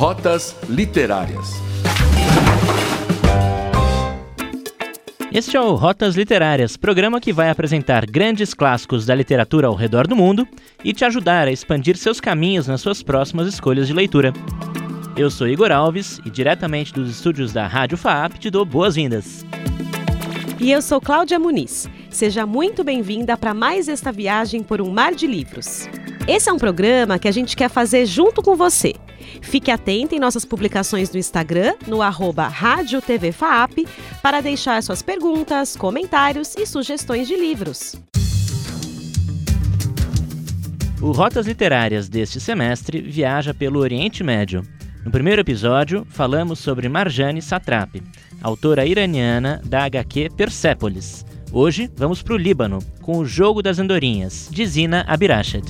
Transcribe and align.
Rotas 0.00 0.56
Literárias. 0.66 1.60
Este 5.30 5.58
é 5.58 5.60
o 5.60 5.74
Rotas 5.74 6.16
Literárias, 6.16 6.74
programa 6.74 7.20
que 7.20 7.34
vai 7.34 7.50
apresentar 7.50 8.06
grandes 8.06 8.54
clássicos 8.54 9.04
da 9.04 9.14
literatura 9.14 9.66
ao 9.66 9.74
redor 9.74 10.06
do 10.06 10.16
mundo 10.16 10.48
e 10.82 10.94
te 10.94 11.04
ajudar 11.04 11.46
a 11.46 11.52
expandir 11.52 11.98
seus 11.98 12.18
caminhos 12.18 12.66
nas 12.66 12.80
suas 12.80 13.02
próximas 13.02 13.46
escolhas 13.46 13.86
de 13.86 13.92
leitura. 13.92 14.32
Eu 15.18 15.30
sou 15.30 15.46
Igor 15.46 15.70
Alves 15.70 16.18
e 16.24 16.30
diretamente 16.30 16.94
dos 16.94 17.10
estúdios 17.10 17.52
da 17.52 17.66
Rádio 17.66 17.98
FAAP 17.98 18.38
te 18.38 18.48
dou 18.48 18.64
boas-vindas. 18.64 19.44
E 20.58 20.72
eu 20.72 20.80
sou 20.80 20.98
Cláudia 20.98 21.38
Muniz. 21.38 21.90
Seja 22.08 22.46
muito 22.46 22.82
bem-vinda 22.82 23.36
para 23.36 23.52
mais 23.52 23.86
esta 23.86 24.10
viagem 24.10 24.62
por 24.62 24.80
um 24.80 24.90
mar 24.90 25.14
de 25.14 25.26
livros. 25.26 25.86
Esse 26.26 26.48
é 26.48 26.52
um 26.54 26.58
programa 26.58 27.18
que 27.18 27.28
a 27.28 27.32
gente 27.32 27.54
quer 27.54 27.68
fazer 27.68 28.06
junto 28.06 28.40
com 28.40 28.56
você. 28.56 28.94
Fique 29.40 29.70
atento 29.70 30.14
em 30.14 30.18
nossas 30.18 30.44
publicações 30.44 31.10
no 31.12 31.18
Instagram, 31.18 31.74
no 31.86 32.02
arroba 32.02 32.48
Rádio 32.48 33.00
TV 33.00 33.32
FAAP, 33.32 33.86
para 34.22 34.40
deixar 34.40 34.82
suas 34.82 35.02
perguntas, 35.02 35.76
comentários 35.76 36.54
e 36.56 36.66
sugestões 36.66 37.28
de 37.28 37.36
livros. 37.36 37.96
O 41.00 41.12
Rotas 41.12 41.46
Literárias 41.46 42.10
deste 42.10 42.38
semestre 42.38 43.00
viaja 43.00 43.54
pelo 43.54 43.80
Oriente 43.80 44.22
Médio. 44.22 44.62
No 45.02 45.10
primeiro 45.10 45.40
episódio, 45.40 46.06
falamos 46.10 46.58
sobre 46.58 46.88
Marjane 46.90 47.40
Satrapi, 47.40 48.02
autora 48.42 48.84
iraniana 48.84 49.62
da 49.64 49.84
HQ 49.84 50.28
Persépolis. 50.36 51.24
Hoje, 51.50 51.90
vamos 51.96 52.22
para 52.22 52.34
o 52.34 52.36
Líbano, 52.36 52.80
com 53.00 53.16
O 53.16 53.24
Jogo 53.24 53.62
das 53.62 53.78
Andorinhas, 53.78 54.48
de 54.52 54.66
Zina 54.66 55.04
Abirached. 55.08 55.64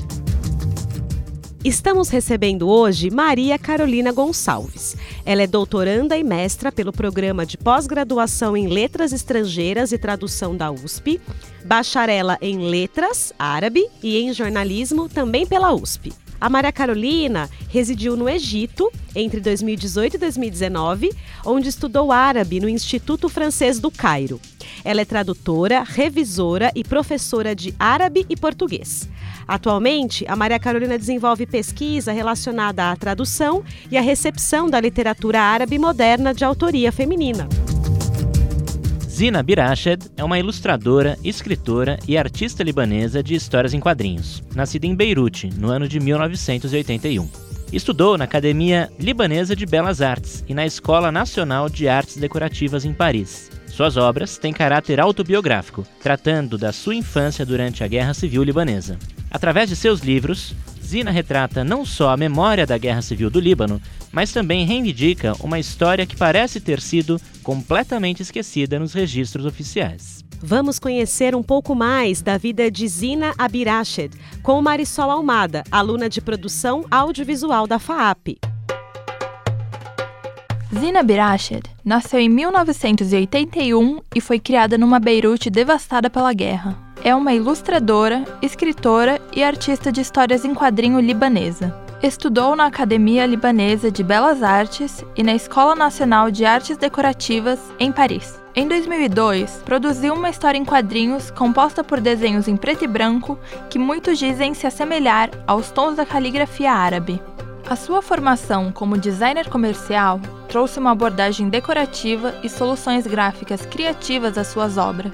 Estamos 1.62 2.08
recebendo 2.08 2.66
hoje 2.70 3.10
Maria 3.10 3.58
Carolina 3.58 4.10
Gonçalves. 4.12 4.96
Ela 5.26 5.42
é 5.42 5.46
doutoranda 5.46 6.16
e 6.16 6.24
mestra 6.24 6.72
pelo 6.72 6.90
programa 6.90 7.44
de 7.44 7.58
pós-graduação 7.58 8.56
em 8.56 8.66
Letras 8.66 9.12
Estrangeiras 9.12 9.92
e 9.92 9.98
Tradução 9.98 10.56
da 10.56 10.70
USP, 10.70 11.20
bacharela 11.62 12.38
em 12.40 12.60
Letras 12.60 13.34
Árabe 13.38 13.86
e 14.02 14.16
em 14.16 14.32
Jornalismo 14.32 15.06
também 15.06 15.46
pela 15.46 15.74
USP. 15.74 16.14
A 16.40 16.48
Maria 16.48 16.72
Carolina 16.72 17.50
residiu 17.68 18.16
no 18.16 18.26
Egito 18.26 18.90
entre 19.14 19.40
2018 19.40 20.14
e 20.14 20.18
2019, 20.18 21.10
onde 21.44 21.68
estudou 21.68 22.10
árabe 22.10 22.60
no 22.60 22.68
Instituto 22.68 23.28
Francês 23.28 23.78
do 23.78 23.90
Cairo. 23.90 24.40
Ela 24.82 25.02
é 25.02 25.04
tradutora, 25.04 25.82
revisora 25.86 26.72
e 26.74 26.82
professora 26.82 27.54
de 27.54 27.74
árabe 27.78 28.24
e 28.30 28.36
português. 28.36 29.06
Atualmente, 29.46 30.24
a 30.26 30.34
Maria 30.34 30.58
Carolina 30.58 30.96
desenvolve 30.96 31.44
pesquisa 31.44 32.10
relacionada 32.10 32.90
à 32.90 32.96
tradução 32.96 33.62
e 33.90 33.98
à 33.98 34.00
recepção 34.00 34.70
da 34.70 34.80
literatura 34.80 35.42
árabe 35.42 35.78
moderna 35.78 36.32
de 36.32 36.44
autoria 36.44 36.90
feminina. 36.90 37.48
Zina 39.20 39.42
Birached 39.42 40.10
é 40.16 40.24
uma 40.24 40.38
ilustradora, 40.38 41.18
escritora 41.22 41.98
e 42.08 42.16
artista 42.16 42.62
libanesa 42.62 43.22
de 43.22 43.34
histórias 43.34 43.74
em 43.74 43.78
quadrinhos, 43.78 44.42
nascida 44.54 44.86
em 44.86 44.94
Beirute 44.94 45.50
no 45.58 45.68
ano 45.68 45.86
de 45.86 46.00
1981. 46.00 47.28
Estudou 47.70 48.16
na 48.16 48.24
Academia 48.24 48.90
Libanesa 48.98 49.54
de 49.54 49.66
Belas 49.66 50.00
Artes 50.00 50.42
e 50.48 50.54
na 50.54 50.64
Escola 50.64 51.12
Nacional 51.12 51.68
de 51.68 51.86
Artes 51.86 52.16
Decorativas 52.16 52.86
em 52.86 52.94
Paris. 52.94 53.50
Suas 53.66 53.98
obras 53.98 54.38
têm 54.38 54.54
caráter 54.54 54.98
autobiográfico, 54.98 55.86
tratando 56.02 56.56
da 56.56 56.72
sua 56.72 56.94
infância 56.94 57.44
durante 57.44 57.84
a 57.84 57.86
Guerra 57.86 58.14
Civil 58.14 58.42
Libanesa. 58.42 58.98
Através 59.30 59.68
de 59.68 59.76
seus 59.76 60.00
livros, 60.00 60.54
Zina 60.90 61.12
retrata 61.12 61.62
não 61.62 61.84
só 61.84 62.10
a 62.10 62.16
memória 62.16 62.66
da 62.66 62.76
Guerra 62.76 63.00
Civil 63.00 63.30
do 63.30 63.38
Líbano, 63.38 63.80
mas 64.10 64.32
também 64.32 64.66
reivindica 64.66 65.34
uma 65.38 65.56
história 65.56 66.04
que 66.04 66.16
parece 66.16 66.60
ter 66.60 66.80
sido 66.80 67.20
completamente 67.44 68.22
esquecida 68.22 68.76
nos 68.76 68.92
registros 68.92 69.46
oficiais. 69.46 70.24
Vamos 70.42 70.80
conhecer 70.80 71.32
um 71.36 71.44
pouco 71.44 71.76
mais 71.76 72.22
da 72.22 72.36
vida 72.36 72.68
de 72.68 72.88
Zina 72.88 73.32
Abirached 73.38 74.18
com 74.42 74.60
Marisol 74.60 75.12
Almada, 75.12 75.62
aluna 75.70 76.08
de 76.08 76.20
produção 76.20 76.84
audiovisual 76.90 77.68
da 77.68 77.78
FAAP. 77.78 78.40
Zina 80.76 81.04
Birached 81.04 81.70
nasceu 81.84 82.18
em 82.18 82.28
1981 82.28 84.00
e 84.12 84.20
foi 84.20 84.40
criada 84.40 84.76
numa 84.76 84.98
Beirute 84.98 85.50
devastada 85.50 86.10
pela 86.10 86.32
guerra 86.32 86.89
é 87.02 87.14
uma 87.14 87.32
ilustradora, 87.32 88.24
escritora 88.42 89.20
e 89.32 89.42
artista 89.42 89.90
de 89.90 90.00
histórias 90.00 90.44
em 90.44 90.54
quadrinho 90.54 91.00
libanesa. 91.00 91.74
Estudou 92.02 92.56
na 92.56 92.66
Academia 92.66 93.26
Libanesa 93.26 93.90
de 93.90 94.02
Belas 94.02 94.42
Artes 94.42 95.04
e 95.16 95.22
na 95.22 95.34
Escola 95.34 95.74
Nacional 95.74 96.30
de 96.30 96.44
Artes 96.46 96.76
Decorativas, 96.76 97.58
em 97.78 97.92
Paris. 97.92 98.40
Em 98.54 98.66
2002, 98.66 99.62
produziu 99.64 100.14
uma 100.14 100.30
história 100.30 100.58
em 100.58 100.64
quadrinhos 100.64 101.30
composta 101.30 101.84
por 101.84 102.00
desenhos 102.00 102.48
em 102.48 102.56
preto 102.56 102.84
e 102.84 102.88
branco 102.88 103.38
que 103.68 103.78
muitos 103.78 104.18
dizem 104.18 104.54
se 104.54 104.66
assemelhar 104.66 105.30
aos 105.46 105.70
tons 105.70 105.96
da 105.96 106.06
caligrafia 106.06 106.72
árabe. 106.72 107.20
A 107.68 107.76
sua 107.76 108.02
formação 108.02 108.72
como 108.72 108.98
designer 108.98 109.48
comercial 109.48 110.20
trouxe 110.48 110.80
uma 110.80 110.90
abordagem 110.90 111.48
decorativa 111.48 112.34
e 112.42 112.48
soluções 112.48 113.06
gráficas 113.06 113.64
criativas 113.66 114.36
às 114.36 114.48
suas 114.48 114.76
obras. 114.76 115.12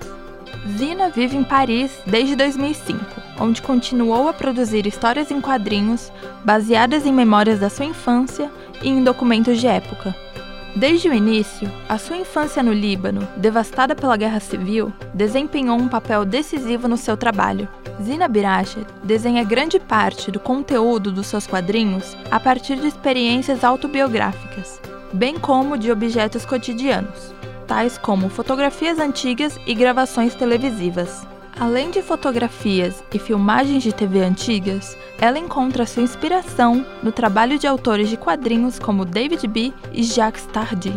Zina 0.77 1.09
vive 1.09 1.37
em 1.37 1.45
Paris 1.45 1.99
desde 2.07 2.37
2005, 2.37 3.05
onde 3.41 3.63
continuou 3.63 4.29
a 4.29 4.33
produzir 4.33 4.87
histórias 4.87 5.31
em 5.31 5.41
quadrinhos 5.41 6.11
baseadas 6.45 7.07
em 7.07 7.13
memórias 7.13 7.61
da 7.61 7.71
sua 7.71 7.87
infância 7.87 8.51
e 8.83 8.89
em 8.89 9.03
documentos 9.03 9.61
de 9.61 9.67
época. 9.67 10.15
Desde 10.75 11.09
o 11.09 11.15
início, 11.15 11.73
a 11.89 11.97
sua 11.97 12.19
infância 12.19 12.63
no 12.63 12.73
Líbano, 12.73 13.27
devastada 13.37 13.95
pela 13.95 14.17
guerra 14.17 14.41
civil, 14.41 14.93
desempenhou 15.15 15.79
um 15.79 15.89
papel 15.89 16.25
decisivo 16.25 16.87
no 16.87 16.99
seu 16.99 17.17
trabalho. 17.17 17.67
Zina 18.03 18.29
Birached 18.29 18.87
desenha 19.03 19.43
grande 19.43 19.81
parte 19.81 20.31
do 20.31 20.39
conteúdo 20.39 21.11
dos 21.11 21.29
seus 21.29 21.47
quadrinhos 21.47 22.15
a 22.31 22.39
partir 22.39 22.77
de 22.77 22.87
experiências 22.87 23.65
autobiográficas, 23.65 24.79
bem 25.15 25.39
como 25.39 25.79
de 25.79 25.91
objetos 25.91 26.45
cotidianos 26.45 27.35
tais 27.67 27.99
como 27.99 28.29
fotografias 28.29 28.99
antigas 28.99 29.59
e 29.67 29.75
gravações 29.75 30.35
televisivas. 30.35 31.27
Além 31.59 31.91
de 31.91 32.03
fotografias 32.03 33.03
e 33.13 33.19
filmagens 33.19 33.83
de 33.83 33.93
TV 33.93 34.21
antigas, 34.21 34.97
ela 35.19 35.39
encontra 35.39 35.87
sua 35.87 36.03
inspiração 36.03 36.85
no 37.03 37.11
trabalho 37.11 37.59
de 37.59 37.67
autores 37.67 38.11
de 38.11 38.17
quadrinhos 38.17 38.79
como 38.79 39.07
David 39.07 39.47
B. 39.49 39.73
e 39.93 40.03
Jacques 40.03 40.45
Tardy. 40.53 40.93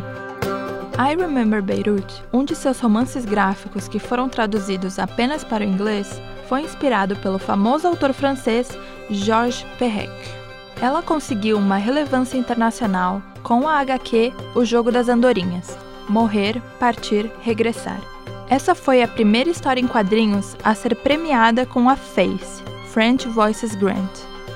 I 0.98 1.16
Remember 1.16 1.62
Beirut, 1.64 2.22
um 2.34 2.44
de 2.44 2.54
seus 2.54 2.82
romances 2.82 3.24
gráficos 3.24 3.88
que 3.88 4.00
foram 4.00 4.28
traduzidos 4.28 5.00
apenas 5.00 5.46
para 5.46 5.64
o 5.64 5.68
inglês, 5.68 6.22
foi 6.50 6.62
inspirado 6.62 7.16
pelo 7.16 7.40
famoso 7.40 7.88
autor 7.88 8.12
francês 8.12 8.78
Georges 9.10 9.66
Perec. 9.78 10.12
Ela 10.82 11.02
conseguiu 11.02 11.58
uma 11.58 11.78
relevância 11.78 12.38
internacional 12.38 13.22
com 13.44 13.66
a 13.66 13.78
HQ 13.80 14.34
O 14.54 14.66
Jogo 14.66 14.92
das 14.92 15.08
Andorinhas, 15.08 15.78
Morrer, 16.10 16.60
Partir, 16.80 17.32
Regressar. 17.40 18.02
Essa 18.50 18.74
foi 18.74 19.04
a 19.04 19.08
primeira 19.08 19.48
história 19.48 19.80
em 19.80 19.86
quadrinhos 19.86 20.58
a 20.64 20.74
ser 20.74 20.96
premiada 20.96 21.68
com 21.68 21.88
a 21.88 21.96
FACE, 21.96 22.64
French 22.88 23.28
Voices 23.28 23.76
Grant, 23.76 24.10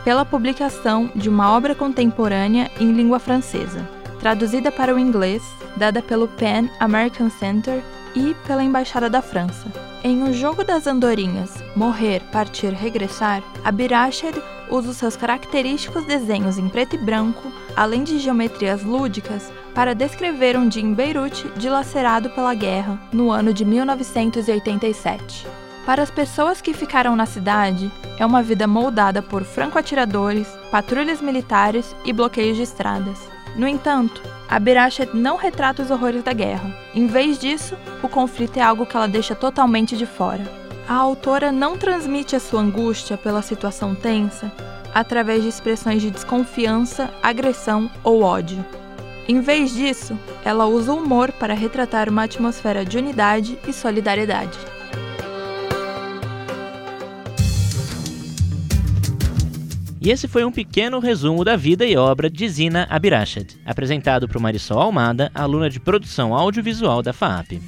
pela 0.04 0.26
publicação 0.26 1.12
de 1.16 1.30
uma 1.30 1.52
obra 1.52 1.76
contemporânea 1.76 2.72
em 2.80 2.92
língua 2.92 3.20
francesa, 3.20 3.88
traduzida 4.20 4.72
para 4.72 4.96
o 4.96 4.98
inglês, 4.98 5.44
dada 5.78 6.02
pelo 6.02 6.28
PEN 6.28 6.72
American 6.80 7.30
Center 7.30 7.84
e 8.16 8.34
pela 8.48 8.64
Embaixada 8.64 9.08
da 9.08 9.22
França. 9.22 9.72
Em 10.04 10.24
O 10.24 10.34
Jogo 10.34 10.64
das 10.64 10.88
Andorinhas, 10.88 11.64
Morrer, 11.76 12.22
Partir, 12.32 12.74
Regressar, 12.74 13.44
Abirached 13.64 14.42
usa 14.72 14.90
os 14.90 14.98
seus 14.98 15.16
característicos 15.16 16.04
desenhos 16.06 16.58
em 16.58 16.68
preto 16.68 16.96
e 16.96 16.98
branco, 16.98 17.52
além 17.76 18.04
de 18.04 18.18
geometrias 18.18 18.84
lúdicas, 18.84 19.52
para 19.74 19.96
descrever 19.96 20.58
um 20.58 20.68
dia 20.68 20.84
em 20.84 20.94
Beirute 20.94 21.48
dilacerado 21.58 22.30
pela 22.30 22.54
guerra 22.54 23.00
no 23.12 23.32
ano 23.32 23.54
de 23.54 23.66
1987. 23.66 25.48
Para 25.86 26.02
as 26.02 26.10
pessoas 26.10 26.62
que 26.62 26.74
ficaram 26.74 27.16
na 27.16 27.26
cidade, 27.26 27.92
é 28.18 28.26
uma 28.26 28.42
vida 28.42 28.66
moldada 28.68 29.22
por 29.22 29.44
franco-atiradores, 29.44 30.48
patrulhas 30.72 31.22
militares 31.22 31.94
e 32.06 32.14
bloqueios 32.14 32.56
de 32.56 32.64
estradas. 32.64 33.20
No 33.56 33.68
entanto, 33.68 34.22
a 34.50 34.60
Berachet 34.60 35.10
não 35.14 35.36
retrata 35.36 35.84
os 35.84 35.92
horrores 35.92 36.24
da 36.24 36.32
guerra. 36.32 36.74
Em 36.96 37.06
vez 37.06 37.38
disso, 37.38 37.76
o 38.02 38.08
conflito 38.08 38.58
é 38.58 38.62
algo 38.62 38.86
que 38.86 38.96
ela 38.96 39.08
deixa 39.08 39.36
totalmente 39.36 39.98
de 39.98 40.06
fora. 40.06 40.44
A 40.88 40.96
autora 40.96 41.52
não 41.52 41.78
transmite 41.78 42.36
a 42.36 42.40
sua 42.40 42.62
angústia 42.62 43.18
pela 43.18 43.42
situação 43.42 43.94
tensa 43.94 44.52
através 44.94 45.42
de 45.42 45.50
expressões 45.50 46.02
de 46.02 46.12
desconfiança, 46.12 47.10
agressão 47.22 47.90
ou 48.04 48.22
ódio. 48.22 48.64
Em 49.28 49.40
vez 49.40 49.74
disso, 49.74 50.20
ela 50.44 50.66
usa 50.66 50.92
o 50.92 50.98
humor 50.98 51.32
para 51.32 51.54
retratar 51.54 52.10
uma 52.10 52.24
atmosfera 52.24 52.84
de 52.84 52.98
unidade 52.98 53.58
e 53.66 53.72
solidariedade. 53.72 54.58
E 60.02 60.12
esse 60.12 60.28
foi 60.28 60.44
um 60.44 60.52
pequeno 60.52 61.00
resumo 61.00 61.46
da 61.46 61.56
vida 61.56 61.86
e 61.86 61.96
obra 61.96 62.30
de 62.30 62.50
Zina 62.50 62.86
Abirached, 62.90 63.58
apresentado 63.66 64.28
por 64.28 64.42
Marisol 64.42 64.80
Almada, 64.80 65.32
aluna 65.34 65.70
de 65.70 65.80
produção 65.80 66.36
audiovisual 66.36 67.02
da 67.02 67.14
FAAP. 67.14 67.62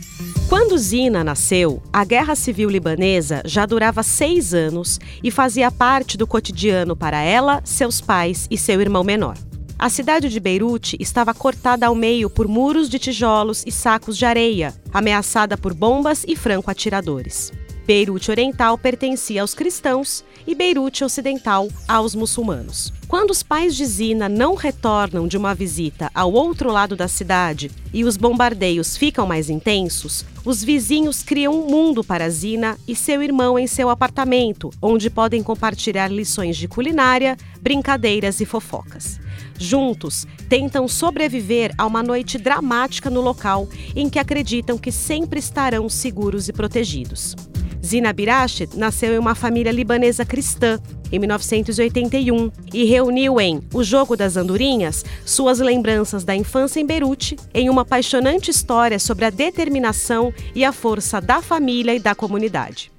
Quando 0.49 0.77
Zina 0.77 1.23
nasceu, 1.23 1.81
a 1.93 2.03
Guerra 2.03 2.35
Civil 2.35 2.69
Libanesa 2.69 3.41
já 3.45 3.65
durava 3.65 4.03
seis 4.03 4.53
anos 4.53 4.99
e 5.23 5.31
fazia 5.31 5.71
parte 5.71 6.17
do 6.17 6.27
cotidiano 6.27 6.93
para 6.93 7.21
ela, 7.21 7.61
seus 7.63 8.01
pais 8.01 8.45
e 8.51 8.57
seu 8.57 8.81
irmão 8.81 9.05
menor. 9.05 9.37
A 9.77 9.89
cidade 9.89 10.29
de 10.29 10.39
Beirute 10.39 10.95
estava 11.01 11.33
cortada 11.33 11.85
ao 11.85 11.93
meio 11.93 12.29
por 12.29 12.47
muros 12.47 12.89
de 12.89 12.97
tijolos 12.97 13.61
e 13.67 13.71
sacos 13.71 14.17
de 14.17 14.25
areia, 14.25 14.73
ameaçada 14.93 15.57
por 15.57 15.73
bombas 15.73 16.23
e 16.25 16.35
franco-atiradores. 16.35 17.51
Beirute 17.85 18.31
Oriental 18.31 18.77
pertencia 18.77 19.41
aos 19.41 19.53
cristãos 19.53 20.23
e 20.47 20.55
Beirute 20.55 21.03
Ocidental 21.03 21.67
aos 21.87 22.15
muçulmanos. 22.15 22.91
Quando 23.07 23.31
os 23.31 23.43
pais 23.43 23.75
de 23.75 23.85
Zina 23.85 24.29
não 24.29 24.55
retornam 24.55 25.27
de 25.27 25.37
uma 25.37 25.53
visita 25.53 26.09
ao 26.15 26.31
outro 26.31 26.71
lado 26.71 26.95
da 26.95 27.07
cidade 27.07 27.69
e 27.93 28.05
os 28.05 28.17
bombardeios 28.17 28.95
ficam 28.95 29.27
mais 29.27 29.49
intensos, 29.49 30.25
os 30.45 30.63
vizinhos 30.63 31.23
criam 31.23 31.53
um 31.53 31.67
mundo 31.67 32.03
para 32.03 32.29
Zina 32.29 32.77
e 32.87 32.95
seu 32.95 33.23
irmão 33.23 33.57
em 33.57 33.65
seu 33.65 33.89
apartamento, 33.89 34.69
onde 34.79 35.09
podem 35.09 35.41
compartilhar 35.41 36.11
lições 36.11 36.55
de 36.55 36.67
culinária, 36.67 37.35
brincadeiras 37.59 38.39
e 38.39 38.45
fofocas. 38.45 39.19
Juntos, 39.57 40.27
tentam 40.47 40.87
sobreviver 40.87 41.73
a 41.77 41.85
uma 41.85 42.03
noite 42.03 42.37
dramática 42.37 43.09
no 43.09 43.21
local 43.21 43.67
em 43.95 44.07
que 44.07 44.19
acreditam 44.19 44.77
que 44.77 44.91
sempre 44.91 45.39
estarão 45.39 45.89
seguros 45.89 46.47
e 46.47 46.53
protegidos. 46.53 47.35
Zina 47.85 48.11
Birachet 48.11 48.75
nasceu 48.75 49.13
em 49.13 49.19
uma 49.19 49.35
família 49.35 49.71
libanesa 49.71 50.25
cristã 50.25 50.79
em 51.11 51.19
1981 51.19 52.51
e 52.73 52.83
reuniu 52.83 53.39
em 53.39 53.61
O 53.71 53.83
Jogo 53.83 54.17
das 54.17 54.35
Andorinhas 54.35 55.05
suas 55.23 55.59
lembranças 55.59 56.23
da 56.23 56.35
infância 56.35 56.79
em 56.79 56.85
Beirute 56.85 57.37
em 57.53 57.69
uma 57.69 57.83
apaixonante 57.83 58.49
história 58.49 58.97
sobre 58.97 59.25
a 59.25 59.29
determinação 59.29 60.33
e 60.55 60.65
a 60.65 60.71
força 60.71 61.21
da 61.21 61.43
família 61.43 61.93
e 61.93 61.99
da 61.99 62.15
comunidade. 62.15 62.91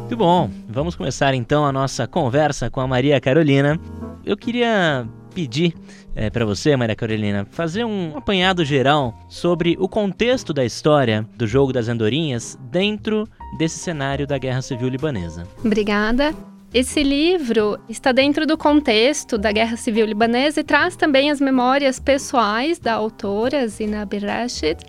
Muito 0.00 0.16
bom, 0.16 0.50
vamos 0.66 0.96
começar 0.96 1.34
então 1.34 1.66
a 1.66 1.72
nossa 1.72 2.06
conversa 2.06 2.70
com 2.70 2.80
a 2.80 2.86
Maria 2.86 3.20
Carolina. 3.20 3.78
Eu 4.24 4.38
queria 4.38 5.06
pedir 5.34 5.74
é, 6.16 6.30
para 6.30 6.46
você, 6.46 6.74
Maria 6.74 6.96
Carolina, 6.96 7.46
fazer 7.50 7.84
um 7.84 8.16
apanhado 8.16 8.64
geral 8.64 9.14
sobre 9.28 9.76
o 9.78 9.86
contexto 9.86 10.52
da 10.54 10.64
história 10.64 11.28
do 11.36 11.46
jogo 11.46 11.72
das 11.72 11.88
andorinhas 11.88 12.58
dentro 12.70 13.28
desse 13.58 13.78
cenário 13.78 14.26
da 14.26 14.38
Guerra 14.38 14.62
Civil 14.62 14.88
Libanesa. 14.88 15.46
Obrigada. 15.62 16.34
Esse 16.76 17.02
livro 17.02 17.78
está 17.88 18.12
dentro 18.12 18.44
do 18.44 18.58
contexto 18.58 19.38
da 19.38 19.50
Guerra 19.50 19.78
Civil 19.78 20.04
Libanesa 20.04 20.60
e 20.60 20.62
traz 20.62 20.94
também 20.94 21.30
as 21.30 21.40
memórias 21.40 21.98
pessoais 21.98 22.78
da 22.78 22.92
autora, 22.92 23.66
Zina 23.66 24.02
Abirrashid. 24.02 24.84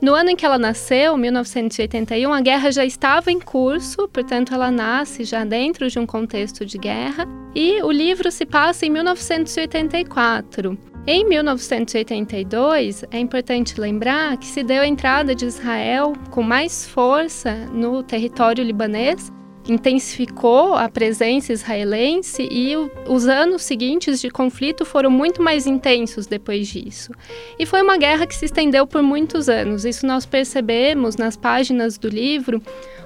No 0.00 0.14
ano 0.14 0.30
em 0.30 0.36
que 0.36 0.46
ela 0.46 0.56
nasceu, 0.56 1.16
1981, 1.16 2.32
a 2.32 2.40
guerra 2.40 2.70
já 2.70 2.84
estava 2.84 3.32
em 3.32 3.40
curso, 3.40 4.06
portanto, 4.06 4.54
ela 4.54 4.70
nasce 4.70 5.24
já 5.24 5.44
dentro 5.44 5.90
de 5.90 5.98
um 5.98 6.06
contexto 6.06 6.64
de 6.64 6.78
guerra. 6.78 7.26
E 7.56 7.82
o 7.82 7.90
livro 7.90 8.30
se 8.30 8.46
passa 8.46 8.86
em 8.86 8.90
1984. 8.90 10.78
Em 11.08 11.28
1982, 11.28 13.04
é 13.10 13.18
importante 13.18 13.80
lembrar 13.80 14.36
que 14.36 14.46
se 14.46 14.62
deu 14.62 14.82
a 14.82 14.86
entrada 14.86 15.34
de 15.34 15.44
Israel 15.44 16.12
com 16.30 16.40
mais 16.40 16.86
força 16.86 17.52
no 17.72 18.00
território 18.04 18.62
libanês 18.62 19.32
intensificou 19.68 20.74
a 20.74 20.88
presença 20.88 21.52
israelense 21.52 22.48
e 22.50 22.76
o, 22.76 22.90
os 23.08 23.26
anos 23.26 23.62
seguintes 23.62 24.20
de 24.20 24.30
conflito 24.30 24.84
foram 24.84 25.10
muito 25.10 25.40
mais 25.40 25.66
intensos 25.66 26.26
depois 26.26 26.68
disso. 26.68 27.12
E 27.58 27.64
foi 27.64 27.82
uma 27.82 27.96
guerra 27.96 28.26
que 28.26 28.34
se 28.34 28.46
estendeu 28.46 28.86
por 28.86 29.02
muitos 29.02 29.48
anos. 29.48 29.84
Isso 29.84 30.06
nós 30.06 30.26
percebemos 30.26 31.16
nas 31.16 31.36
páginas 31.36 31.96
do 31.96 32.08
livro. 32.08 32.60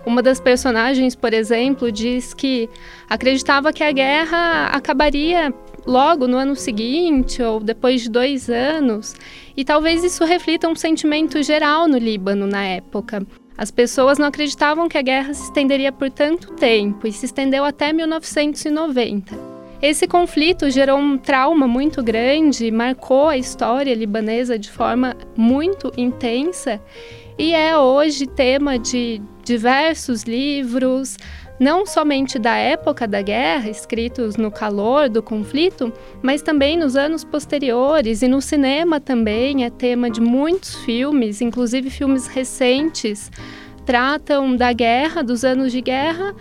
Uma 0.07 0.23
das 0.23 0.41
personagens, 0.41 1.15
por 1.15 1.35
exemplo, 1.35 1.93
diz 1.93 2.33
que 2.33 2.69
acreditava 3.09 3.73
que 3.73 3.83
a 3.83 3.93
guerra 3.93 4.67
acabaria 4.69 5.53
logo 5.87 6.27
no 6.27 6.37
ano 6.37 6.57
seguinte 6.57 7.43
ou 7.43 7.61
depois 7.61 8.03
de 8.03 8.11
dois 8.11 8.49
anos. 8.49 9.15
E 9.57 9.65
talvez 9.65 10.03
isso 10.03 10.25
reflita 10.25 10.69
um 10.69 10.75
sentimento 10.75 11.43
geral 11.43 11.87
no 11.87 11.99
Líbano 11.99 12.47
na 12.47 12.65
época. 12.65 13.27
As 13.57 13.71
pessoas 13.71 14.19
não 14.19 14.27
acreditavam 14.27 14.89
que 14.89 14.99
a 14.99 15.03
guerra 15.03 15.33
se 15.33 15.45
estenderia 15.45 15.91
por 15.91 16.11
tanto 16.11 16.53
tempo 16.53 17.07
e 17.07 17.13
se 17.13 17.25
estendeu 17.25 17.65
até 17.65 17.93
1990. 17.93 19.57
Esse 19.81 20.07
conflito 20.07 20.71
gerou 20.71 20.99
um 20.99 21.19
trauma 21.19 21.67
muito 21.67 22.03
grande, 22.03 22.71
marcou 22.71 23.29
a 23.29 23.37
história 23.37 23.95
libanesa 23.95 24.59
de 24.59 24.71
forma 24.71 25.17
muito 25.37 25.93
intensa 25.97 26.81
e 27.39 27.55
é 27.55 27.77
hoje 27.77 28.27
tema 28.27 28.79
de 28.79 29.21
diversos 29.45 30.23
livros, 30.23 31.19
não 31.59 31.87
somente 31.87 32.39
da 32.39 32.57
época 32.57 33.07
da 33.07 33.23
guerra, 33.23 33.71
escritos 33.71 34.37
no 34.37 34.51
calor 34.51 35.09
do 35.09 35.23
conflito, 35.23 35.93
mas 36.23 36.43
também 36.43 36.77
nos 36.77 36.97
anos 36.97 37.25
posteriores 37.25 38.23
e 38.23 38.29
no 38.29 38.43
cinema 38.43 39.01
também 39.01 39.65
é 39.65 39.71
tema 39.71 40.11
de 40.11 40.21
muitos 40.21 40.75
filmes, 40.77 41.41
inclusive 41.41 41.89
filmes 41.89 42.27
recentes, 42.27 43.31
tratam 43.87 44.55
da 44.55 44.73
guerra, 44.73 45.23
dos 45.23 45.45
anos 45.45 45.73
de 45.73 45.81
guerra, 45.81 46.35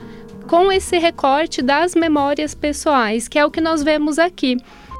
com 0.47 0.71
esse 0.71 0.97
recorte 0.97 1.61
das 1.61 1.95
memórias 1.95 2.53
pessoais, 2.53 3.27
que 3.27 3.39
é 3.39 3.45
o 3.45 3.51
que 3.51 3.61
nós 3.61 3.81
vemos 3.81 4.19
aqui. 4.19 4.57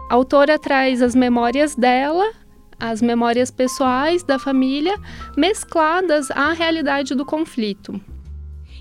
A 0.10 0.16
autora 0.16 0.58
traz 0.58 1.02
as 1.02 1.14
memórias 1.14 1.76
dela, 1.76 2.32
as 2.80 3.02
memórias 3.02 3.52
pessoais 3.52 4.24
da 4.24 4.40
família, 4.40 4.96
mescladas 5.36 6.32
à 6.32 6.52
realidade 6.52 7.16
do 7.16 7.26
conflito. 7.26 8.00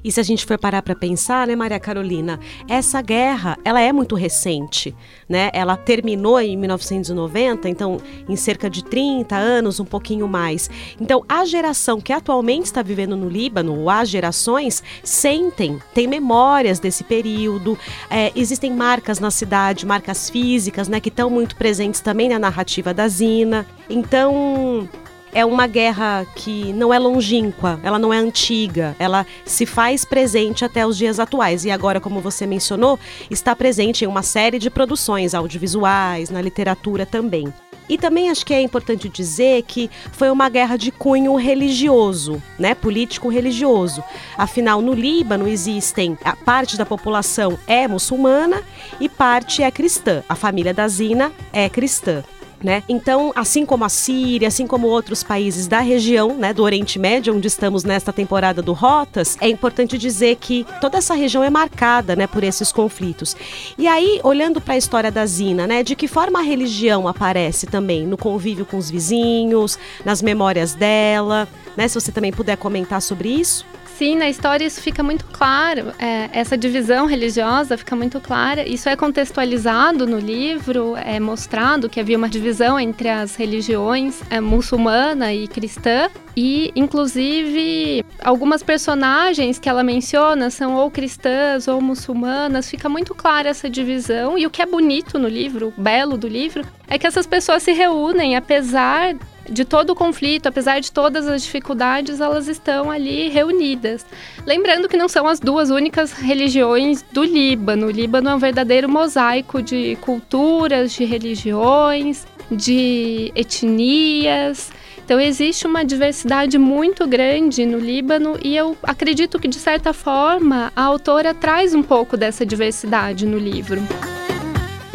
E 0.05 0.13
se 0.13 0.21
a 0.21 0.23
gente 0.23 0.45
for 0.45 0.59
parar 0.59 0.83
para 0.83 0.95
pensar, 0.95 1.47
né, 1.47 1.57
Maria 1.57 1.81
Carolina, 1.81 2.39
essa 2.69 3.01
guerra, 3.01 3.57
ela 3.65 3.81
é 3.81 3.91
muito 3.91 4.15
recente, 4.15 4.95
né? 5.27 5.51
Ela 5.55 5.79
terminou 5.79 6.39
em 6.39 6.59
1990, 6.59 7.69
então 7.71 7.99
em 8.29 8.37
cerca 8.37 8.69
de 8.69 8.85
30 8.85 9.35
anos, 9.35 9.81
um 9.81 9.85
pouquinho 9.85 10.29
mais. 10.29 10.69
Então, 11.01 11.25
a 11.27 11.47
geração 11.47 12.03
que 12.03 12.13
atualmente 12.13 12.67
está 12.67 12.83
vivendo 12.83 13.17
no 13.17 13.31
Líbano, 13.31 13.81
ou 13.81 13.89
as 13.89 14.11
gerações, 14.11 14.83
sentem, 15.03 15.81
têm 15.95 16.07
memórias 16.07 16.79
desse 16.79 17.03
período. 17.03 17.79
É, 18.11 18.31
existem 18.37 18.73
marcas 18.75 19.19
na 19.19 19.31
cidade, 19.31 19.87
marcas 19.87 20.29
físicas, 20.29 20.87
né, 20.87 21.01
que 21.01 21.09
estão 21.09 21.31
muito 21.31 21.57
presentes 21.57 22.01
também 22.01 22.29
na 22.29 22.39
narrativa 22.39 22.93
da 22.93 23.09
Zina. 23.09 23.67
Então, 23.89 24.87
é 25.35 25.45
uma 25.45 25.67
guerra 25.67 26.25
que 26.37 26.73
não 26.73 26.95
é 26.95 26.99
longínqua, 26.99 27.81
ela 27.83 27.99
não 27.99 28.15
é 28.15 28.19
antiga, 28.19 28.95
ela 28.99 29.27
se 29.45 29.67
faz 29.67 30.05
presente 30.05 30.65
até 30.65 30.87
os 30.87 30.97
dias 30.97 31.19
atuais. 31.19 31.65
E 31.65 31.71
agora, 31.73 32.01
como 32.01 32.21
você 32.21 32.47
mencionou, 32.47 32.99
está 33.29 33.55
presente 33.55 34.05
em 34.05 34.09
uma 34.09 34.23
série 34.23 34.61
de 34.61 34.71
produções 34.71 35.35
audiovisuais, 35.35 36.31
na 36.31 36.41
literatura 36.41 37.05
também. 37.05 37.53
E 37.87 37.99
também 37.99 38.31
acho 38.31 38.47
que 38.47 38.55
é 38.55 38.63
importante 38.63 39.11
dizer 39.11 39.63
que 39.63 39.91
foi 40.13 40.31
uma 40.31 40.49
guerra 40.49 40.77
de 40.77 40.91
cunho 40.91 41.35
religioso, 41.35 42.43
né, 42.59 42.75
político 42.75 43.29
religioso. 43.29 44.03
Afinal, 44.39 44.81
no 44.81 44.95
Líbano 44.95 45.47
existem 45.47 46.17
a 46.25 46.35
parte 46.35 46.79
da 46.79 46.87
população 46.87 47.59
é 47.67 47.87
muçulmana 47.87 48.63
e 48.99 49.09
parte 49.09 49.63
é 49.63 49.71
cristã. 49.71 50.23
A 50.29 50.35
família 50.35 50.73
da 50.73 50.89
Zina 50.89 51.31
é 51.53 51.69
cristã 51.69 52.25
né? 52.65 52.83
Então, 52.89 53.31
assim 53.37 53.67
como 53.67 53.85
a 53.85 53.89
Síria, 53.91 54.49
assim 54.49 54.67
como 54.67 54.87
outros 54.87 55.23
países 55.23 55.67
da 55.67 55.81
região, 55.81 56.35
né, 56.35 56.55
do 56.55 56.63
Oriente 56.63 56.99
Médio, 56.99 57.37
onde 57.37 57.47
estamos 57.47 57.85
nesta 57.85 58.13
temporada 58.13 58.63
do 58.63 58.73
Rotas, 58.73 59.37
é 59.41 59.49
importante 59.49 59.99
dizer 59.99 60.37
que 60.37 60.67
toda 60.81 60.97
essa 60.97 61.15
região 61.15 61.45
é 61.45 61.51
marcada, 61.51 62.17
né, 62.17 62.27
por 62.27 62.43
esses 62.43 62.73
conflitos. 62.73 63.37
E 63.77 63.87
aí, 63.87 64.19
olhando 64.25 64.61
para 64.61 64.75
a 64.75 64.79
história 64.79 65.13
da 65.13 65.27
Zina, 65.27 65.67
né, 65.67 65.83
de 65.83 65.95
que 65.95 66.09
forma 66.09 66.39
a 66.39 66.43
religião 66.43 67.07
aparece 67.07 67.67
também 67.67 68.07
no 68.07 68.17
convívio 68.17 68.65
com 68.65 68.79
os 68.79 68.91
vizinhos, 68.91 69.79
nas 70.05 70.23
memórias 70.23 70.73
dela, 70.73 71.47
né? 71.77 71.87
Se 71.89 72.01
você 72.01 72.11
também 72.11 72.33
puder 72.33 72.57
comentar 72.57 73.03
sobre 73.03 73.29
isso. 73.29 73.67
Sim, 73.97 74.17
na 74.17 74.29
história 74.29 74.65
isso 74.65 74.81
fica 74.81 75.05
muito 75.05 75.25
claro, 75.27 75.93
é, 76.01 76.29
essa 76.33 76.59
divisão 76.59 77.07
religiosa 77.07 77.79
fica 77.79 77.95
muito 77.95 78.21
clara. 78.21 78.69
Isso 78.69 78.89
é 78.89 78.97
contextualizado 78.97 80.05
no 80.05 80.19
livro, 80.19 80.97
é 80.97 81.21
mostrado 81.21 81.89
que 81.89 82.01
havia 82.01 82.19
uma 82.19 82.29
divisão 82.29 82.79
entre 82.79 83.09
as 83.09 83.37
religiões 83.37 84.21
é, 84.31 84.41
muçulmana 84.41 85.33
e 85.33 85.47
cristã. 85.47 86.09
E, 86.37 86.73
inclusive, 86.75 88.05
algumas 88.19 88.65
personagens 88.65 89.61
que 89.61 89.69
ela 89.69 89.85
menciona 89.85 90.51
são 90.51 90.75
ou 90.75 90.91
cristãs 90.91 91.69
ou 91.69 91.81
muçulmanas, 91.81 92.69
fica 92.69 92.89
muito 92.89 93.15
clara 93.15 93.49
essa 93.49 93.71
divisão. 93.71 94.37
E 94.37 94.45
o 94.45 94.51
que 94.51 94.61
é 94.61 94.67
bonito 94.67 95.21
no 95.21 95.29
livro, 95.29 95.73
belo 95.77 96.19
do 96.19 96.27
livro, 96.27 96.67
é 96.89 96.99
que 96.99 97.07
essas 97.07 97.29
pessoas 97.29 97.63
se 97.63 97.71
reúnem, 97.73 98.35
apesar 98.35 99.15
de 99.49 99.65
todo 99.65 99.91
o 99.91 99.95
conflito, 99.95 100.47
apesar 100.47 100.81
de 100.81 100.91
todas 100.91 101.27
as 101.29 101.43
dificuldades, 101.43 102.21
elas 102.21 102.49
estão 102.49 102.91
ali 102.91 103.29
reunidas. 103.29 104.05
Lembrando 104.47 104.89
que 104.89 104.97
não 104.97 105.09
são 105.09 105.27
as 105.27 105.41
duas 105.41 105.71
únicas 105.71 106.13
religiões 106.13 107.03
do 107.13 107.23
Líbano. 107.23 107.87
O 107.87 107.91
Líbano 107.91 108.31
é 108.31 108.35
um 108.35 108.39
verdadeiro 108.39 108.89
mosaico 108.89 109.63
de 109.63 109.97
culturas, 110.01 110.93
de 110.93 111.05
religiões, 111.05 112.27
de 112.51 113.33
etnias. 113.35 114.73
Então 115.05 115.21
existe 115.21 115.67
uma 115.67 115.85
diversidade 115.85 116.57
muito 116.57 117.07
grande 117.07 117.67
no 117.67 117.79
Líbano 117.79 118.39
e 118.43 118.57
eu 118.57 118.77
acredito 118.83 119.39
que 119.39 119.47
de 119.47 119.59
certa 119.59 119.93
forma 119.93 120.73
a 120.75 120.83
autora 120.83 121.35
traz 121.35 121.75
um 121.75 121.83
pouco 121.83 122.17
dessa 122.17 122.47
diversidade 122.47 123.27
no 123.27 123.37
livro. 123.37 123.83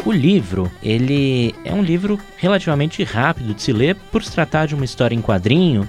O 0.04 0.12
livro, 0.12 0.70
ele 0.82 1.54
é 1.64 1.74
um 1.74 1.82
livro 1.82 2.18
relativamente 2.36 3.04
rápido 3.04 3.52
de 3.52 3.62
se 3.62 3.72
ler 3.72 3.94
por 4.10 4.24
se 4.24 4.32
tratar 4.32 4.66
de 4.66 4.74
uma 4.74 4.84
história 4.84 5.14
em 5.14 5.20
quadrinho 5.20 5.86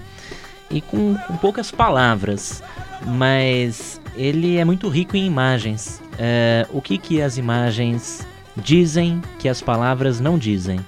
e 0.69 0.81
com, 0.81 1.15
com 1.15 1.37
poucas 1.37 1.71
palavras, 1.71 2.61
mas 3.05 4.01
ele 4.15 4.57
é 4.57 4.65
muito 4.65 4.89
rico 4.89 5.15
em 5.15 5.25
imagens. 5.25 6.01
É, 6.19 6.67
o 6.71 6.81
que, 6.81 6.97
que 6.97 7.21
as 7.21 7.37
imagens 7.37 8.27
dizem 8.57 9.21
que 9.39 9.47
as 9.47 9.61
palavras 9.61 10.19
não 10.19 10.37
dizem? 10.37 10.79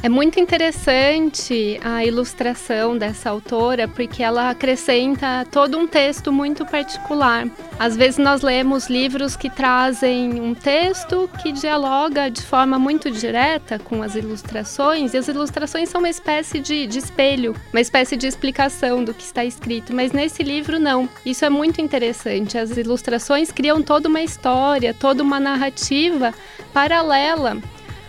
É 0.00 0.08
muito 0.08 0.38
interessante 0.38 1.80
a 1.82 2.04
ilustração 2.04 2.96
dessa 2.96 3.30
autora 3.30 3.88
porque 3.88 4.22
ela 4.22 4.48
acrescenta 4.48 5.44
todo 5.50 5.76
um 5.76 5.88
texto 5.88 6.30
muito 6.32 6.64
particular. 6.64 7.48
Às 7.80 7.96
vezes 7.96 8.16
nós 8.16 8.42
lemos 8.42 8.88
livros 8.88 9.34
que 9.34 9.50
trazem 9.50 10.40
um 10.40 10.54
texto 10.54 11.28
que 11.42 11.50
dialoga 11.50 12.30
de 12.30 12.42
forma 12.42 12.78
muito 12.78 13.10
direta 13.10 13.76
com 13.76 14.00
as 14.00 14.14
ilustrações, 14.14 15.14
e 15.14 15.16
as 15.16 15.26
ilustrações 15.26 15.88
são 15.88 16.00
uma 16.00 16.08
espécie 16.08 16.60
de, 16.60 16.86
de 16.86 16.98
espelho, 16.98 17.56
uma 17.72 17.80
espécie 17.80 18.16
de 18.16 18.28
explicação 18.28 19.02
do 19.02 19.12
que 19.12 19.24
está 19.24 19.44
escrito, 19.44 19.92
mas 19.92 20.12
nesse 20.12 20.44
livro 20.44 20.78
não. 20.78 21.08
Isso 21.26 21.44
é 21.44 21.50
muito 21.50 21.80
interessante. 21.80 22.56
As 22.56 22.76
ilustrações 22.76 23.50
criam 23.50 23.82
toda 23.82 24.08
uma 24.08 24.22
história, 24.22 24.94
toda 24.94 25.24
uma 25.24 25.40
narrativa 25.40 26.32
paralela 26.72 27.56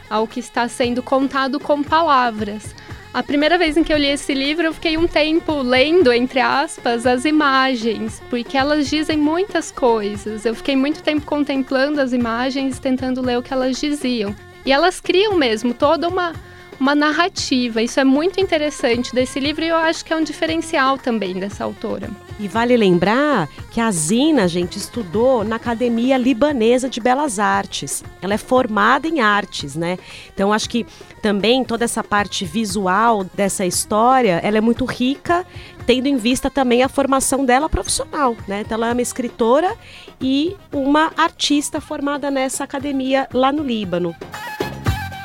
ao 0.09 0.27
que 0.27 0.39
está 0.39 0.67
sendo 0.67 1.03
contado 1.03 1.59
com 1.59 1.83
palavras. 1.83 2.73
A 3.11 3.23
primeira 3.23 3.57
vez 3.57 3.75
em 3.75 3.83
que 3.83 3.91
eu 3.91 3.97
li 3.97 4.07
esse 4.07 4.33
livro, 4.33 4.67
eu 4.67 4.73
fiquei 4.73 4.95
um 4.95 5.07
tempo 5.07 5.61
lendo, 5.61 6.13
entre 6.13 6.39
aspas, 6.39 7.07
as 7.07 7.25
imagens, 7.25 8.21
porque 8.29 8.55
elas 8.55 8.87
dizem 8.87 9.17
muitas 9.17 9.71
coisas. 9.71 10.45
Eu 10.45 10.53
fiquei 10.53 10.75
muito 10.75 11.01
tempo 11.01 11.25
contemplando 11.25 11.99
as 11.99 12.13
imagens, 12.13 12.77
tentando 12.77 13.21
ler 13.21 13.39
o 13.39 13.41
que 13.41 13.51
elas 13.51 13.79
diziam. 13.79 14.35
E 14.63 14.71
elas 14.71 14.99
criam 14.99 15.35
mesmo 15.35 15.73
toda 15.73 16.07
uma 16.07 16.33
uma 16.79 16.95
narrativa. 16.95 17.81
Isso 17.81 17.99
é 17.99 18.03
muito 18.03 18.39
interessante 18.39 19.13
desse 19.13 19.39
livro 19.39 19.63
e 19.63 19.67
eu 19.67 19.75
acho 19.75 20.03
que 20.05 20.13
é 20.13 20.15
um 20.15 20.23
diferencial 20.23 20.97
também 20.97 21.33
dessa 21.33 21.63
autora. 21.63 22.09
E 22.39 22.47
vale 22.47 22.77
lembrar 22.77 23.49
que 23.71 23.81
a 23.81 23.91
Zina, 23.91 24.47
gente, 24.47 24.77
estudou 24.77 25.43
na 25.43 25.57
Academia 25.57 26.17
Libanesa 26.17 26.89
de 26.89 27.01
Belas 27.01 27.37
Artes. 27.37 28.03
Ela 28.21 28.35
é 28.35 28.37
formada 28.37 29.07
em 29.07 29.19
artes, 29.19 29.75
né? 29.75 29.97
Então 30.33 30.53
acho 30.53 30.69
que 30.69 30.85
também 31.21 31.65
toda 31.65 31.83
essa 31.83 32.01
parte 32.01 32.45
visual 32.45 33.25
dessa 33.33 33.65
história, 33.65 34.39
ela 34.41 34.57
é 34.57 34.61
muito 34.61 34.85
rica, 34.85 35.45
tendo 35.85 36.07
em 36.07 36.15
vista 36.15 36.49
também 36.49 36.81
a 36.81 36.87
formação 36.87 37.43
dela 37.43 37.67
profissional, 37.67 38.37
né? 38.47 38.61
Então 38.61 38.77
ela 38.77 38.89
é 38.89 38.93
uma 38.93 39.01
escritora 39.01 39.75
e 40.21 40.55
uma 40.71 41.11
artista 41.17 41.81
formada 41.81 42.31
nessa 42.31 42.63
academia 42.63 43.27
lá 43.33 43.51
no 43.51 43.63
Líbano. 43.63 44.15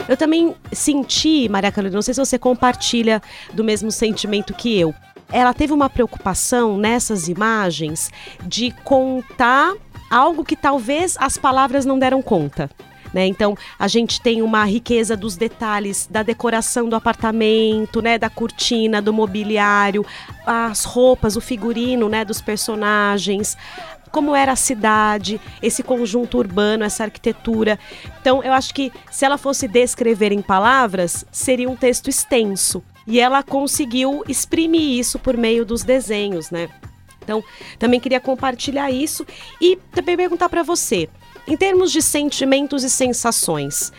Eu 0.08 0.16
também 0.16 0.54
senti, 0.73 1.49
Maria 1.49 1.73
Carolina, 1.73 1.96
não 1.96 2.02
sei 2.02 2.14
se 2.14 2.20
você 2.20 2.38
compartilha 2.38 3.23
do 3.52 3.64
mesmo 3.64 3.90
sentimento 3.90 4.52
que 4.52 4.78
eu. 4.78 4.94
Ela 5.32 5.54
teve 5.54 5.73
uma 5.73 5.88
preocupação 5.88 6.76
nessas 6.76 7.28
imagens 7.28 8.11
de 8.44 8.70
contar 8.84 9.75
algo 10.11 10.44
que 10.44 10.54
talvez 10.54 11.16
as 11.18 11.38
palavras 11.38 11.84
não 11.84 11.99
deram 11.99 12.23
conta. 12.23 12.70
Né? 13.14 13.26
Então, 13.28 13.56
a 13.78 13.87
gente 13.87 14.20
tem 14.20 14.42
uma 14.42 14.64
riqueza 14.64 15.16
dos 15.16 15.37
detalhes 15.37 16.08
da 16.11 16.25
decoração 16.25 16.88
do 16.88 16.96
apartamento, 16.96 18.02
né, 18.02 18.18
da 18.18 18.28
cortina, 18.28 19.00
do 19.00 19.12
mobiliário, 19.12 20.04
as 20.44 20.82
roupas, 20.82 21.37
o 21.37 21.40
figurino, 21.40 22.08
né, 22.08 22.25
dos 22.25 22.40
personagens, 22.40 23.56
como 24.14 24.33
era 24.33 24.52
a 24.52 24.56
cidade, 24.56 25.40
esse 25.61 25.83
conjunto 25.83 26.38
urbano, 26.38 26.85
essa 26.85 27.02
arquitetura. 27.02 27.76
Então, 28.21 28.44
eu 28.44 28.52
acho 28.52 28.73
que 28.73 28.92
se 29.11 29.25
ela 29.25 29.37
fosse 29.37 29.66
descrever 29.66 30.30
em 30.30 30.40
palavras, 30.40 31.26
seria 31.33 31.68
um 31.68 31.75
texto 31.75 32.09
extenso. 32.09 32.80
E 33.09 33.18
ela 33.18 33.42
conseguiu 33.42 34.23
exprimir 34.28 35.00
isso 35.00 35.18
por 35.18 35.37
meio 35.37 35.64
dos 35.64 35.83
desenhos, 35.83 36.52
né? 36.52 36.68
Então, 37.25 37.42
também 37.76 37.99
queria 37.99 38.21
compartilhar 38.21 38.88
isso 38.88 39.26
e 39.61 39.76
também 39.90 40.16
perguntar 40.16 40.49
para 40.49 40.62
você, 40.62 41.09
em 41.44 41.56
termos 41.56 41.90
de 41.90 42.00
sentimentos 42.00 42.85
e 42.85 42.90
sensações, 42.90 43.92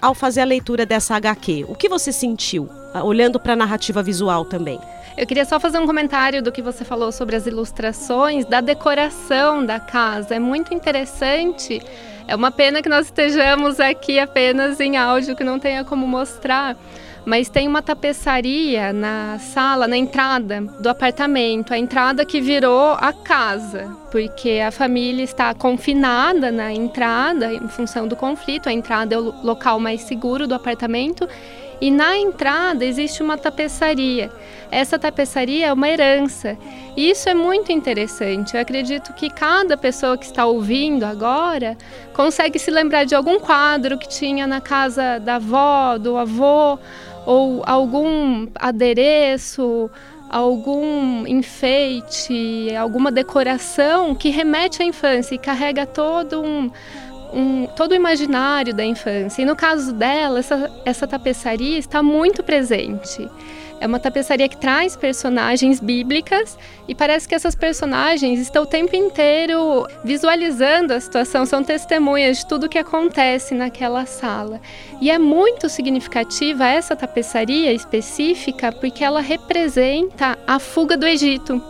ao 0.00 0.12
fazer 0.12 0.40
a 0.40 0.44
leitura 0.44 0.84
dessa 0.84 1.14
HQ, 1.14 1.66
o 1.68 1.76
que 1.76 1.88
você 1.88 2.10
sentiu, 2.10 2.68
olhando 3.04 3.38
para 3.38 3.52
a 3.52 3.56
narrativa 3.56 4.02
visual 4.02 4.44
também? 4.44 4.80
Eu 5.16 5.26
queria 5.26 5.44
só 5.44 5.60
fazer 5.60 5.78
um 5.78 5.86
comentário 5.86 6.42
do 6.42 6.50
que 6.50 6.62
você 6.62 6.84
falou 6.84 7.12
sobre 7.12 7.36
as 7.36 7.46
ilustrações, 7.46 8.46
da 8.46 8.60
decoração 8.62 9.64
da 9.64 9.78
casa. 9.78 10.34
É 10.34 10.38
muito 10.38 10.72
interessante. 10.72 11.82
É 12.26 12.34
uma 12.34 12.50
pena 12.50 12.80
que 12.80 12.88
nós 12.88 13.06
estejamos 13.06 13.78
aqui 13.78 14.18
apenas 14.18 14.80
em 14.80 14.96
áudio, 14.96 15.36
que 15.36 15.44
não 15.44 15.58
tenha 15.58 15.84
como 15.84 16.06
mostrar. 16.06 16.76
Mas 17.26 17.48
tem 17.48 17.68
uma 17.68 17.82
tapeçaria 17.82 18.92
na 18.92 19.38
sala, 19.38 19.86
na 19.86 19.96
entrada 19.96 20.62
do 20.80 20.88
apartamento, 20.88 21.72
a 21.72 21.78
entrada 21.78 22.24
que 22.24 22.40
virou 22.40 22.94
a 22.94 23.12
casa, 23.12 23.96
porque 24.10 24.60
a 24.66 24.72
família 24.72 25.22
está 25.22 25.54
confinada 25.54 26.50
na 26.50 26.72
entrada 26.72 27.52
em 27.52 27.68
função 27.68 28.08
do 28.08 28.16
conflito. 28.16 28.68
A 28.68 28.72
entrada 28.72 29.14
é 29.14 29.18
o 29.18 29.32
local 29.44 29.78
mais 29.78 30.00
seguro 30.00 30.48
do 30.48 30.54
apartamento 30.54 31.28
e 31.82 31.90
na 31.90 32.16
entrada 32.16 32.84
existe 32.84 33.24
uma 33.24 33.36
tapeçaria. 33.36 34.30
Essa 34.70 35.00
tapeçaria 35.00 35.66
é 35.66 35.72
uma 35.72 35.88
herança. 35.88 36.56
E 36.96 37.10
isso 37.10 37.28
é 37.28 37.34
muito 37.34 37.72
interessante. 37.72 38.54
Eu 38.54 38.60
acredito 38.60 39.12
que 39.14 39.28
cada 39.28 39.76
pessoa 39.76 40.16
que 40.16 40.24
está 40.24 40.46
ouvindo 40.46 41.02
agora 41.02 41.76
consegue 42.14 42.56
se 42.56 42.70
lembrar 42.70 43.02
de 43.02 43.16
algum 43.16 43.40
quadro 43.40 43.98
que 43.98 44.08
tinha 44.08 44.46
na 44.46 44.60
casa 44.60 45.18
da 45.18 45.34
avó, 45.34 45.98
do 45.98 46.16
avô, 46.16 46.78
ou 47.26 47.64
algum 47.66 48.46
adereço, 48.54 49.90
algum 50.30 51.26
enfeite, 51.26 52.72
alguma 52.76 53.10
decoração 53.10 54.14
que 54.14 54.30
remete 54.30 54.84
à 54.84 54.86
infância 54.86 55.34
e 55.34 55.38
carrega 55.38 55.84
todo 55.84 56.40
um 56.42 56.70
um, 57.32 57.66
todo 57.66 57.92
o 57.92 57.94
imaginário 57.94 58.74
da 58.74 58.84
infância. 58.84 59.42
E 59.42 59.44
no 59.44 59.56
caso 59.56 59.92
dela, 59.92 60.38
essa, 60.38 60.70
essa 60.84 61.06
tapeçaria 61.06 61.78
está 61.78 62.02
muito 62.02 62.42
presente. 62.42 63.28
É 63.82 63.86
uma 63.86 63.98
tapeçaria 63.98 64.48
que 64.48 64.56
traz 64.56 64.94
personagens 64.94 65.80
bíblicas 65.80 66.56
e 66.86 66.94
parece 66.94 67.26
que 67.28 67.34
essas 67.34 67.56
personagens 67.56 68.38
estão 68.38 68.62
o 68.62 68.66
tempo 68.66 68.94
inteiro 68.94 69.88
visualizando 70.04 70.94
a 70.94 71.00
situação, 71.00 71.44
são 71.44 71.64
testemunhas 71.64 72.38
de 72.38 72.46
tudo 72.46 72.68
que 72.68 72.78
acontece 72.78 73.56
naquela 73.56 74.06
sala. 74.06 74.60
E 75.00 75.10
é 75.10 75.18
muito 75.18 75.68
significativa 75.68 76.64
essa 76.64 76.94
tapeçaria 76.94 77.72
específica 77.72 78.70
porque 78.70 79.02
ela 79.02 79.20
representa 79.20 80.38
a 80.46 80.60
fuga 80.60 80.96
do 80.96 81.04
Egito 81.04 81.60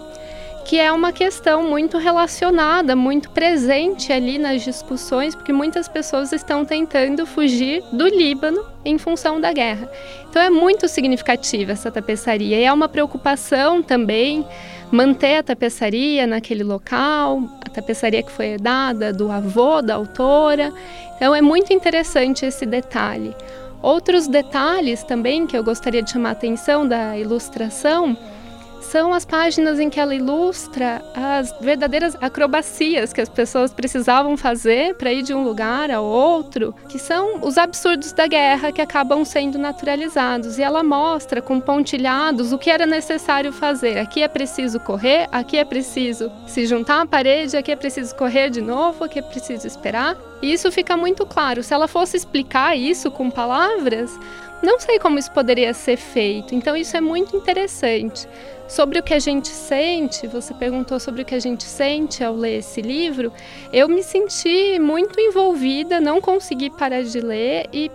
que 0.64 0.78
é 0.78 0.92
uma 0.92 1.12
questão 1.12 1.62
muito 1.62 1.98
relacionada, 1.98 2.94
muito 2.94 3.30
presente 3.30 4.12
ali 4.12 4.38
nas 4.38 4.62
discussões, 4.62 5.34
porque 5.34 5.52
muitas 5.52 5.88
pessoas 5.88 6.32
estão 6.32 6.64
tentando 6.64 7.26
fugir 7.26 7.82
do 7.92 8.06
Líbano 8.06 8.64
em 8.84 8.96
função 8.98 9.40
da 9.40 9.52
guerra. 9.52 9.90
Então 10.28 10.40
é 10.40 10.50
muito 10.50 10.88
significativa 10.88 11.72
essa 11.72 11.90
tapeçaria 11.90 12.58
e 12.58 12.64
é 12.64 12.72
uma 12.72 12.88
preocupação 12.88 13.82
também 13.82 14.46
manter 14.90 15.38
a 15.38 15.42
tapeçaria 15.42 16.26
naquele 16.26 16.62
local, 16.62 17.42
a 17.64 17.68
tapeçaria 17.68 18.22
que 18.22 18.30
foi 18.30 18.48
herdada 18.48 19.12
do 19.12 19.30
avô 19.30 19.82
da 19.82 19.94
autora. 19.94 20.72
Então 21.16 21.34
é 21.34 21.40
muito 21.40 21.72
interessante 21.72 22.46
esse 22.46 22.64
detalhe. 22.64 23.34
Outros 23.82 24.28
detalhes 24.28 25.02
também 25.02 25.46
que 25.46 25.58
eu 25.58 25.64
gostaria 25.64 26.02
de 26.02 26.10
chamar 26.10 26.30
a 26.30 26.32
atenção 26.32 26.86
da 26.86 27.18
ilustração 27.18 28.16
são 28.82 29.14
as 29.14 29.24
páginas 29.24 29.80
em 29.80 29.88
que 29.88 29.98
ela 29.98 30.14
ilustra 30.14 31.02
as 31.14 31.54
verdadeiras 31.60 32.16
acrobacias 32.20 33.12
que 33.12 33.20
as 33.20 33.28
pessoas 33.28 33.72
precisavam 33.72 34.36
fazer 34.36 34.94
para 34.96 35.12
ir 35.12 35.22
de 35.22 35.32
um 35.32 35.44
lugar 35.44 35.90
a 35.90 36.00
outro, 36.00 36.74
que 36.88 36.98
são 36.98 37.38
os 37.42 37.56
absurdos 37.56 38.12
da 38.12 38.26
guerra 38.26 38.72
que 38.72 38.80
acabam 38.80 39.24
sendo 39.24 39.58
naturalizados. 39.58 40.58
E 40.58 40.62
ela 40.62 40.82
mostra 40.82 41.40
com 41.40 41.60
pontilhados 41.60 42.52
o 42.52 42.58
que 42.58 42.70
era 42.70 42.84
necessário 42.84 43.52
fazer. 43.52 43.98
Aqui 43.98 44.22
é 44.22 44.28
preciso 44.28 44.78
correr, 44.80 45.28
aqui 45.32 45.56
é 45.56 45.64
preciso 45.64 46.30
se 46.46 46.66
juntar 46.66 47.00
à 47.00 47.06
parede, 47.06 47.56
aqui 47.56 47.72
é 47.72 47.76
preciso 47.76 48.14
correr 48.14 48.50
de 48.50 48.60
novo, 48.60 49.04
aqui 49.04 49.18
é 49.18 49.22
preciso 49.22 49.66
esperar. 49.66 50.16
E 50.42 50.52
isso 50.52 50.70
fica 50.72 50.96
muito 50.96 51.24
claro. 51.24 51.62
Se 51.62 51.72
ela 51.72 51.86
fosse 51.86 52.16
explicar 52.16 52.76
isso 52.76 53.10
com 53.10 53.30
palavras, 53.30 54.18
não 54.62 54.78
sei 54.78 54.98
como 55.00 55.18
isso 55.18 55.30
poderia 55.32 55.74
ser 55.74 55.96
feito. 55.96 56.54
Então, 56.54 56.76
isso 56.76 56.96
é 56.96 57.00
muito 57.00 57.36
interessante. 57.36 58.28
Sobre 58.72 58.98
o 58.98 59.02
que 59.02 59.12
a 59.12 59.18
gente 59.18 59.48
sente, 59.48 60.26
você 60.26 60.54
perguntou 60.54 60.98
sobre 60.98 61.20
o 61.20 61.24
que 61.26 61.34
a 61.34 61.38
gente 61.38 61.62
sente 61.62 62.24
ao 62.24 62.34
ler 62.34 62.60
esse 62.60 62.80
livro. 62.80 63.30
Eu 63.70 63.86
me 63.86 64.02
senti 64.02 64.78
muito 64.78 65.20
envolvida, 65.20 66.00
não 66.00 66.22
consegui 66.22 66.70
parar 66.70 67.02
de 67.02 67.20
ler 67.20 67.68
e 67.70 67.90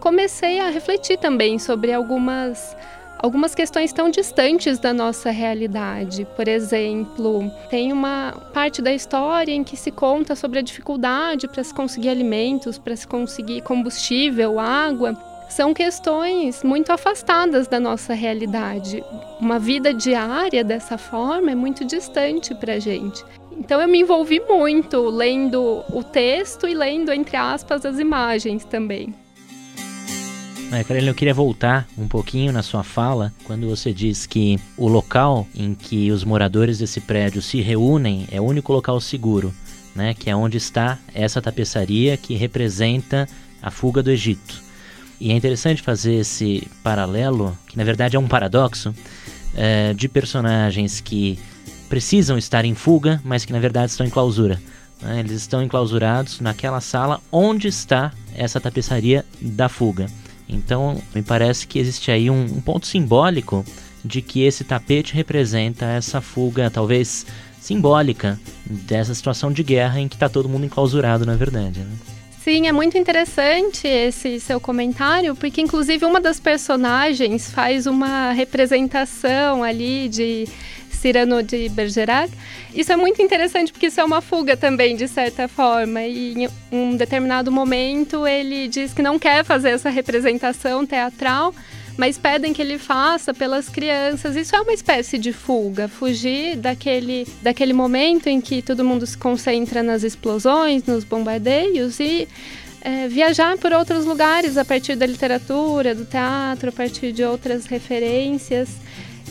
comecei 0.00 0.58
a 0.58 0.70
refletir 0.70 1.18
também 1.18 1.58
sobre 1.58 1.92
algumas 1.92 2.74
algumas 3.18 3.54
questões 3.54 3.92
tão 3.92 4.08
distantes 4.08 4.78
da 4.78 4.94
nossa 4.94 5.30
realidade. 5.30 6.26
Por 6.34 6.48
exemplo, 6.48 7.52
tem 7.68 7.92
uma 7.92 8.32
parte 8.54 8.80
da 8.80 8.92
história 8.92 9.52
em 9.52 9.62
que 9.62 9.76
se 9.76 9.90
conta 9.90 10.34
sobre 10.34 10.60
a 10.60 10.62
dificuldade 10.62 11.46
para 11.46 11.62
se 11.62 11.74
conseguir 11.74 12.08
alimentos, 12.08 12.78
para 12.78 12.96
se 12.96 13.06
conseguir 13.06 13.60
combustível, 13.60 14.58
água. 14.58 15.14
São 15.54 15.74
questões 15.74 16.62
muito 16.62 16.90
afastadas 16.92 17.68
da 17.68 17.78
nossa 17.78 18.14
realidade. 18.14 19.04
Uma 19.38 19.58
vida 19.58 19.92
diária 19.92 20.64
dessa 20.64 20.96
forma 20.96 21.50
é 21.50 21.54
muito 21.54 21.84
distante 21.84 22.54
para 22.54 22.78
gente. 22.78 23.22
Então 23.58 23.78
eu 23.78 23.86
me 23.86 24.00
envolvi 24.00 24.40
muito 24.40 25.10
lendo 25.10 25.84
o 25.90 26.02
texto 26.02 26.66
e 26.66 26.72
lendo, 26.72 27.12
entre 27.12 27.36
aspas, 27.36 27.84
as 27.84 27.98
imagens 27.98 28.64
também. 28.64 29.14
É, 30.72 30.82
Carolina, 30.82 31.10
eu 31.10 31.14
queria 31.14 31.34
voltar 31.34 31.86
um 31.98 32.08
pouquinho 32.08 32.50
na 32.50 32.62
sua 32.62 32.82
fala 32.82 33.30
quando 33.44 33.68
você 33.68 33.92
diz 33.92 34.24
que 34.24 34.58
o 34.78 34.88
local 34.88 35.46
em 35.54 35.74
que 35.74 36.10
os 36.10 36.24
moradores 36.24 36.78
desse 36.78 36.98
prédio 36.98 37.42
se 37.42 37.60
reúnem 37.60 38.26
é 38.32 38.40
o 38.40 38.44
único 38.44 38.72
local 38.72 38.98
seguro, 39.02 39.52
né? 39.94 40.14
Que 40.14 40.30
é 40.30 40.34
onde 40.34 40.56
está 40.56 40.98
essa 41.12 41.42
tapeçaria 41.42 42.16
que 42.16 42.32
representa 42.36 43.28
a 43.60 43.70
fuga 43.70 44.02
do 44.02 44.10
Egito. 44.10 44.71
E 45.22 45.30
é 45.30 45.36
interessante 45.36 45.80
fazer 45.80 46.14
esse 46.14 46.66
paralelo, 46.82 47.56
que 47.68 47.78
na 47.78 47.84
verdade 47.84 48.16
é 48.16 48.18
um 48.18 48.26
paradoxo, 48.26 48.92
é, 49.54 49.94
de 49.94 50.08
personagens 50.08 51.00
que 51.00 51.38
precisam 51.88 52.36
estar 52.36 52.64
em 52.64 52.74
fuga, 52.74 53.22
mas 53.24 53.44
que 53.44 53.52
na 53.52 53.60
verdade 53.60 53.92
estão 53.92 54.04
em 54.04 54.10
clausura. 54.10 54.60
Né? 55.00 55.20
Eles 55.20 55.30
estão 55.30 55.62
enclausurados 55.62 56.40
naquela 56.40 56.80
sala 56.80 57.20
onde 57.30 57.68
está 57.68 58.10
essa 58.34 58.60
tapeçaria 58.60 59.24
da 59.40 59.68
fuga. 59.68 60.06
Então, 60.48 61.00
me 61.14 61.22
parece 61.22 61.68
que 61.68 61.78
existe 61.78 62.10
aí 62.10 62.28
um, 62.28 62.42
um 62.42 62.60
ponto 62.60 62.88
simbólico 62.88 63.64
de 64.04 64.22
que 64.22 64.42
esse 64.42 64.64
tapete 64.64 65.14
representa 65.14 65.86
essa 65.86 66.20
fuga, 66.20 66.68
talvez 66.68 67.24
simbólica, 67.60 68.40
dessa 68.66 69.14
situação 69.14 69.52
de 69.52 69.62
guerra 69.62 70.00
em 70.00 70.08
que 70.08 70.16
está 70.16 70.28
todo 70.28 70.48
mundo 70.48 70.66
enclausurado, 70.66 71.24
na 71.24 71.36
verdade. 71.36 71.78
Né? 71.78 71.96
Sim, 72.42 72.66
é 72.66 72.72
muito 72.72 72.98
interessante 72.98 73.86
esse 73.86 74.40
seu 74.40 74.58
comentário, 74.58 75.36
porque 75.36 75.60
inclusive 75.60 76.04
uma 76.04 76.20
das 76.20 76.40
personagens 76.40 77.48
faz 77.52 77.86
uma 77.86 78.32
representação 78.32 79.62
ali 79.62 80.08
de 80.08 80.48
Cyrano 80.90 81.40
de 81.40 81.68
Bergerac. 81.68 82.32
Isso 82.74 82.92
é 82.92 82.96
muito 82.96 83.22
interessante 83.22 83.70
porque 83.70 83.86
isso 83.86 84.00
é 84.00 84.04
uma 84.04 84.20
fuga 84.20 84.56
também, 84.56 84.96
de 84.96 85.06
certa 85.06 85.46
forma. 85.46 86.02
E 86.02 86.34
em 86.34 86.48
um 86.72 86.96
determinado 86.96 87.52
momento 87.52 88.26
ele 88.26 88.66
diz 88.66 88.92
que 88.92 89.02
não 89.02 89.20
quer 89.20 89.44
fazer 89.44 89.70
essa 89.70 89.88
representação 89.88 90.84
teatral, 90.84 91.54
mas 91.96 92.18
pedem 92.18 92.52
que 92.52 92.62
ele 92.62 92.78
faça 92.78 93.34
pelas 93.34 93.68
crianças. 93.68 94.36
Isso 94.36 94.54
é 94.56 94.60
uma 94.60 94.72
espécie 94.72 95.18
de 95.18 95.32
fuga, 95.32 95.88
fugir 95.88 96.56
daquele, 96.56 97.26
daquele 97.42 97.72
momento 97.72 98.28
em 98.28 98.40
que 98.40 98.62
todo 98.62 98.84
mundo 98.84 99.06
se 99.06 99.16
concentra 99.16 99.82
nas 99.82 100.02
explosões, 100.02 100.84
nos 100.84 101.04
bombardeios 101.04 102.00
e 102.00 102.26
é, 102.80 103.08
viajar 103.08 103.56
por 103.58 103.72
outros 103.72 104.04
lugares 104.04 104.56
a 104.56 104.64
partir 104.64 104.96
da 104.96 105.06
literatura, 105.06 105.94
do 105.94 106.04
teatro, 106.04 106.70
a 106.70 106.72
partir 106.72 107.12
de 107.12 107.22
outras 107.24 107.66
referências. 107.66 108.70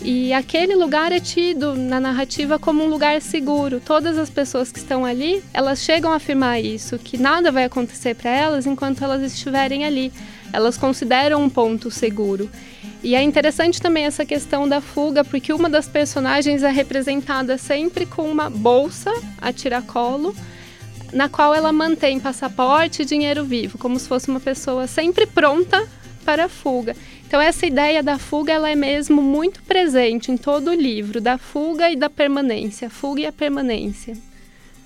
E 0.04 0.34
aquele 0.34 0.76
lugar 0.76 1.12
é 1.12 1.20
tido 1.20 1.76
na 1.76 2.00
narrativa 2.00 2.58
como 2.58 2.84
um 2.84 2.88
lugar 2.88 3.22
seguro. 3.22 3.80
Todas 3.80 4.18
as 4.18 4.32
pessoas 4.32 4.72
que 4.72 4.80
estão 4.80 5.06
ali, 5.06 5.44
elas 5.54 5.80
chegam 5.80 6.12
a 6.12 6.16
afirmar 6.16 6.60
isso, 6.60 6.98
que 6.98 7.18
nada 7.18 7.52
vai 7.52 7.66
acontecer 7.66 8.16
para 8.16 8.32
elas 8.32 8.66
enquanto 8.66 9.04
elas 9.04 9.22
estiverem 9.22 9.86
ali. 9.86 10.12
Elas 10.54 10.78
consideram 10.78 11.44
um 11.44 11.50
ponto 11.50 11.90
seguro. 11.90 12.50
E 13.04 13.16
é 13.16 13.22
interessante 13.22 13.82
também 13.82 14.06
essa 14.06 14.26
questão 14.26 14.68
da 14.68 14.80
fuga, 14.80 15.24
porque 15.24 15.52
uma 15.54 15.70
das 15.70 15.88
personagens 15.88 16.64
é 16.64 16.70
representada 16.70 17.58
sempre 17.58 18.06
com 18.06 18.30
uma 18.30 18.50
bolsa 18.50 19.12
a 19.40 19.52
tiracolo, 19.52 20.36
na 21.12 21.28
qual 21.28 21.54
ela 21.54 21.72
mantém 21.72 22.20
passaporte 22.20 23.02
e 23.02 23.06
dinheiro 23.06 23.44
vivo, 23.44 23.78
como 23.78 24.00
se 24.00 24.08
fosse 24.08 24.30
uma 24.30 24.40
pessoa 24.40 24.88
sempre 24.88 25.26
pronta 25.26 25.88
para 26.24 26.46
a 26.46 26.50
fuga. 26.50 26.96
Então 27.26 27.42
essa 27.42 27.66
ideia 27.66 28.04
da 28.04 28.20
fuga 28.20 28.54
ela 28.54 28.70
é 28.70 28.76
mesmo 28.76 29.22
muito 29.22 29.64
presente 29.64 30.32
em 30.32 30.38
todo 30.38 30.70
o 30.70 30.74
livro, 30.74 31.20
da 31.20 31.38
fuga 31.38 31.90
e 31.90 31.96
da 31.96 32.10
permanência, 32.10 32.90
fuga 32.90 33.22
e 33.22 33.26
a 33.26 33.32
permanência. 33.32 34.16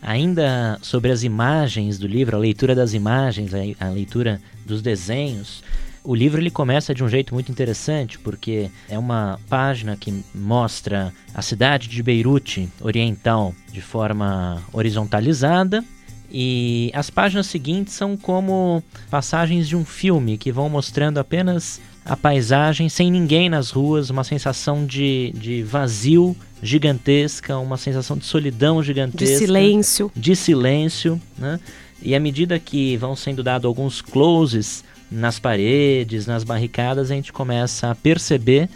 Ainda 0.01 0.77
sobre 0.81 1.11
as 1.11 1.23
imagens 1.23 1.97
do 1.97 2.07
livro, 2.07 2.35
a 2.35 2.39
leitura 2.39 2.75
das 2.75 2.93
imagens, 2.93 3.51
a 3.79 3.89
leitura 3.89 4.41
dos 4.65 4.81
desenhos, 4.81 5.63
o 6.05 6.13
livro 6.13 6.39
ele 6.39 6.51
começa 6.51 6.93
de 6.93 7.03
um 7.03 7.09
jeito 7.09 7.33
muito 7.33 7.51
interessante, 7.51 8.19
porque 8.19 8.69
é 8.87 8.97
uma 8.97 9.39
página 9.49 9.97
que 9.97 10.23
mostra 10.33 11.11
a 11.33 11.41
cidade 11.41 11.87
de 11.87 12.03
Beirute 12.03 12.69
Oriental 12.79 13.55
de 13.71 13.81
forma 13.81 14.61
horizontalizada, 14.71 15.83
e 16.31 16.91
as 16.93 17.09
páginas 17.09 17.47
seguintes 17.47 17.93
são 17.93 18.15
como 18.15 18.83
passagens 19.09 19.67
de 19.67 19.75
um 19.75 19.85
filme 19.85 20.37
que 20.37 20.51
vão 20.51 20.69
mostrando 20.69 21.17
apenas 21.17 21.81
a 22.05 22.15
paisagem 22.15 22.87
sem 22.87 23.11
ninguém 23.11 23.49
nas 23.49 23.71
ruas, 23.71 24.11
uma 24.11 24.23
sensação 24.23 24.85
de, 24.85 25.33
de 25.35 25.63
vazio 25.63 26.37
gigantesca, 26.61 27.57
uma 27.57 27.77
sensação 27.77 28.15
de 28.15 28.25
solidão 28.25 28.83
gigantesca. 28.83 29.39
De 29.39 29.45
silêncio. 29.45 30.11
De 30.15 30.35
silêncio, 30.35 31.19
né? 31.37 31.59
E 32.01 32.13
à 32.13 32.19
medida 32.19 32.59
que 32.59 32.95
vão 32.97 33.15
sendo 33.15 33.41
dados 33.41 33.65
alguns 33.65 34.01
closes 34.01 34.83
nas 35.09 35.39
paredes, 35.39 36.27
nas 36.27 36.43
barricadas, 36.43 37.09
a 37.09 37.15
gente 37.15 37.33
começa 37.33 37.89
a 37.89 37.95
perceber 37.95 38.69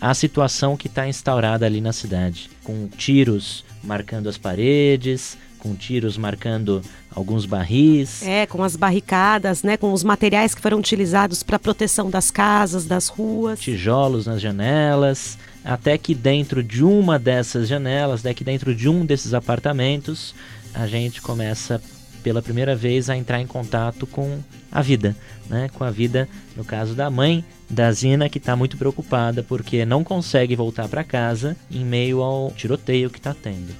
a 0.00 0.12
situação 0.14 0.76
que 0.76 0.88
está 0.88 1.06
instaurada 1.06 1.64
ali 1.64 1.80
na 1.80 1.92
cidade, 1.92 2.50
com 2.64 2.88
tiros 2.88 3.64
marcando 3.84 4.28
as 4.28 4.36
paredes, 4.36 5.38
com 5.62 5.76
tiros 5.76 6.18
marcando 6.18 6.82
alguns 7.14 7.46
barris. 7.46 8.20
É, 8.26 8.46
com 8.46 8.64
as 8.64 8.74
barricadas, 8.74 9.62
né, 9.62 9.76
com 9.76 9.92
os 9.92 10.02
materiais 10.02 10.56
que 10.56 10.60
foram 10.60 10.78
utilizados 10.78 11.44
para 11.44 11.56
proteção 11.56 12.10
das 12.10 12.32
casas, 12.32 12.84
das 12.84 13.06
ruas. 13.06 13.60
Tijolos 13.60 14.26
nas 14.26 14.42
janelas, 14.42 15.38
até 15.64 15.96
que 15.96 16.16
dentro 16.16 16.64
de 16.64 16.82
uma 16.82 17.16
dessas 17.16 17.68
janelas, 17.68 18.20
até 18.20 18.34
que 18.34 18.42
dentro 18.42 18.74
de 18.74 18.88
um 18.88 19.06
desses 19.06 19.34
apartamentos, 19.34 20.34
a 20.74 20.88
gente 20.88 21.22
começa 21.22 21.80
pela 22.24 22.42
primeira 22.42 22.74
vez 22.74 23.08
a 23.08 23.16
entrar 23.16 23.40
em 23.40 23.46
contato 23.46 24.04
com 24.06 24.40
a 24.70 24.82
vida, 24.82 25.14
né? 25.48 25.68
Com 25.74 25.84
a 25.84 25.90
vida, 25.90 26.28
no 26.56 26.64
caso 26.64 26.94
da 26.94 27.10
mãe 27.10 27.44
da 27.68 27.90
Zina, 27.92 28.28
que 28.28 28.38
está 28.38 28.56
muito 28.56 28.76
preocupada 28.76 29.42
porque 29.42 29.84
não 29.84 30.02
consegue 30.02 30.56
voltar 30.56 30.88
para 30.88 31.04
casa 31.04 31.56
em 31.70 31.84
meio 31.84 32.20
ao 32.20 32.50
tiroteio 32.52 33.10
que 33.10 33.18
está 33.18 33.34
tendo. 33.34 33.74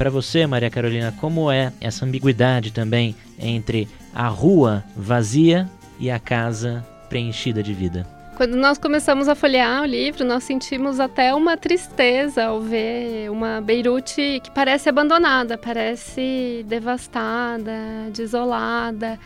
Para 0.00 0.08
você, 0.08 0.46
Maria 0.46 0.70
Carolina, 0.70 1.14
como 1.20 1.52
é 1.52 1.74
essa 1.78 2.06
ambiguidade 2.06 2.72
também 2.72 3.14
entre 3.38 3.86
a 4.14 4.28
rua 4.28 4.82
vazia 4.96 5.68
e 5.98 6.10
a 6.10 6.18
casa 6.18 6.82
preenchida 7.10 7.62
de 7.62 7.74
vida? 7.74 8.06
Quando 8.34 8.56
nós 8.56 8.78
começamos 8.78 9.28
a 9.28 9.34
folhear 9.34 9.82
o 9.82 9.84
livro, 9.84 10.24
nós 10.24 10.42
sentimos 10.44 10.98
até 10.98 11.34
uma 11.34 11.54
tristeza 11.54 12.44
ao 12.44 12.62
ver 12.62 13.30
uma 13.30 13.60
Beirute 13.60 14.40
que 14.42 14.50
parece 14.50 14.88
abandonada, 14.88 15.58
parece 15.58 16.64
devastada, 16.66 17.70
desolada. 18.10 19.18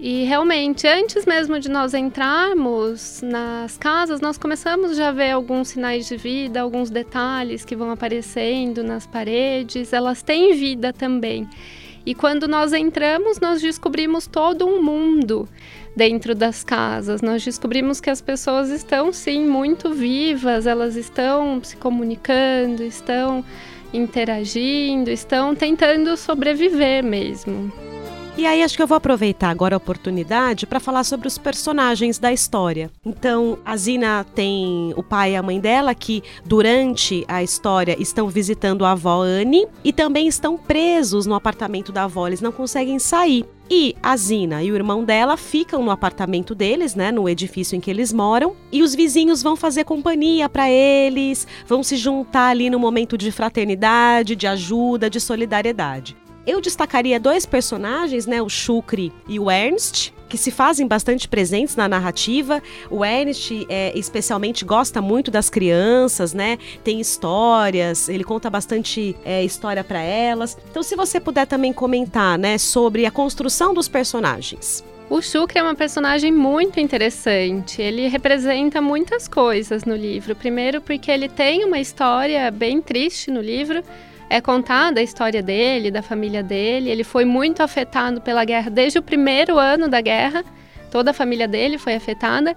E 0.00 0.22
realmente, 0.22 0.86
antes 0.86 1.26
mesmo 1.26 1.58
de 1.58 1.68
nós 1.68 1.92
entrarmos 1.92 3.20
nas 3.20 3.76
casas, 3.76 4.20
nós 4.20 4.38
começamos 4.38 4.96
já 4.96 5.08
a 5.08 5.12
ver 5.12 5.32
alguns 5.32 5.68
sinais 5.68 6.06
de 6.06 6.16
vida, 6.16 6.60
alguns 6.60 6.88
detalhes 6.88 7.64
que 7.64 7.74
vão 7.74 7.90
aparecendo 7.90 8.84
nas 8.84 9.08
paredes, 9.08 9.92
elas 9.92 10.22
têm 10.22 10.54
vida 10.54 10.92
também. 10.92 11.48
E 12.06 12.14
quando 12.14 12.46
nós 12.46 12.72
entramos, 12.72 13.40
nós 13.40 13.60
descobrimos 13.60 14.28
todo 14.28 14.64
um 14.66 14.80
mundo 14.80 15.48
dentro 15.96 16.32
das 16.32 16.62
casas. 16.62 17.20
Nós 17.20 17.44
descobrimos 17.44 18.00
que 18.00 18.08
as 18.08 18.20
pessoas 18.20 18.70
estão 18.70 19.12
sim 19.12 19.46
muito 19.48 19.90
vivas, 19.92 20.66
elas 20.66 20.94
estão 20.94 21.60
se 21.62 21.76
comunicando, 21.76 22.84
estão 22.84 23.44
interagindo, 23.92 25.10
estão 25.10 25.56
tentando 25.56 26.16
sobreviver 26.16 27.02
mesmo. 27.02 27.72
E 28.38 28.46
aí 28.46 28.62
acho 28.62 28.76
que 28.76 28.82
eu 28.82 28.86
vou 28.86 28.96
aproveitar 28.96 29.50
agora 29.50 29.74
a 29.74 29.78
oportunidade 29.78 30.64
para 30.64 30.78
falar 30.78 31.02
sobre 31.02 31.26
os 31.26 31.36
personagens 31.36 32.20
da 32.20 32.32
história. 32.32 32.88
Então, 33.04 33.58
a 33.64 33.76
Zina 33.76 34.24
tem 34.32 34.94
o 34.96 35.02
pai 35.02 35.32
e 35.32 35.36
a 35.36 35.42
mãe 35.42 35.58
dela 35.58 35.92
que 35.92 36.22
durante 36.44 37.24
a 37.26 37.42
história 37.42 38.00
estão 38.00 38.28
visitando 38.28 38.84
a 38.84 38.92
avó 38.92 39.22
Anne 39.22 39.66
e 39.82 39.92
também 39.92 40.28
estão 40.28 40.56
presos 40.56 41.26
no 41.26 41.34
apartamento 41.34 41.90
da 41.90 42.04
avó, 42.04 42.28
eles 42.28 42.40
não 42.40 42.52
conseguem 42.52 43.00
sair. 43.00 43.44
E 43.68 43.96
a 44.00 44.16
Zina 44.16 44.62
e 44.62 44.70
o 44.70 44.76
irmão 44.76 45.02
dela 45.02 45.36
ficam 45.36 45.82
no 45.82 45.90
apartamento 45.90 46.54
deles, 46.54 46.94
né, 46.94 47.10
no 47.10 47.28
edifício 47.28 47.74
em 47.74 47.80
que 47.80 47.90
eles 47.90 48.12
moram, 48.12 48.54
e 48.70 48.84
os 48.84 48.94
vizinhos 48.94 49.42
vão 49.42 49.56
fazer 49.56 49.82
companhia 49.82 50.48
para 50.48 50.70
eles, 50.70 51.44
vão 51.66 51.82
se 51.82 51.96
juntar 51.96 52.50
ali 52.50 52.70
no 52.70 52.78
momento 52.78 53.18
de 53.18 53.32
fraternidade, 53.32 54.36
de 54.36 54.46
ajuda, 54.46 55.10
de 55.10 55.18
solidariedade. 55.18 56.16
Eu 56.48 56.62
destacaria 56.62 57.20
dois 57.20 57.44
personagens, 57.44 58.26
né, 58.26 58.40
o 58.40 58.48
Shukri 58.48 59.12
e 59.28 59.38
o 59.38 59.50
Ernst, 59.50 60.14
que 60.30 60.38
se 60.38 60.50
fazem 60.50 60.86
bastante 60.86 61.28
presentes 61.28 61.76
na 61.76 61.86
narrativa. 61.86 62.62
O 62.90 63.04
Ernest 63.04 63.66
é, 63.68 63.92
especialmente 63.94 64.64
gosta 64.64 65.02
muito 65.02 65.30
das 65.30 65.50
crianças, 65.50 66.32
né? 66.32 66.56
Tem 66.82 67.00
histórias, 67.00 68.08
ele 68.08 68.24
conta 68.24 68.48
bastante 68.48 69.14
é, 69.26 69.44
história 69.44 69.84
para 69.84 70.00
elas. 70.00 70.56
Então, 70.70 70.82
se 70.82 70.96
você 70.96 71.20
puder 71.20 71.46
também 71.46 71.70
comentar, 71.70 72.38
né, 72.38 72.56
sobre 72.56 73.04
a 73.04 73.10
construção 73.10 73.74
dos 73.74 73.86
personagens. 73.86 74.82
O 75.10 75.20
Shukri 75.20 75.58
é 75.58 75.62
uma 75.62 75.74
personagem 75.74 76.32
muito 76.32 76.80
interessante. 76.80 77.82
Ele 77.82 78.08
representa 78.08 78.80
muitas 78.80 79.28
coisas 79.28 79.84
no 79.84 79.94
livro. 79.94 80.34
Primeiro, 80.34 80.80
porque 80.80 81.10
ele 81.10 81.28
tem 81.28 81.66
uma 81.66 81.78
história 81.78 82.50
bem 82.50 82.80
triste 82.80 83.30
no 83.30 83.40
livro, 83.42 83.82
é 84.30 84.40
contada 84.40 85.00
a 85.00 85.02
história 85.02 85.42
dele, 85.42 85.90
da 85.90 86.02
família 86.02 86.42
dele. 86.42 86.90
Ele 86.90 87.04
foi 87.04 87.24
muito 87.24 87.62
afetado 87.62 88.20
pela 88.20 88.44
guerra 88.44 88.70
desde 88.70 88.98
o 88.98 89.02
primeiro 89.02 89.58
ano 89.58 89.88
da 89.88 90.00
guerra. 90.00 90.44
Toda 90.90 91.10
a 91.10 91.14
família 91.14 91.48
dele 91.48 91.78
foi 91.78 91.94
afetada. 91.94 92.54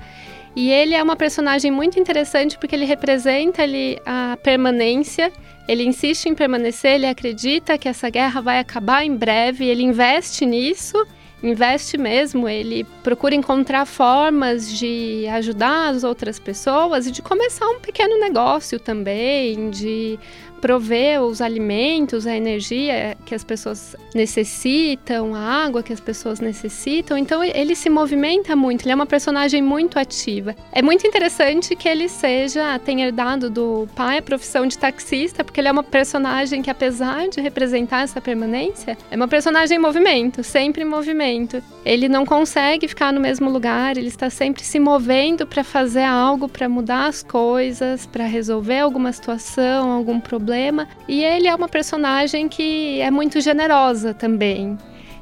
E 0.55 0.69
ele 0.69 0.93
é 0.93 1.01
uma 1.01 1.15
personagem 1.15 1.71
muito 1.71 1.99
interessante 1.99 2.57
porque 2.57 2.75
ele 2.75 2.85
representa 2.85 3.63
ali 3.63 3.97
a 4.05 4.37
permanência. 4.43 5.31
Ele 5.67 5.83
insiste 5.83 6.25
em 6.25 6.35
permanecer, 6.35 6.95
ele 6.95 7.05
acredita 7.05 7.77
que 7.77 7.87
essa 7.87 8.09
guerra 8.09 8.41
vai 8.41 8.59
acabar 8.59 9.05
em 9.05 9.15
breve, 9.15 9.65
ele 9.65 9.83
investe 9.83 10.45
nisso 10.45 10.97
investe 11.43 11.97
mesmo, 11.97 12.47
ele 12.47 12.83
procura 13.03 13.33
encontrar 13.33 13.85
formas 13.85 14.71
de 14.71 15.27
ajudar 15.31 15.89
as 15.89 16.03
outras 16.03 16.37
pessoas 16.37 17.07
e 17.07 17.11
de 17.11 17.21
começar 17.21 17.67
um 17.67 17.79
pequeno 17.79 18.19
negócio 18.19 18.79
também, 18.79 19.69
de 19.71 20.19
prover 20.61 21.21
os 21.23 21.41
alimentos, 21.41 22.27
a 22.27 22.37
energia 22.37 23.17
que 23.25 23.33
as 23.33 23.43
pessoas 23.43 23.95
necessitam, 24.13 25.33
a 25.33 25.39
água 25.39 25.81
que 25.81 25.91
as 25.91 25.99
pessoas 25.99 26.39
necessitam. 26.39 27.17
Então 27.17 27.43
ele 27.43 27.75
se 27.75 27.89
movimenta 27.89 28.55
muito, 28.55 28.83
ele 28.83 28.91
é 28.91 28.95
uma 28.95 29.07
personagem 29.07 29.61
muito 29.61 29.97
ativa. 29.97 30.55
É 30.71 30.81
muito 30.81 31.05
interessante 31.05 31.75
que 31.75 31.89
ele 31.89 32.07
seja, 32.07 32.77
tenha 32.79 33.07
herdado 33.07 33.49
do 33.49 33.89
pai 33.95 34.19
a 34.19 34.21
profissão 34.21 34.67
de 34.67 34.77
taxista, 34.77 35.43
porque 35.43 35.59
ele 35.59 35.67
é 35.67 35.71
uma 35.71 35.83
personagem 35.83 36.61
que, 36.61 36.69
apesar 36.69 37.27
de 37.27 37.41
representar 37.41 38.03
essa 38.03 38.21
permanência, 38.21 38.95
é 39.09 39.15
uma 39.15 39.27
personagem 39.27 39.77
em 39.77 39.81
movimento, 39.81 40.43
sempre 40.43 40.83
em 40.83 40.85
movimento. 40.85 41.61
Ele 41.83 42.07
não 42.07 42.25
consegue 42.25 42.87
ficar 42.87 43.11
no 43.11 43.19
mesmo 43.19 43.49
lugar, 43.49 43.97
ele 43.97 44.09
está 44.09 44.29
sempre 44.29 44.63
se 44.63 44.79
movendo 44.79 45.47
para 45.47 45.63
fazer 45.63 46.03
algo, 46.03 46.47
para 46.47 46.69
mudar 46.69 47.07
as 47.07 47.23
coisas, 47.23 48.05
para 48.05 48.25
resolver 48.25 48.79
alguma 48.79 49.11
situação, 49.11 49.91
algum 49.91 50.19
problema 50.19 50.50
problema. 50.51 50.87
E 51.07 51.23
ele 51.23 51.47
é 51.47 51.55
uma 51.55 51.69
personagem 51.69 52.49
que 52.49 52.99
é 52.99 53.09
muito 53.09 53.39
generosa 53.39 54.13
também. 54.13 54.77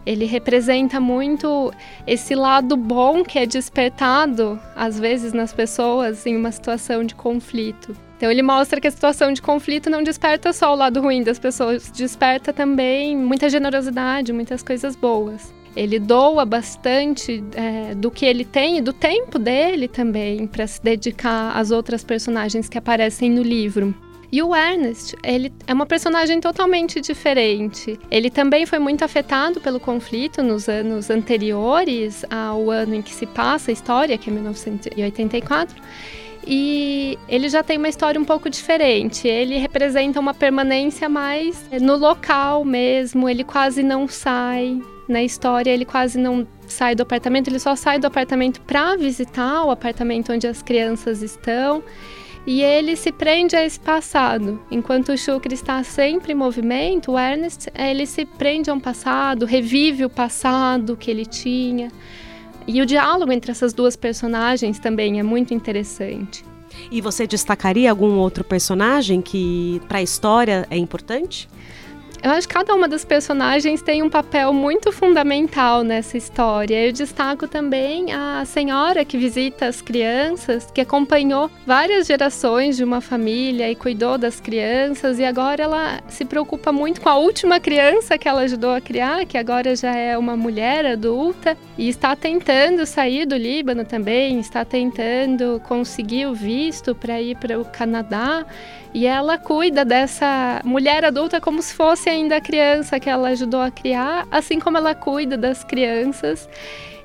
Ele 0.05 0.25
representa 0.25 0.99
muito 0.99 1.71
esse 2.07 2.33
lado 2.33 2.75
bom 2.75 3.23
que 3.23 3.37
é 3.37 3.45
despertado, 3.45 4.59
às 4.75 4.99
vezes, 4.99 5.33
nas 5.33 5.53
pessoas 5.53 6.25
em 6.25 6.35
uma 6.35 6.51
situação 6.51 7.03
de 7.03 7.13
conflito. 7.13 7.95
Então, 8.17 8.31
ele 8.31 8.41
mostra 8.41 8.81
que 8.81 8.87
a 8.87 8.91
situação 8.91 9.31
de 9.31 9.41
conflito 9.41 9.89
não 9.89 10.01
desperta 10.01 10.51
só 10.51 10.73
o 10.73 10.75
lado 10.75 10.99
ruim 10.99 11.21
das 11.21 11.37
pessoas, 11.37 11.91
desperta 11.91 12.51
também 12.51 13.15
muita 13.15 13.49
generosidade, 13.49 14.33
muitas 14.33 14.63
coisas 14.63 14.95
boas. 14.95 15.53
Ele 15.75 15.99
doa 15.99 16.43
bastante 16.43 17.43
é, 17.53 17.93
do 17.93 18.09
que 18.09 18.25
ele 18.25 18.43
tem 18.43 18.79
e 18.79 18.81
do 18.81 18.91
tempo 18.91 19.37
dele 19.37 19.87
também 19.87 20.47
para 20.47 20.65
se 20.65 20.81
dedicar 20.81 21.55
às 21.55 21.71
outras 21.71 22.03
personagens 22.03 22.67
que 22.67 22.77
aparecem 22.77 23.29
no 23.29 23.43
livro. 23.43 23.93
E 24.31 24.43
o 24.43 24.55
Ernest, 24.55 25.15
ele 25.23 25.51
é 25.65 25.73
uma 25.73 25.87
personagem 25.87 26.39
totalmente 26.39 27.01
diferente. 27.01 27.99
Ele 28.11 28.29
também 28.29 28.65
foi 28.65 28.77
muito 28.77 29.03
afetado 29.03 29.59
pelo 29.59 29.79
conflito 29.79 30.43
nos 30.43 30.69
anos 30.69 31.09
anteriores 31.09 32.23
ao 32.29 32.69
ano 32.69 32.95
em 32.95 33.01
que 33.01 33.13
se 33.13 33.25
passa 33.25 33.71
a 33.71 33.73
história, 33.73 34.17
que 34.17 34.29
é 34.29 34.33
1984. 34.33 35.81
E 36.45 37.17
ele 37.27 37.49
já 37.49 37.63
tem 37.63 37.77
uma 37.77 37.89
história 37.89 38.21
um 38.21 38.25
pouco 38.25 38.49
diferente. 38.49 39.27
Ele 39.27 39.57
representa 39.57 40.19
uma 40.19 40.33
permanência 40.33 41.09
mais 41.09 41.67
no 41.81 41.97
local 41.97 42.63
mesmo, 42.63 43.27
ele 43.27 43.43
quase 43.43 43.81
não 43.83 44.07
sai. 44.07 44.79
Na 45.07 45.23
história, 45.23 45.71
ele 45.71 45.85
quase 45.85 46.19
não 46.19 46.47
sai 46.67 46.93
do 46.93 47.01
apartamento, 47.01 47.47
ele 47.47 47.57
só 47.57 47.75
sai 47.75 47.97
do 47.97 48.05
apartamento 48.05 48.61
para 48.61 48.95
visitar 48.95 49.65
o 49.65 49.71
apartamento 49.71 50.31
onde 50.31 50.45
as 50.45 50.61
crianças 50.61 51.23
estão 51.23 51.83
e 52.45 52.62
ele 52.62 52.95
se 52.95 53.12
prende 53.12 53.56
a 53.56 53.63
esse 53.63 53.80
passado. 53.80 54.60
Enquanto 54.71 55.12
o 55.12 55.17
Shukri 55.17 55.54
está 55.54 55.84
sempre 55.84 56.34
em 56.34 56.36
movimento, 56.36 57.12
o 57.12 57.19
Ernest 57.19 57.69
ele 57.75 58.06
se 58.06 58.25
prende 58.25 58.69
a 58.69 58.73
um 58.73 58.80
passado, 58.80 59.45
revive 59.45 60.06
o 60.06 60.10
passado 60.10 60.97
que 60.97 61.12
ele 61.12 61.25
tinha. 61.25 61.91
E 62.67 62.82
o 62.82 62.86
diálogo 62.86 63.32
entre 63.32 63.52
essas 63.52 63.73
duas 63.73 63.95
personagens 63.95 64.80
também 64.80 65.19
é 65.19 65.23
muito 65.23 65.54
interessante. 65.54 66.43
E 66.91 67.02
você 67.02 67.28
destacaria 67.28 67.89
algum 67.89 68.17
outro 68.17 68.43
personagem 68.43 69.21
que 69.21 69.82
para 69.88 69.99
a 69.99 70.02
história 70.02 70.67
é 70.69 70.78
importante? 70.78 71.49
Eu 72.21 72.32
acho 72.32 72.49
que 72.49 72.53
cada 72.53 72.75
uma 72.75 72.86
das 72.86 73.05
personagens 73.05 73.82
tem 73.82 74.03
um 74.03 74.10
papel 74.10 74.51
muito 74.51 74.91
fundamental 74.91 75.84
nessa 75.84 76.17
história. 76.17 76.86
Eu 76.86 76.91
destaco 76.91 77.47
também 77.47 78.12
a 78.12 78.43
senhora 78.43 79.05
que 79.05 79.17
visita 79.17 79.67
as 79.67 79.82
crianças, 79.82 80.69
que 80.69 80.82
acompanhou 80.82 81.49
várias 81.65 82.08
gerações 82.08 82.75
de 82.75 82.84
uma 82.84 82.99
família 82.99 83.71
e 83.71 83.75
cuidou 83.75 84.17
das 84.17 84.41
crianças, 84.41 85.17
e 85.17 85.23
agora 85.23 85.63
ela 85.63 86.01
se 86.10 86.25
preocupa 86.25 86.73
muito 86.73 86.99
com 86.99 87.08
a 87.08 87.15
última 87.15 87.58
criança 87.58 88.17
que 88.17 88.27
ela 88.27 88.41
ajudou 88.41 88.71
a 88.71 88.82
criar, 88.82 89.25
que 89.25 89.38
agora 89.38 89.73
já 89.73 89.95
é 89.95 90.17
uma 90.17 90.36
mulher 90.36 90.86
adulta, 90.86 91.58
e 91.77 91.88
está 91.88 92.17
tentando 92.17 92.86
sair 92.86 93.25
do 93.25 93.38
Líbano 93.38 93.86
também, 93.86 94.41
está 94.41 94.65
tentando 94.65 95.62
conseguir 95.65 96.25
o 96.25 96.34
visto 96.34 96.93
para 96.93 97.21
ir 97.21 97.38
para 97.38 97.58
o 97.58 97.63
Canadá. 97.63 98.45
E 98.93 99.06
ela 99.06 99.38
cuida 99.38 99.86
dessa 99.86 100.62
mulher 100.63 101.06
adulta 101.06 101.39
como 101.39 101.62
se 101.62 101.73
fosse 101.73 102.10
ainda 102.10 102.38
a 102.38 102.41
criança 102.41 102.99
que 102.99 103.10
ela 103.10 103.30
ajudou 103.30 103.62
a 103.62 103.69
criar, 103.69 104.28
assim 104.32 104.60
como 104.60 104.78
ela 104.78 104.95
cuida 104.95 105.38
das 105.38 105.63
crianças. 105.63 106.49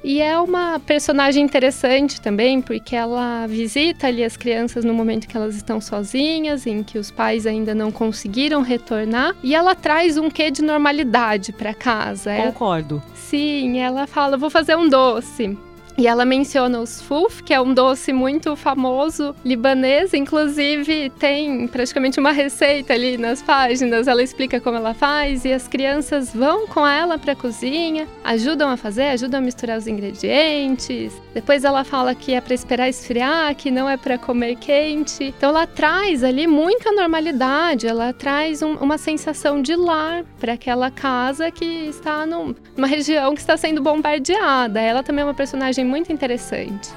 E 0.02 0.20
é 0.20 0.38
uma 0.38 0.78
personagem 0.78 1.42
interessante 1.42 2.20
também, 2.20 2.60
porque 2.60 2.94
ela 2.94 3.46
visita 3.46 4.06
ali 4.06 4.22
as 4.22 4.36
crianças 4.36 4.84
no 4.84 4.92
momento 4.92 5.26
que 5.26 5.34
elas 5.34 5.56
estão 5.56 5.80
sozinhas, 5.80 6.66
em 6.66 6.82
que 6.82 6.98
os 6.98 7.10
pais 7.10 7.46
ainda 7.46 7.74
não 7.74 7.90
conseguiram 7.90 8.60
retornar, 8.60 9.34
e 9.42 9.54
ela 9.54 9.74
traz 9.74 10.18
um 10.18 10.28
quê 10.28 10.50
de 10.50 10.60
normalidade 10.60 11.52
para 11.52 11.72
casa. 11.72 12.36
Concordo. 12.36 13.02
sim, 13.14 13.78
ela 13.78 14.06
fala: 14.06 14.36
"Vou 14.36 14.50
fazer 14.50 14.76
um 14.76 14.90
doce". 14.90 15.56
E 15.96 16.08
ela 16.08 16.24
menciona 16.24 16.80
os 16.80 17.00
fuf, 17.00 17.42
que 17.42 17.54
é 17.54 17.60
um 17.60 17.72
doce 17.72 18.12
muito 18.12 18.56
famoso 18.56 19.34
libanês, 19.44 20.12
inclusive 20.12 21.10
tem 21.18 21.68
praticamente 21.68 22.18
uma 22.18 22.32
receita 22.32 22.92
ali 22.92 23.16
nas 23.16 23.40
páginas. 23.40 24.08
Ela 24.08 24.22
explica 24.22 24.60
como 24.60 24.76
ela 24.76 24.92
faz 24.92 25.44
e 25.44 25.52
as 25.52 25.68
crianças 25.68 26.34
vão 26.34 26.66
com 26.66 26.84
ela 26.84 27.16
para 27.16 27.32
a 27.32 27.36
cozinha, 27.36 28.08
ajudam 28.24 28.68
a 28.70 28.76
fazer, 28.76 29.04
ajudam 29.10 29.38
a 29.38 29.42
misturar 29.42 29.78
os 29.78 29.86
ingredientes. 29.86 31.12
Depois 31.32 31.62
ela 31.62 31.84
fala 31.84 32.12
que 32.14 32.34
é 32.34 32.40
para 32.40 32.54
esperar 32.54 32.88
esfriar, 32.88 33.54
que 33.54 33.70
não 33.70 33.88
é 33.88 33.96
para 33.96 34.18
comer 34.18 34.56
quente. 34.56 35.32
Então 35.36 35.50
ela 35.50 35.66
traz 35.66 36.24
ali 36.24 36.46
muita 36.46 36.90
normalidade, 36.90 37.86
ela 37.86 38.12
traz 38.12 38.62
um, 38.62 38.74
uma 38.74 38.98
sensação 38.98 39.62
de 39.62 39.76
lar 39.76 40.24
para 40.40 40.54
aquela 40.54 40.90
casa 40.90 41.52
que 41.52 41.64
está 41.64 42.26
num, 42.26 42.52
numa 42.76 42.88
região 42.88 43.32
que 43.32 43.40
está 43.40 43.56
sendo 43.56 43.80
bombardeada. 43.80 44.80
Ela 44.80 45.02
também 45.02 45.22
é 45.22 45.24
uma 45.24 45.34
personagem 45.34 45.83
muito 45.84 46.12
interessante. 46.12 46.88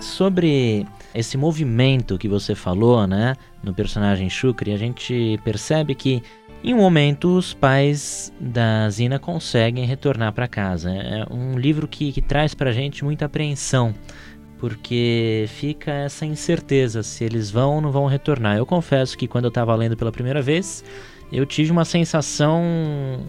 Sobre 0.00 0.86
esse 1.14 1.36
movimento 1.36 2.18
que 2.18 2.26
você 2.26 2.54
falou, 2.54 3.06
né, 3.06 3.36
no 3.62 3.72
personagem 3.72 4.28
Shukri, 4.28 4.72
a 4.72 4.76
gente 4.76 5.38
percebe 5.44 5.94
que 5.94 6.22
em 6.64 6.74
um 6.74 6.78
momento 6.78 7.36
os 7.36 7.52
pais 7.52 8.32
da 8.38 8.88
Zina 8.88 9.18
conseguem 9.18 9.84
retornar 9.84 10.32
para 10.32 10.46
casa. 10.46 10.90
É 10.90 11.26
um 11.30 11.58
livro 11.58 11.88
que, 11.88 12.12
que 12.12 12.22
traz 12.22 12.54
para 12.54 12.70
a 12.70 12.72
gente 12.72 13.04
muita 13.04 13.24
apreensão, 13.24 13.94
porque 14.58 15.46
fica 15.48 15.90
essa 15.90 16.24
incerteza 16.24 17.02
se 17.02 17.24
eles 17.24 17.50
vão 17.50 17.74
ou 17.74 17.80
não 17.80 17.90
vão 17.90 18.06
retornar. 18.06 18.56
Eu 18.56 18.64
confesso 18.64 19.18
que 19.18 19.26
quando 19.26 19.46
eu 19.46 19.48
estava 19.48 19.74
lendo 19.74 19.96
pela 19.96 20.12
primeira 20.12 20.40
vez, 20.40 20.84
eu 21.32 21.44
tive 21.44 21.72
uma 21.72 21.84
sensação 21.84 22.62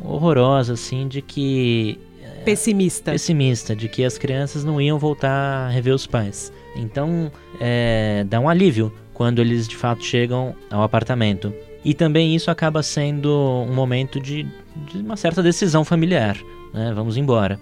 horrorosa, 0.04 0.74
assim, 0.74 1.08
de 1.08 1.22
que 1.22 1.98
pessimista. 2.44 3.12
Pessimista, 3.12 3.76
de 3.76 3.88
que 3.88 4.04
as 4.04 4.18
crianças 4.18 4.64
não 4.64 4.80
iam 4.80 5.00
voltar 5.00 5.68
a 5.68 5.70
rever 5.70 5.94
os 5.94 6.06
pais. 6.06 6.52
Então, 6.76 7.32
é, 7.60 8.26
dá 8.28 8.40
um 8.40 8.50
alívio 8.50 8.94
quando 9.14 9.40
eles 9.40 9.68
de 9.68 9.76
fato 9.76 10.04
chegam 10.04 10.56
ao 10.70 10.84
apartamento. 10.84 11.54
E 11.86 11.94
também 11.94 12.36
isso 12.36 12.50
acaba 12.50 12.82
sendo 12.82 13.30
um 13.68 13.74
momento 13.74 14.20
de, 14.20 14.44
de 14.92 14.98
uma 14.98 15.18
certa 15.18 15.44
decisão 15.44 15.84
familiar. 15.84 16.38
Né? 16.74 16.92
Vamos 16.94 17.18
embora. 17.18 17.60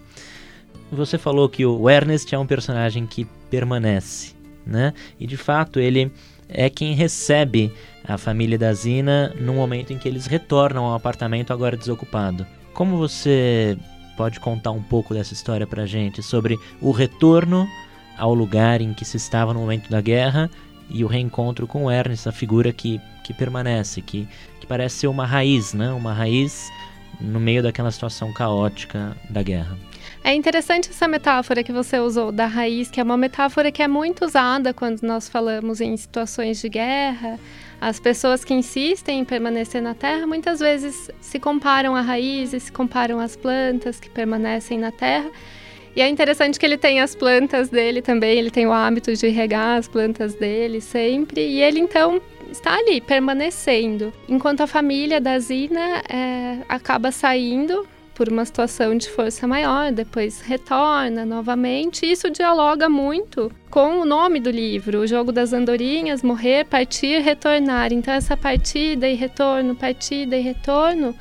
Você 0.92 1.18
falou 1.18 1.48
que 1.48 1.66
o 1.66 1.90
Ernest 1.90 2.34
é 2.34 2.38
um 2.38 2.46
personagem 2.46 3.06
que 3.08 3.26
permanece, 3.50 4.36
né? 4.66 4.94
E 5.18 5.26
de 5.26 5.38
fato 5.38 5.80
ele 5.80 6.12
é 6.50 6.70
quem 6.70 6.94
recebe 6.94 7.72
a 8.04 8.18
família 8.18 8.58
da 8.58 8.74
Zina 8.74 9.34
no 9.40 9.54
momento 9.54 9.94
em 9.94 9.98
que 9.98 10.08
eles 10.08 10.26
retornam 10.26 10.84
ao 10.84 10.94
apartamento 10.94 11.54
agora 11.54 11.78
desocupado. 11.78 12.46
Como 12.74 12.98
você 12.98 13.78
pode 14.16 14.40
contar 14.40 14.72
um 14.72 14.82
pouco 14.82 15.14
dessa 15.14 15.34
história 15.34 15.66
pra 15.66 15.86
gente 15.86 16.22
sobre 16.22 16.58
o 16.82 16.92
retorno 16.92 17.68
ao 18.18 18.34
lugar 18.34 18.82
em 18.82 18.94
que 18.94 19.06
se 19.06 19.18
estava 19.18 19.54
no 19.54 19.62
momento 19.62 19.90
da 19.90 20.02
guerra 20.02 20.50
e 20.90 21.04
o 21.04 21.08
reencontro 21.08 21.66
com 21.66 21.90
Ernest, 21.90 22.28
a 22.28 22.32
figura 22.32 22.72
que, 22.72 23.00
que 23.24 23.34
permanece, 23.34 24.02
que, 24.02 24.28
que 24.60 24.68
parece 24.68 24.98
ser 24.98 25.08
uma 25.08 25.26
raiz, 25.26 25.74
né? 25.74 25.92
Uma 25.92 26.14
raiz 26.14 26.70
no 27.20 27.40
meio 27.40 27.64
daquela 27.64 27.92
situação 27.92 28.34
caótica 28.34 29.16
da 29.30 29.42
guerra. 29.42 29.78
É 30.24 30.34
interessante 30.34 30.90
essa 30.90 31.08
metáfora 31.08 31.64
que 31.64 31.72
você 31.72 32.00
usou 32.00 32.32
da 32.32 32.46
raiz, 32.46 32.90
que 32.90 33.00
é 33.00 33.04
uma 33.04 33.18
metáfora 33.18 33.72
que 33.72 33.82
é 33.82 33.88
muito 33.88 34.26
usada 34.26 34.74
quando 34.74 35.02
nós 35.02 35.30
falamos 35.30 35.82
em 35.82 35.96
situações 35.98 36.60
de 36.60 36.70
guerra. 36.70 37.40
As 37.82 38.00
pessoas 38.00 38.46
que 38.46 38.54
insistem 38.54 39.22
em 39.22 39.26
permanecer 39.26 39.82
na 39.82 39.96
terra 39.96 40.28
muitas 40.28 40.60
vezes 40.60 41.10
se 41.20 41.40
comparam 41.40 41.96
à 41.96 42.02
raiz, 42.02 42.52
se 42.52 42.72
comparam 42.72 43.20
às 43.20 43.36
plantas 43.36 44.00
que 44.00 44.08
permanecem 44.08 44.78
na 44.78 44.92
terra. 44.92 45.32
E 45.96 46.02
é 46.02 46.08
interessante 46.08 46.60
que 46.60 46.66
ele 46.66 46.78
tem 46.78 47.02
as 47.02 47.16
plantas 47.16 47.70
dele 47.70 48.00
também, 48.00 48.38
ele 48.38 48.52
tem 48.52 48.68
o 48.68 48.72
hábito 48.72 49.12
de 49.16 49.28
regar 49.30 49.80
as 49.80 49.88
plantas 49.88 50.36
dele 50.36 50.80
sempre, 50.80 51.42
e 51.42 51.60
ele 51.60 51.80
então 51.80 52.22
está 52.52 52.76
ali, 52.78 53.02
permanecendo. 53.02 54.14
Enquanto 54.30 54.62
a 54.62 54.68
família 54.68 55.20
da 55.20 55.40
Zina 55.40 56.04
é, 56.08 56.60
acaba 56.70 57.12
saindo 57.12 57.88
por 58.14 58.30
uma 58.30 58.46
situação 58.46 58.96
de 58.98 59.10
força 59.10 59.48
maior, 59.48 59.92
depois 59.92 60.42
retorna 60.42 61.26
novamente. 61.26 62.06
Isso 62.06 62.30
dialoga 62.30 62.90
muito 62.90 63.52
com 63.70 64.00
o 64.00 64.06
nome 64.06 64.40
do 64.40 64.50
livro, 64.50 65.00
O 65.00 65.08
Jogo 65.08 65.32
das 65.32 65.54
Andorinhas, 65.54 66.22
Morrer, 66.22 66.66
Partir, 66.66 67.22
Retornar. 67.22 67.92
Então, 67.92 68.14
essa 68.14 68.36
partida 68.36 69.08
e 69.08 69.16
retorno, 69.16 69.76
partida 69.76 70.36
e 70.38 70.42
retorno 70.42 71.16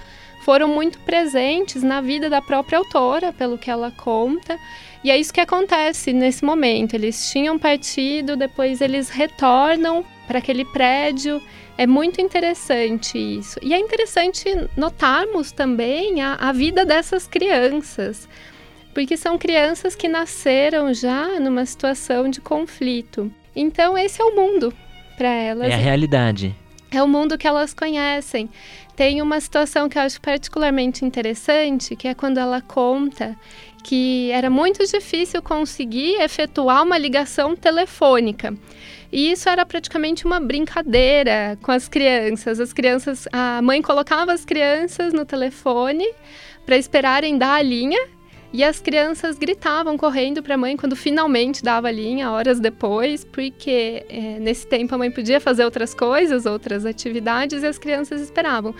foram 0.45 0.69
muito 0.69 0.99
presentes 1.01 1.83
na 1.83 2.01
vida 2.01 2.29
da 2.29 2.43
própria 2.43 2.79
autora, 2.79 3.33
pelo 3.33 3.59
que 3.59 3.71
ela 3.71 3.91
conta. 3.91 4.59
E 5.03 5.11
é 5.11 5.17
isso 5.19 5.33
que 5.33 5.41
acontece 5.41 6.13
nesse 6.13 6.45
momento. 6.45 6.95
Eles 6.95 7.31
tinham 7.31 7.59
partido, 7.59 8.37
depois 8.37 8.81
eles 8.81 9.09
retornam 9.09 10.05
para 10.27 10.39
aquele 10.39 10.65
prédio 10.65 11.41
é 11.81 11.87
muito 11.87 12.21
interessante 12.21 13.17
isso. 13.17 13.59
E 13.63 13.73
é 13.73 13.79
interessante 13.79 14.45
notarmos 14.77 15.51
também 15.51 16.21
a, 16.21 16.35
a 16.35 16.53
vida 16.53 16.85
dessas 16.85 17.27
crianças, 17.27 18.29
porque 18.93 19.17
são 19.17 19.39
crianças 19.39 19.95
que 19.95 20.07
nasceram 20.07 20.93
já 20.93 21.41
numa 21.41 21.65
situação 21.65 22.29
de 22.29 22.39
conflito. 22.39 23.33
Então, 23.57 23.97
esse 23.97 24.21
é 24.21 24.25
o 24.27 24.37
mundo 24.37 24.75
para 25.17 25.31
elas. 25.31 25.71
É 25.71 25.73
a 25.73 25.79
realidade. 25.79 26.55
É 26.91 27.03
o 27.03 27.09
mundo 27.09 27.39
que 27.39 27.47
elas 27.47 27.73
conhecem. 27.73 28.51
Tem 28.95 29.23
uma 29.23 29.41
situação 29.41 29.89
que 29.89 29.97
eu 29.97 30.03
acho 30.03 30.21
particularmente 30.21 31.03
interessante, 31.03 31.97
que 31.97 32.09
é 32.09 32.15
quando 32.15 32.37
ela 32.37 32.61
conta 32.61 33.35
que 33.83 34.31
era 34.33 34.51
muito 34.51 34.85
difícil 34.87 35.41
conseguir 35.41 36.21
efetuar 36.21 36.83
uma 36.83 36.99
ligação 36.99 37.57
telefônica. 37.57 38.55
E 39.13 39.33
isso 39.33 39.49
era 39.49 39.67
praticamente 39.67 40.25
uma 40.25 40.39
brincadeira 40.39 41.59
com 41.63 41.73
as 41.73 41.89
crianças. 41.89 42.61
As 42.61 42.73
crianças, 42.73 43.27
a 43.33 43.61
mãe 43.61 43.83
colocava 43.83 44.33
as 44.33 44.45
crianças 44.45 45.13
no 45.13 45.25
telefone 45.25 46.09
para 46.65 46.77
esperarem 46.77 47.37
dar 47.37 47.55
a 47.55 47.63
linha 47.63 47.99
e 48.53 48.65
as 48.65 48.81
crianças 48.81 49.39
gritavam 49.39 49.97
correndo 49.97 50.43
para 50.43 50.55
a 50.55 50.59
mãe 50.59 50.77
quando 50.77 50.97
finalmente 50.97 51.63
dava 51.63 51.89
a 51.89 51.91
linha, 51.93 52.31
horas 52.31 52.59
depois, 52.59 53.25
porque 53.25 54.05
é, 54.09 54.39
nesse 54.41 54.67
tempo 54.67 54.93
a 54.95 54.99
mãe 54.99 55.11
podia 55.11 55.41
fazer 55.41 55.65
outras 55.65 55.95
coisas, 55.95 56.47
outras 56.47 56.85
atividades, 56.85 57.63
e 57.63 57.67
as 57.67 57.79
crianças 57.79 58.21
esperavam. 58.21 58.75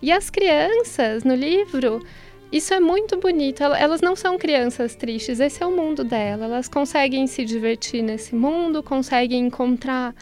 E 0.00 0.10
as 0.10 0.28
crianças, 0.28 1.22
no 1.22 1.36
livro, 1.36 2.04
isso 2.52 2.74
é 2.74 2.80
muito 2.80 3.16
bonito. 3.18 3.62
Elas 3.62 4.00
não 4.02 4.14
são 4.14 4.36
crianças 4.38 4.94
tristes, 4.94 5.40
esse 5.40 5.62
é 5.62 5.66
o 5.66 5.74
mundo 5.74 6.04
dela. 6.04 6.44
Elas 6.44 6.68
conseguem 6.68 7.26
se 7.26 7.44
divertir 7.44 8.02
nesse 8.02 8.34
mundo, 8.34 8.82
conseguem 8.82 9.46
encontrar 9.46 10.14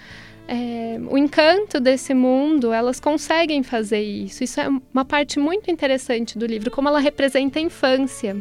é, 0.47 0.99
o 1.09 1.19
encanto 1.19 1.81
desse 1.81 2.14
mundo, 2.14 2.73
elas 2.73 3.01
conseguem 3.01 3.62
fazer 3.62 4.03
isso. 4.03 4.45
Isso 4.45 4.61
é 4.61 4.69
uma 4.93 5.05
parte 5.05 5.38
muito 5.38 5.71
interessante 5.71 6.38
do 6.38 6.47
livro, 6.47 6.71
como 6.71 6.88
ela 6.88 7.01
representa 7.01 7.59
a 7.59 7.62
infância. 7.62 8.37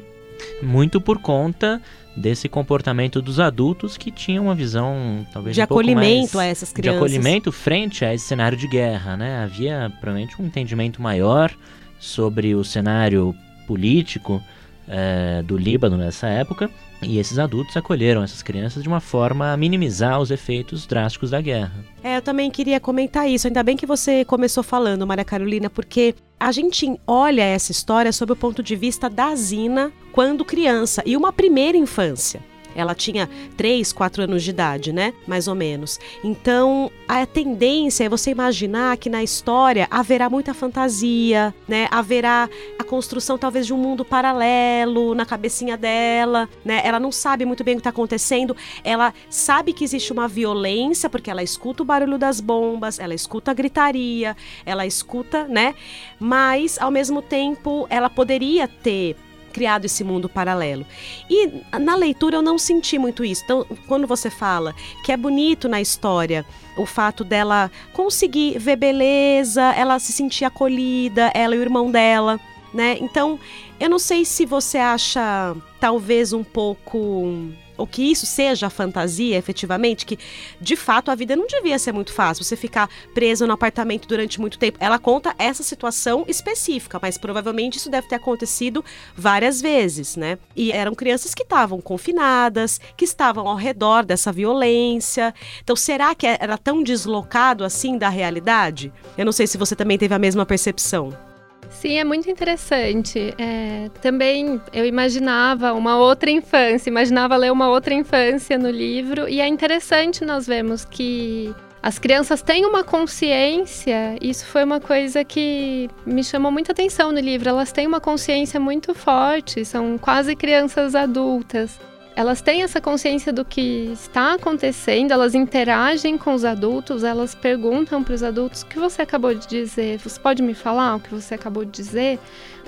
Muito 0.62 1.02
por 1.02 1.20
conta 1.20 1.82
desse 2.16 2.50
comportamento 2.50 3.22
dos 3.22 3.40
adultos 3.40 3.98
que 3.98 4.12
tinham 4.12 4.46
uma 4.46 4.56
visão 4.56 5.26
talvez 5.32 5.56
de 5.56 5.62
um 5.62 5.64
acolhimento 5.64 6.38
mais, 6.38 6.48
a 6.48 6.52
essas 6.52 6.72
crianças. 6.72 7.00
De 7.00 7.16
acolhimento 7.16 7.52
frente 7.52 8.06
a 8.06 8.14
esse 8.14 8.26
cenário 8.26 8.58
de 8.58 8.68
guerra, 8.68 9.16
né? 9.18 9.44
Havia 9.44 9.92
provavelmente 10.00 10.42
um 10.42 10.46
entendimento 10.46 11.02
maior 11.02 11.52
sobre 12.00 12.56
o 12.56 12.64
cenário 12.64 13.36
político 13.70 14.42
é, 14.88 15.44
do 15.44 15.56
Líbano 15.56 15.96
nessa 15.96 16.28
época, 16.28 16.72
e 17.04 17.20
esses 17.20 17.38
adultos 17.38 17.78
acolheram 17.78 18.24
essas 18.24 18.42
crianças 18.42 18.82
de 18.82 18.90
uma 18.90 19.00
forma 19.00 19.54
a 19.54 19.58
minimizar 19.58 20.20
os 20.20 20.32
efeitos 20.32 20.88
drásticos 20.88 21.30
da 21.30 21.40
guerra. 21.40 21.72
É, 22.04 22.18
eu 22.18 22.22
também 22.22 22.50
queria 22.50 22.80
comentar 22.80 23.30
isso. 23.30 23.46
Ainda 23.46 23.62
bem 23.62 23.78
que 23.78 23.86
você 23.86 24.26
começou 24.26 24.64
falando, 24.64 25.06
Maria 25.06 25.24
Carolina, 25.24 25.70
porque 25.70 26.16
a 26.40 26.52
gente 26.52 26.92
olha 27.06 27.44
essa 27.44 27.72
história 27.72 28.12
sob 28.12 28.34
o 28.34 28.36
ponto 28.36 28.64
de 28.64 28.76
vista 28.76 29.08
da 29.08 29.36
Zina 29.36 29.92
quando 30.12 30.44
criança 30.44 31.04
e 31.06 31.16
uma 31.16 31.32
primeira 31.32 31.78
infância. 31.78 32.42
Ela 32.76 32.96
tinha 32.96 33.30
3, 33.58 33.92
4 33.92 34.24
anos 34.24 34.44
de 34.44 34.50
idade, 34.52 34.94
né? 34.94 35.14
Mais 35.28 35.48
ou 35.48 35.56
menos. 35.56 36.00
Então, 36.24 36.92
a 37.08 37.26
tendência 37.26 38.04
é 38.04 38.10
você 38.10 38.32
imaginar 38.32 38.98
que 38.98 39.10
na 39.10 39.24
história 39.24 39.88
haverá 39.90 40.30
muita 40.30 40.54
fantasia, 40.54 41.54
né? 41.68 41.88
Haverá 41.92 42.50
a 42.78 42.84
construção 42.84 43.38
talvez 43.38 43.66
de 43.66 43.74
um 43.74 43.78
mundo 43.78 44.06
paralelo 44.06 45.14
na 45.16 45.26
cabecinha 45.26 45.76
dela, 45.76 46.48
né? 46.64 46.82
Ela 46.84 47.00
não 47.00 47.12
sabe 47.12 47.46
muito 47.46 47.64
bem 47.64 47.74
o 47.74 47.78
que 47.78 47.82
está 47.82 47.90
acontecendo. 47.90 48.56
Ela 48.84 49.14
sabe 49.30 49.74
que 49.74 49.84
existe 49.84 50.14
uma 50.14 50.28
violência 50.28 51.10
porque 51.10 51.30
ela 51.30 51.44
escuta 51.44 51.84
o 51.84 51.86
barulho 51.86 52.18
das 52.18 52.40
bombas, 52.40 53.00
ela 53.00 53.14
escuta 53.14 53.52
a 53.52 53.54
gritaria, 53.54 54.36
ela 54.66 54.86
escuta, 54.86 55.46
né? 55.48 55.76
Mas 56.20 56.78
ao 56.80 56.92
mesmo 56.92 57.22
tempo, 57.22 57.88
ela 57.90 58.10
poderia 58.10 58.68
ter 58.68 59.16
criado 59.50 59.86
esse 59.86 60.04
mundo 60.04 60.30
paralelo. 60.30 60.86
E 61.30 61.50
na 61.80 61.96
leitura 61.96 62.38
eu 62.38 62.42
não 62.42 62.58
senti 62.58 62.98
muito 62.98 63.26
isso. 63.26 63.44
Então, 63.44 63.66
quando 63.88 64.08
você 64.08 64.30
fala 64.30 64.74
que 65.04 65.12
é 65.12 65.18
bonito 65.18 65.68
na 65.68 65.82
história 65.82 66.46
o 66.78 66.86
fato 66.86 67.24
dela 67.24 67.70
conseguir 67.94 68.58
ver 68.58 68.78
beleza, 68.78 69.62
ela 69.74 70.00
se 70.00 70.14
sentir 70.14 70.46
acolhida, 70.46 71.32
ela 71.34 71.56
e 71.56 71.60
o 71.60 71.62
irmão 71.62 71.92
dela, 71.92 72.40
né? 72.74 72.98
Então, 73.02 73.40
eu 73.80 73.90
não 73.90 74.00
sei 74.00 74.24
se 74.24 74.46
você 74.46 74.78
acha 74.78 75.56
talvez 75.80 76.32
um 76.32 76.44
pouco 76.44 77.52
ou 77.80 77.88
que 77.88 78.04
isso 78.04 78.26
seja 78.26 78.70
fantasia 78.70 79.38
efetivamente, 79.38 80.06
que 80.06 80.20
de 80.60 80.76
fato 80.76 81.10
a 81.10 81.16
vida 81.16 81.36
não 81.36 81.48
devia 81.48 81.80
ser 81.80 81.92
muito 81.92 82.14
fácil. 82.14 82.44
Você 82.44 82.56
ficar 82.56 82.90
preso 83.14 83.48
no 83.48 83.54
apartamento 83.54 84.08
durante 84.08 84.40
muito 84.40 84.60
tempo. 84.60 84.78
Ela 84.82 85.00
conta 85.00 85.34
essa 85.40 85.64
situação 85.64 86.26
específica, 86.28 87.00
mas 87.02 87.18
provavelmente 87.18 87.78
isso 87.78 87.90
deve 87.90 88.08
ter 88.08 88.16
acontecido 88.16 88.84
várias 89.16 89.62
vezes, 89.62 90.16
né? 90.16 90.38
E 90.56 90.72
eram 90.72 90.94
crianças 90.94 91.34
que 91.34 91.44
estavam 91.44 91.80
confinadas, 91.80 92.80
que 92.98 93.06
estavam 93.06 93.48
ao 93.48 93.56
redor 93.56 94.04
dessa 94.06 94.32
violência. 94.32 95.34
Então, 95.64 95.76
será 95.76 96.14
que 96.14 96.28
era 96.28 96.58
tão 96.58 96.84
deslocado 96.84 97.64
assim 97.64 97.98
da 97.98 98.10
realidade? 98.10 98.92
Eu 99.18 99.26
não 99.26 99.32
sei 99.32 99.48
se 99.48 99.58
você 99.58 99.76
também 99.76 99.98
teve 99.98 100.14
a 100.14 100.20
mesma 100.20 100.46
percepção. 100.46 101.29
Sim, 101.70 101.98
é 101.98 102.04
muito 102.04 102.30
interessante. 102.30 103.34
É, 103.38 103.90
também 104.02 104.62
eu 104.74 104.86
imaginava 104.86 105.74
uma 105.74 105.98
outra 105.98 106.30
infância, 106.30 106.90
imaginava 106.90 107.38
ler 107.38 107.52
uma 107.52 107.70
outra 107.70 107.94
infância 107.94 108.58
no 108.58 108.70
livro, 108.70 109.30
e 109.30 109.40
é 109.40 109.48
interessante 109.48 110.26
nós 110.26 110.46
vemos 110.46 110.84
que 110.84 111.54
as 111.82 111.98
crianças 111.98 112.42
têm 112.42 112.66
uma 112.66 112.84
consciência, 112.84 114.18
isso 114.22 114.46
foi 114.46 114.66
uma 114.66 114.82
coisa 114.82 115.24
que 115.24 115.90
me 116.06 116.24
chamou 116.24 116.52
muita 116.52 116.74
atenção 116.74 117.12
no 117.12 117.20
livro. 117.20 117.48
Elas 117.48 117.72
têm 117.72 117.88
uma 117.88 118.02
consciência 118.02 118.60
muito 118.60 118.94
forte, 118.94 119.64
são 119.64 119.98
quase 119.98 120.36
crianças 120.36 120.94
adultas. 120.94 121.80
Elas 122.20 122.42
têm 122.42 122.64
essa 122.64 122.82
consciência 122.82 123.32
do 123.32 123.46
que 123.46 123.92
está 123.94 124.34
acontecendo, 124.34 125.14
elas 125.14 125.34
interagem 125.34 126.18
com 126.18 126.34
os 126.34 126.44
adultos, 126.44 127.06
elas 127.06 127.34
perguntam 127.34 128.04
para 128.04 128.14
os 128.14 128.22
adultos 128.22 128.62
o 128.62 128.66
que 128.66 128.78
você 128.78 129.04
acabou 129.04 129.34
de 129.34 129.48
dizer, 129.48 130.00
você 130.00 130.20
pode 130.20 130.44
me 130.44 130.54
falar 130.54 130.98
o 130.98 131.00
que 131.00 131.16
você 131.16 131.36
acabou 131.36 131.64
de 131.64 131.72
dizer? 131.72 132.20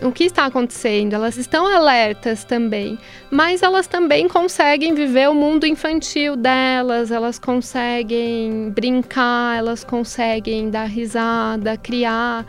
O 0.01 0.09
que 0.09 0.23
está 0.23 0.45
acontecendo? 0.45 1.15
Elas 1.15 1.35
estão 1.35 1.67
alertas 1.67 2.45
também, 2.45 2.97
mas 3.29 3.61
elas 3.61 3.87
também 3.87 4.25
conseguem 4.29 4.93
viver 4.93 5.29
o 5.29 5.33
mundo 5.33 5.67
infantil 5.67 6.37
delas, 6.37 7.11
elas 7.11 7.37
conseguem 7.37 8.69
brincar, 8.69 9.57
elas 9.57 9.83
conseguem 9.83 10.69
dar 10.69 10.85
risada, 10.85 11.75
criar 11.75 12.45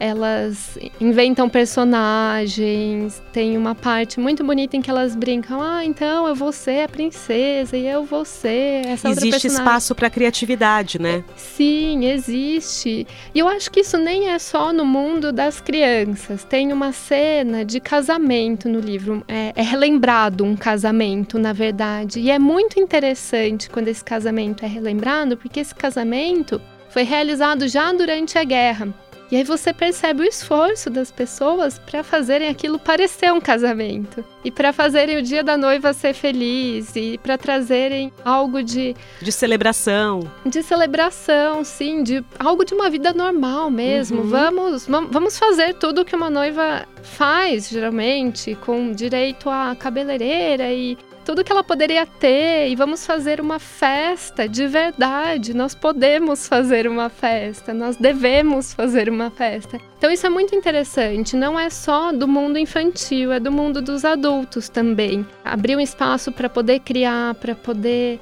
elas 0.00 0.78
inventam 0.98 1.46
personagens. 1.46 3.22
Tem 3.32 3.58
uma 3.58 3.74
parte 3.74 4.18
muito 4.18 4.42
bonita 4.42 4.74
em 4.76 4.80
que 4.80 4.90
elas 4.90 5.14
brincam: 5.14 5.60
ah, 5.60 5.84
então 5.84 6.26
eu 6.26 6.34
vou 6.34 6.50
ser 6.50 6.84
a 6.84 6.88
princesa 6.88 7.76
e 7.76 7.86
eu 7.86 8.04
vou 8.04 8.24
ser 8.24 8.86
essa 8.86 9.10
Existe 9.10 9.46
espaço 9.46 9.94
para 9.94 10.08
criatividade, 10.08 10.98
né? 11.00 11.22
Sim, 11.36 12.06
existe. 12.06 13.06
E 13.34 13.38
eu 13.38 13.46
acho 13.46 13.70
que 13.70 13.80
isso 13.80 13.98
nem 13.98 14.30
é 14.30 14.38
só 14.38 14.72
no 14.72 14.86
mundo 14.86 15.30
das 15.30 15.60
crianças. 15.60 16.44
Tem 16.44 16.72
uma 16.72 16.92
cena 16.92 17.62
de 17.62 17.78
casamento 17.78 18.68
no 18.68 18.80
livro. 18.80 19.22
É, 19.28 19.52
é 19.54 19.62
relembrado 19.62 20.44
um 20.44 20.56
casamento, 20.56 21.38
na 21.38 21.52
verdade. 21.52 22.20
E 22.20 22.30
é 22.30 22.38
muito 22.38 22.80
interessante 22.80 23.68
quando 23.68 23.88
esse 23.88 24.02
casamento 24.02 24.64
é 24.64 24.68
relembrado, 24.68 25.36
porque 25.36 25.60
esse 25.60 25.74
casamento 25.74 26.60
foi 26.88 27.02
realizado 27.02 27.68
já 27.68 27.92
durante 27.92 28.38
a 28.38 28.44
guerra. 28.44 28.88
E 29.30 29.36
aí 29.36 29.44
você 29.44 29.72
percebe 29.72 30.22
o 30.22 30.24
esforço 30.24 30.90
das 30.90 31.12
pessoas 31.12 31.78
para 31.78 32.02
fazerem 32.02 32.48
aquilo 32.48 32.80
parecer 32.80 33.32
um 33.32 33.40
casamento 33.40 34.24
e 34.44 34.50
para 34.50 34.72
fazerem 34.72 35.18
o 35.18 35.22
dia 35.22 35.44
da 35.44 35.56
noiva 35.56 35.92
ser 35.92 36.14
feliz 36.14 36.96
e 36.96 37.16
para 37.18 37.38
trazerem 37.38 38.12
algo 38.24 38.60
de 38.62 38.96
de 39.22 39.30
celebração, 39.30 40.28
de 40.44 40.62
celebração, 40.62 41.62
sim, 41.62 42.02
de 42.02 42.24
algo 42.38 42.64
de 42.64 42.74
uma 42.74 42.90
vida 42.90 43.12
normal 43.12 43.70
mesmo. 43.70 44.22
Uhum. 44.22 44.28
Vamos, 44.28 44.86
vamos 44.86 45.38
fazer 45.38 45.74
tudo 45.74 46.04
que 46.04 46.16
uma 46.16 46.28
noiva 46.28 46.84
faz 47.02 47.68
geralmente, 47.68 48.56
com 48.56 48.92
direito 48.92 49.48
a 49.48 49.76
cabeleireira 49.76 50.72
e 50.72 50.98
tudo 51.24 51.44
que 51.44 51.52
ela 51.52 51.62
poderia 51.62 52.06
ter 52.06 52.68
e 52.68 52.76
vamos 52.76 53.06
fazer 53.06 53.40
uma 53.40 53.58
festa 53.58 54.48
de 54.48 54.66
verdade. 54.66 55.54
Nós 55.54 55.74
podemos 55.74 56.48
fazer 56.48 56.86
uma 56.86 57.08
festa, 57.08 57.72
nós 57.74 57.96
devemos 57.96 58.72
fazer 58.72 59.08
uma 59.08 59.30
festa. 59.30 59.78
Então 59.98 60.10
isso 60.10 60.26
é 60.26 60.30
muito 60.30 60.54
interessante, 60.54 61.36
não 61.36 61.58
é 61.58 61.68
só 61.70 62.12
do 62.12 62.26
mundo 62.26 62.58
infantil, 62.58 63.32
é 63.32 63.40
do 63.40 63.52
mundo 63.52 63.82
dos 63.82 64.04
adultos 64.04 64.68
também. 64.68 65.26
Abrir 65.44 65.76
um 65.76 65.80
espaço 65.80 66.32
para 66.32 66.48
poder 66.48 66.80
criar, 66.80 67.34
para 67.34 67.54
poder 67.54 68.18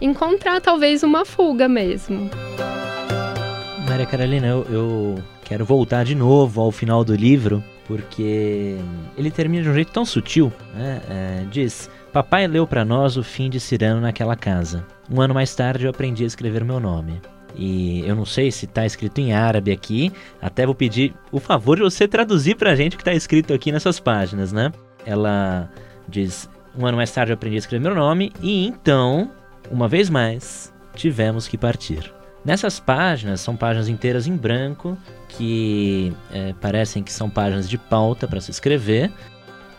encontrar 0.00 0.60
talvez 0.60 1.02
uma 1.02 1.24
fuga 1.24 1.68
mesmo. 1.68 2.30
Maria 3.88 4.06
Carolina, 4.06 4.46
eu, 4.46 4.66
eu 4.70 5.22
quero 5.44 5.64
voltar 5.64 6.04
de 6.04 6.14
novo 6.14 6.60
ao 6.60 6.70
final 6.70 7.04
do 7.04 7.14
livro, 7.14 7.62
porque 7.86 8.76
ele 9.16 9.30
termina 9.30 9.64
de 9.64 9.68
um 9.68 9.74
jeito 9.74 9.90
tão 9.90 10.04
sutil, 10.04 10.52
né? 10.72 11.02
É, 11.10 11.44
diz 11.50 11.90
Papai 12.12 12.48
leu 12.48 12.66
para 12.66 12.84
nós 12.84 13.16
o 13.16 13.22
fim 13.22 13.48
de 13.48 13.60
Cirano 13.60 14.00
naquela 14.00 14.34
casa. 14.34 14.84
Um 15.08 15.20
ano 15.20 15.32
mais 15.32 15.54
tarde 15.54 15.84
eu 15.84 15.90
aprendi 15.90 16.24
a 16.24 16.26
escrever 16.26 16.64
meu 16.64 16.80
nome. 16.80 17.20
E 17.54 18.04
eu 18.06 18.16
não 18.16 18.24
sei 18.24 18.50
se 18.50 18.64
está 18.64 18.84
escrito 18.84 19.20
em 19.20 19.32
árabe 19.32 19.70
aqui, 19.70 20.12
até 20.42 20.66
vou 20.66 20.74
pedir 20.74 21.14
o 21.30 21.38
favor 21.38 21.76
de 21.76 21.82
você 21.82 22.08
traduzir 22.08 22.56
para 22.56 22.72
a 22.72 22.74
gente 22.74 22.94
o 22.94 22.96
que 22.96 23.02
está 23.02 23.12
escrito 23.12 23.52
aqui 23.54 23.70
nessas 23.70 24.00
páginas, 24.00 24.52
né? 24.52 24.72
Ela 25.06 25.70
diz: 26.08 26.50
Um 26.76 26.84
ano 26.84 26.96
mais 26.96 27.12
tarde 27.12 27.30
eu 27.30 27.34
aprendi 27.34 27.56
a 27.56 27.58
escrever 27.58 27.82
meu 27.82 27.94
nome, 27.94 28.32
e 28.40 28.66
então, 28.66 29.30
uma 29.70 29.86
vez 29.86 30.10
mais, 30.10 30.72
tivemos 30.94 31.46
que 31.46 31.56
partir. 31.56 32.12
Nessas 32.44 32.80
páginas, 32.80 33.40
são 33.40 33.54
páginas 33.54 33.88
inteiras 33.88 34.26
em 34.26 34.34
branco, 34.34 34.96
que 35.28 36.12
é, 36.32 36.54
parecem 36.54 37.02
que 37.02 37.12
são 37.12 37.28
páginas 37.28 37.68
de 37.68 37.76
pauta 37.76 38.26
para 38.26 38.40
se 38.40 38.50
escrever, 38.50 39.12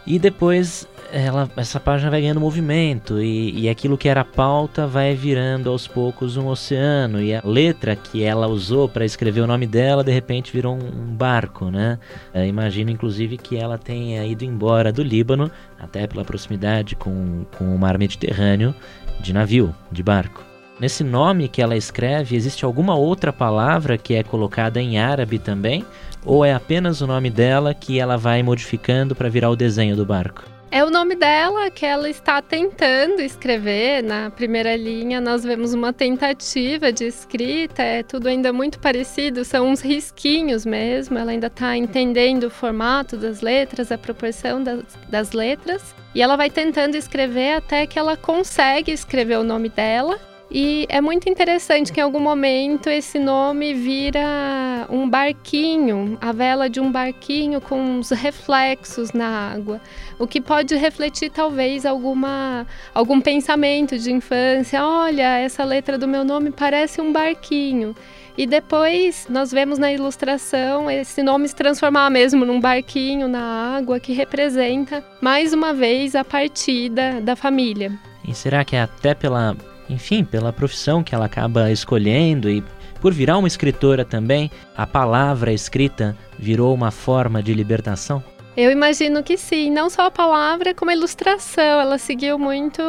e 0.06 0.18
depois 0.18 0.88
ela, 1.12 1.50
essa 1.58 1.80
página 1.80 2.10
vai 2.10 2.22
ganhando 2.22 2.40
movimento 2.40 3.22
e, 3.22 3.62
e 3.62 3.70
aquilo 3.70 3.98
que 3.98 4.08
era 4.08 4.24
pauta 4.24 4.88
vai 4.88 5.14
virando 5.14 5.70
aos 5.70 5.88
poucos 5.88 6.38
um 6.38 6.48
oceano 6.48 7.22
e 7.22 7.36
a 7.36 7.42
letra 7.44 7.96
que 7.96 8.24
ela 8.24 8.48
usou 8.48 8.88
para 8.88 9.06
escrever 9.06 9.42
o 9.42 9.48
nome 9.48 9.68
dela 9.68 10.04
de 10.04 10.12
repente 10.12 10.52
virou 10.52 10.76
um, 10.76 11.12
barco, 11.14 11.70
né? 11.70 12.00
É, 12.34 12.48
imagino 12.48 12.90
inclusive 12.90 13.38
que 13.38 13.58
ela 13.58 13.78
tenha 13.78 14.26
ido 14.26 14.44
embora 14.44 14.92
do 14.92 15.04
Líbano 15.04 15.52
até 15.78 16.08
pela 16.08 16.24
proximidade 16.24 16.96
com, 16.96 17.46
com 17.58 17.76
o 17.76 17.78
mar 17.78 17.98
Mediterrâneo 17.98 18.74
de 19.20 19.34
navio, 19.34 19.76
de 19.92 20.02
barco. 20.02 20.44
Nesse 20.80 21.04
nome 21.04 21.48
que 21.48 21.62
ela 21.62 21.78
escreve, 21.78 22.36
existe 22.36 22.66
alguma 22.66 22.96
outra 22.96 23.32
palavra 23.32 24.00
que 24.00 24.16
é 24.16 24.24
colocada 24.24 24.82
em 24.82 24.98
árabe 24.98 25.38
também? 25.38 25.86
Ou 26.26 26.46
é 26.46 26.54
apenas 26.54 27.02
o 27.02 27.08
nome 27.08 27.30
dela 27.30 27.74
que 27.74 28.00
ela 28.00 28.18
vai 28.18 28.44
modificando 28.44 29.16
para 29.16 29.30
virar 29.30 29.50
o 29.50 29.56
desenho 29.56 29.96
do 29.96 30.06
barco? 30.06 30.44
É 30.74 30.86
o 30.86 30.90
nome 30.90 31.16
dela 31.16 31.70
que 31.70 31.86
ela 31.86 32.10
está 32.10 32.42
tentando 32.42 33.22
escrever. 33.22 34.02
Na 34.02 34.30
primeira 34.30 34.74
linha, 34.78 35.20
nós 35.20 35.44
vemos 35.44 35.74
uma 35.74 35.92
tentativa 35.92 36.94
de 36.94 37.04
escrita, 37.04 37.84
é 37.84 38.04
tudo 38.04 38.30
ainda 38.30 38.54
muito 38.54 38.80
parecido, 38.80 39.44
são 39.44 39.68
uns 39.68 39.82
risquinhos 39.82 40.66
mesmo. 40.66 41.18
Ela 41.18 41.32
ainda 41.32 41.48
está 41.48 41.76
entendendo 41.76 42.46
o 42.46 42.50
formato 42.50 43.18
das 43.18 43.42
letras, 43.42 43.92
a 43.92 43.98
proporção 43.98 44.64
das, 44.64 44.84
das 45.10 45.34
letras. 45.34 45.94
E 46.16 46.22
ela 46.22 46.38
vai 46.38 46.50
tentando 46.50 46.96
escrever 46.96 47.56
até 47.58 47.86
que 47.86 48.00
ela 48.00 48.16
consegue 48.16 48.94
escrever 48.94 49.40
o 49.40 49.44
nome 49.44 49.68
dela 49.68 50.18
e 50.54 50.86
é 50.90 51.00
muito 51.00 51.30
interessante 51.30 51.94
que 51.94 52.02
em 52.02 52.04
algum 52.04 52.20
momento 52.20 52.90
esse 52.90 53.18
nome 53.18 53.74
vira 53.74 54.86
um 54.90 55.10
barquinho, 55.10 56.18
a 56.20 56.34
vela 56.34 56.70
de 56.70 56.82
um 56.82 56.92
barquinho 56.92 57.62
com 57.62 57.80
uns 57.80 58.10
reflexos 58.10 59.14
na 59.14 59.54
água, 59.54 59.80
o 60.20 60.28
que 60.28 60.42
pode 60.42 60.76
refletir 60.76 61.30
talvez 61.30 61.86
alguma 61.86 62.68
algum 62.94 63.22
pensamento 63.22 63.98
de 63.98 64.12
infância. 64.12 64.86
Olha, 64.86 65.38
essa 65.38 65.64
letra 65.64 65.98
do 65.98 66.06
meu 66.06 66.26
nome 66.26 66.52
parece 66.52 67.00
um 67.00 67.14
barquinho. 67.14 67.96
E 68.38 68.46
depois 68.46 69.28
nós 69.30 69.52
vemos 69.52 69.78
na 69.78 69.92
ilustração 69.92 70.92
esse 70.92 71.24
nome 71.24 71.48
se 71.48 71.56
transformar 71.56 72.10
mesmo 72.10 72.44
num 72.46 72.60
barquinho 72.60 73.30
na 73.30 73.78
água 73.78 74.02
que 74.02 74.12
representa 74.12 75.02
mais 75.22 75.54
uma 75.54 75.74
vez 75.74 76.14
a 76.14 76.26
partida 76.26 77.22
da 77.22 77.38
família. 77.38 77.98
E 78.28 78.34
será 78.34 78.66
que 78.66 78.76
é 78.76 78.82
até 78.82 79.14
pela 79.14 79.56
enfim, 79.92 80.24
pela 80.24 80.54
profissão 80.54 81.04
que 81.04 81.14
ela 81.14 81.26
acaba 81.26 81.72
escolhendo 81.72 82.50
e 82.50 82.64
por 83.00 83.14
virar 83.14 83.38
uma 83.38 83.48
escritora 83.48 84.06
também, 84.06 84.52
a 84.78 84.86
palavra 84.86 85.52
escrita 85.52 86.16
virou 86.38 86.74
uma 86.74 86.92
forma 86.92 87.42
de 87.42 87.54
libertação? 87.54 88.24
Eu 88.56 88.70
imagino 88.70 89.24
que 89.24 89.38
sim, 89.38 89.72
não 89.72 89.90
só 89.90 90.08
a 90.08 90.12
palavra, 90.12 90.74
como 90.74 90.92
a 90.92 90.94
ilustração. 90.94 91.82
Ela 91.82 91.98
seguiu 91.98 92.38
muito 92.38 92.82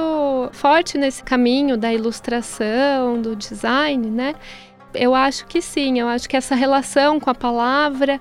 forte 0.52 0.98
nesse 0.98 1.22
caminho 1.22 1.76
da 1.76 1.92
ilustração, 1.92 3.22
do 3.22 3.36
design, 3.36 4.10
né? 4.10 4.34
Eu 4.92 5.14
acho 5.14 5.46
que 5.46 5.62
sim, 5.62 6.00
eu 6.00 6.08
acho 6.08 6.28
que 6.28 6.36
essa 6.36 6.54
relação 6.54 7.18
com 7.18 7.30
a 7.30 7.34
palavra 7.34 8.20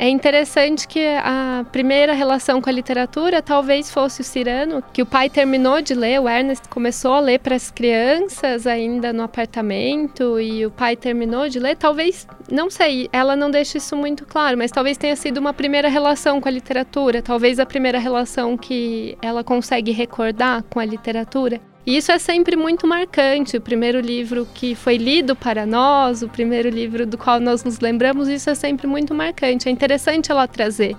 é 0.00 0.08
interessante 0.08 0.88
que 0.88 1.06
a 1.18 1.62
primeira 1.70 2.14
relação 2.14 2.58
com 2.62 2.70
a 2.70 2.72
literatura 2.72 3.42
talvez 3.42 3.90
fosse 3.90 4.22
o 4.22 4.24
Cirano, 4.24 4.82
que 4.94 5.02
o 5.02 5.06
pai 5.06 5.28
terminou 5.28 5.82
de 5.82 5.92
ler, 5.92 6.18
o 6.18 6.26
Ernest 6.26 6.66
começou 6.70 7.12
a 7.12 7.20
ler 7.20 7.38
para 7.38 7.54
as 7.54 7.70
crianças 7.70 8.66
ainda 8.66 9.12
no 9.12 9.22
apartamento 9.22 10.40
e 10.40 10.64
o 10.64 10.70
pai 10.70 10.96
terminou 10.96 11.50
de 11.50 11.58
ler. 11.58 11.76
Talvez, 11.76 12.26
não 12.50 12.70
sei, 12.70 13.10
ela 13.12 13.36
não 13.36 13.50
deixa 13.50 13.76
isso 13.76 13.94
muito 13.94 14.24
claro, 14.24 14.56
mas 14.56 14.70
talvez 14.70 14.96
tenha 14.96 15.14
sido 15.14 15.36
uma 15.36 15.52
primeira 15.52 15.90
relação 15.90 16.40
com 16.40 16.48
a 16.48 16.52
literatura, 16.52 17.20
talvez 17.20 17.60
a 17.60 17.66
primeira 17.66 17.98
relação 17.98 18.56
que 18.56 19.18
ela 19.20 19.44
consegue 19.44 19.92
recordar 19.92 20.62
com 20.62 20.80
a 20.80 20.84
literatura. 20.86 21.60
E 21.86 21.96
isso 21.96 22.12
é 22.12 22.18
sempre 22.18 22.56
muito 22.56 22.86
marcante. 22.86 23.56
O 23.56 23.60
primeiro 23.60 24.00
livro 24.00 24.46
que 24.54 24.74
foi 24.74 24.96
lido 24.96 25.34
para 25.34 25.64
nós, 25.64 26.22
o 26.22 26.28
primeiro 26.28 26.68
livro 26.68 27.06
do 27.06 27.16
qual 27.16 27.40
nós 27.40 27.64
nos 27.64 27.80
lembramos, 27.80 28.28
isso 28.28 28.50
é 28.50 28.54
sempre 28.54 28.86
muito 28.86 29.14
marcante. 29.14 29.68
É 29.68 29.72
interessante 29.72 30.30
ela 30.30 30.46
trazer 30.46 30.96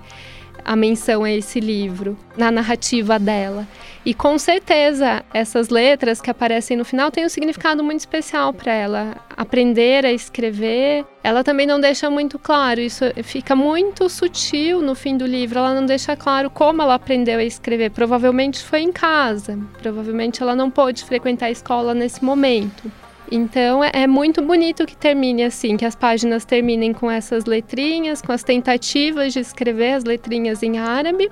a 0.64 0.76
menção 0.76 1.24
a 1.24 1.30
esse 1.30 1.60
livro 1.60 2.16
na 2.36 2.50
narrativa 2.50 3.18
dela. 3.18 3.66
E 4.04 4.12
com 4.12 4.36
certeza 4.36 5.24
essas 5.32 5.68
letras 5.68 6.20
que 6.20 6.30
aparecem 6.30 6.76
no 6.76 6.84
final 6.84 7.10
têm 7.10 7.24
um 7.24 7.28
significado 7.28 7.84
muito 7.84 8.00
especial 8.00 8.52
para 8.52 8.72
ela. 8.72 9.16
Aprender 9.36 10.04
a 10.04 10.12
escrever, 10.12 11.04
ela 11.22 11.44
também 11.44 11.66
não 11.66 11.80
deixa 11.80 12.10
muito 12.10 12.36
claro, 12.38 12.80
isso 12.80 13.04
fica 13.22 13.54
muito 13.54 14.08
sutil 14.08 14.82
no 14.82 14.94
fim 14.94 15.16
do 15.16 15.24
livro. 15.24 15.60
Ela 15.60 15.74
não 15.74 15.86
deixa 15.86 16.16
claro 16.16 16.50
como 16.50 16.82
ela 16.82 16.94
aprendeu 16.94 17.38
a 17.38 17.44
escrever. 17.44 17.90
Provavelmente 17.90 18.62
foi 18.62 18.80
em 18.80 18.92
casa, 18.92 19.58
provavelmente 19.80 20.42
ela 20.42 20.56
não 20.56 20.68
pôde 20.70 21.04
frequentar 21.04 21.46
a 21.46 21.50
escola 21.50 21.94
nesse 21.94 22.24
momento. 22.24 22.90
Então 23.34 23.82
é, 23.82 23.90
é, 23.94 24.06
muito 24.06 24.42
bonito 24.42 24.84
que 24.84 24.94
termine 24.94 25.42
assim, 25.42 25.78
que 25.78 25.86
as 25.86 25.96
páginas 25.96 26.44
terminem 26.44 26.92
com 26.92 27.10
essas 27.10 27.46
letrinhas, 27.46 28.20
com 28.20 28.30
as 28.30 28.44
tentativas 28.44 29.32
de 29.32 29.40
escrever 29.40 29.94
as 29.94 30.04
letrinhas 30.04 30.62
em 30.62 30.78
árabe. 30.78 31.30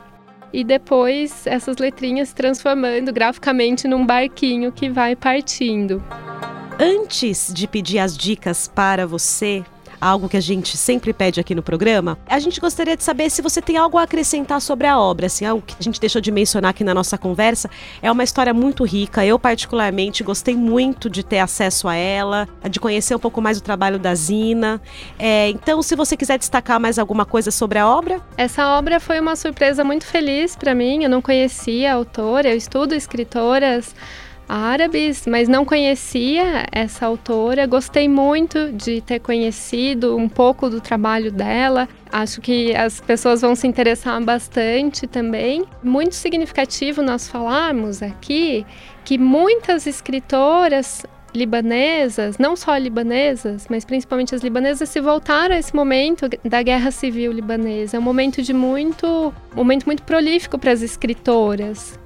e 0.53 0.65
depois 0.65 1.47
essas 1.47 1.77
letrinhas 1.77 2.33
transformando 2.33 3.13
graficamente 3.13 3.87
num 3.87 4.05
barquinho 4.05 4.73
que 4.73 4.89
vai 4.89 5.15
partindo. 5.15 6.03
Antes 6.81 7.53
de 7.55 7.69
pedir 7.69 7.99
as 7.99 8.17
dicas 8.17 8.67
para 8.67 9.07
você, 9.07 9.63
algo 10.01 10.29
que 10.29 10.37
a 10.37 10.41
gente 10.41 10.77
sempre 10.77 11.13
pede 11.13 11.41
aqui 11.41 11.55
no 11.55 11.63
programa, 11.63 12.19
a 12.27 12.39
gente 12.39 12.61
gostaria 12.61 12.97
de 12.97 13.05
saber 13.05 13.31
se 13.31 13.43
você 13.43 13.61
tem 13.61 13.77
algo 13.77 13.99
a 13.99 14.03
acrescentar 14.03 14.61
sobre 14.61 14.87
a 14.87 14.99
obra, 14.99 15.27
assim, 15.27 15.45
algo 15.45 15.63
que 15.63 15.75
a 15.79 15.83
gente 15.83 16.01
deixou 16.01 16.21
de 16.21 16.31
mencionar 16.31 16.71
aqui 16.71 16.83
na 16.83 16.95
nossa 16.95 17.19
conversa. 17.19 17.69
É 18.03 18.11
uma 18.11 18.25
história 18.25 18.55
muito 18.55 18.85
rica, 18.85 19.25
eu 19.25 19.39
particularmente 19.39 20.25
gostei 20.25 20.57
muito 20.57 21.11
de 21.11 21.23
ter 21.23 21.39
acesso 21.39 21.89
a 21.89 21.95
ela, 21.95 22.49
de 22.69 22.81
conhecer 22.81 23.15
um 23.15 23.19
pouco 23.19 23.41
mais 23.41 23.59
o 23.59 23.63
trabalho 23.63 23.99
da 23.99 24.15
Zina. 24.15 24.81
É, 25.19 25.49
então, 25.51 25.83
se 25.83 25.95
você 25.95 26.17
quiser 26.17 26.39
destacar 26.39 26.81
mais 26.81 26.99
alguma 26.99 27.25
coisa 27.25 27.51
sobre 27.51 27.79
a 27.79 27.89
obra. 27.89 28.21
Essa 28.37 28.79
obra 28.79 29.01
foi 29.01 29.21
uma 29.21 29.37
surpresa 29.37 29.85
muito 29.85 30.07
feliz 30.07 30.57
para 30.57 30.75
mim, 30.75 31.05
eu 31.05 31.11
não 31.11 31.21
conhecia 31.21 31.93
a 31.93 31.97
autora, 31.97 32.49
eu 32.49 32.57
estudo 32.57 32.95
escritoras 32.95 33.95
árabes, 34.51 35.27
mas 35.27 35.49
não 35.49 35.65
conhecia 35.65 36.67
essa 36.73 37.07
autora. 37.07 37.67
Gostei 37.67 38.09
muito 38.09 38.73
de 38.73 39.01
ter 39.01 39.21
conhecido 39.21 40.17
um 40.17 40.29
pouco 40.29 40.69
do 40.69 40.81
trabalho 40.81 41.31
dela. 41.31 41.89
Acho 42.11 42.41
que 42.41 42.75
as 42.75 43.01
pessoas 43.01 43.41
vão 43.41 43.55
se 43.55 43.69
interessar 43.69 44.21
bastante 44.23 45.07
também. 45.07 45.65
Muito 45.83 46.17
significativo 46.17 47.01
nós 47.01 47.29
falarmos 47.29 48.03
aqui 48.03 48.67
que 49.05 49.17
muitas 49.17 49.87
escritoras 49.87 51.05
libanesas, 51.33 52.39
não 52.39 52.57
só 52.57 52.77
libanesas, 52.77 53.67
mas 53.71 53.85
principalmente 53.85 54.35
as 54.35 54.43
libanesas, 54.43 54.89
se 54.89 55.01
voltaram 55.01 55.55
a 55.55 55.59
esse 55.59 55.75
momento 55.75 56.29
da 56.45 56.61
guerra 56.61 56.91
civil 56.91 57.31
libanesa. 57.31 57.97
É 57.97 58.01
um 58.01 58.03
momento 58.03 58.43
de 58.43 58.53
muito, 58.53 59.07
um 59.07 59.57
momento 59.57 59.87
muito 59.87 60.03
prolífico 60.03 60.59
para 60.59 60.73
as 60.73 60.83
escritoras. 60.83 62.00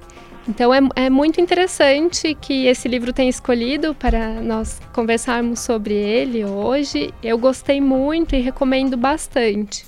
Então 0.47 0.73
é, 0.73 0.79
é 0.95 1.09
muito 1.09 1.41
interessante 1.41 2.35
que 2.35 2.67
esse 2.67 2.87
livro 2.87 3.11
tenha 3.11 3.29
escolhido 3.29 3.95
para 3.95 4.41
nós 4.41 4.79
conversarmos 4.93 5.59
sobre 5.59 5.95
ele 5.95 6.45
hoje. 6.45 7.13
Eu 7.23 7.37
gostei 7.37 7.81
muito 7.81 8.35
e 8.35 8.41
recomendo 8.41 8.95
bastante. 8.95 9.85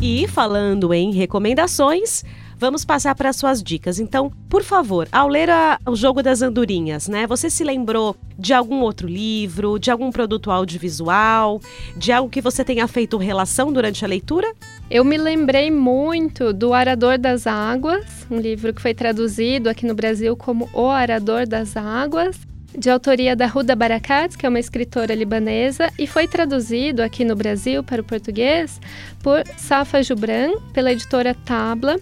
E 0.00 0.26
falando 0.28 0.94
em 0.94 1.12
recomendações, 1.12 2.24
vamos 2.60 2.84
passar 2.84 3.14
para 3.14 3.32
suas 3.32 3.62
dicas. 3.62 3.98
Então, 3.98 4.30
por 4.48 4.62
favor, 4.62 5.08
ao 5.10 5.26
ler 5.26 5.48
a, 5.48 5.80
o 5.86 5.96
Jogo 5.96 6.22
das 6.22 6.42
Andorinhas, 6.42 7.08
né? 7.08 7.26
Você 7.26 7.48
se 7.48 7.64
lembrou 7.64 8.14
de 8.38 8.52
algum 8.52 8.82
outro 8.82 9.08
livro, 9.08 9.78
de 9.78 9.90
algum 9.90 10.10
produto 10.10 10.50
audiovisual, 10.50 11.58
de 11.96 12.12
algo 12.12 12.28
que 12.28 12.42
você 12.42 12.62
tenha 12.62 12.86
feito 12.86 13.16
relação 13.16 13.72
durante 13.72 14.04
a 14.04 14.08
leitura? 14.08 14.52
Eu 14.90 15.04
me 15.04 15.16
lembrei 15.16 15.70
muito 15.70 16.52
do 16.52 16.74
Arador 16.74 17.16
das 17.16 17.46
Águas, 17.46 18.04
um 18.30 18.38
livro 18.38 18.74
que 18.74 18.82
foi 18.82 18.92
traduzido 18.92 19.70
aqui 19.70 19.86
no 19.86 19.94
Brasil 19.94 20.36
como 20.36 20.68
O 20.74 20.88
Arador 20.88 21.46
das 21.46 21.76
Águas, 21.76 22.38
de 22.76 22.90
autoria 22.90 23.34
da 23.34 23.46
Huda 23.46 23.74
Barakat, 23.74 24.36
que 24.36 24.46
é 24.46 24.48
uma 24.48 24.60
escritora 24.60 25.14
libanesa, 25.14 25.90
e 25.98 26.06
foi 26.06 26.28
traduzido 26.28 27.02
aqui 27.02 27.24
no 27.24 27.34
Brasil 27.34 27.82
para 27.82 28.00
o 28.00 28.04
português 28.04 28.80
por 29.22 29.42
Safa 29.56 30.02
Jubran, 30.02 30.52
pela 30.72 30.92
editora 30.92 31.34
Tabla. 31.34 31.98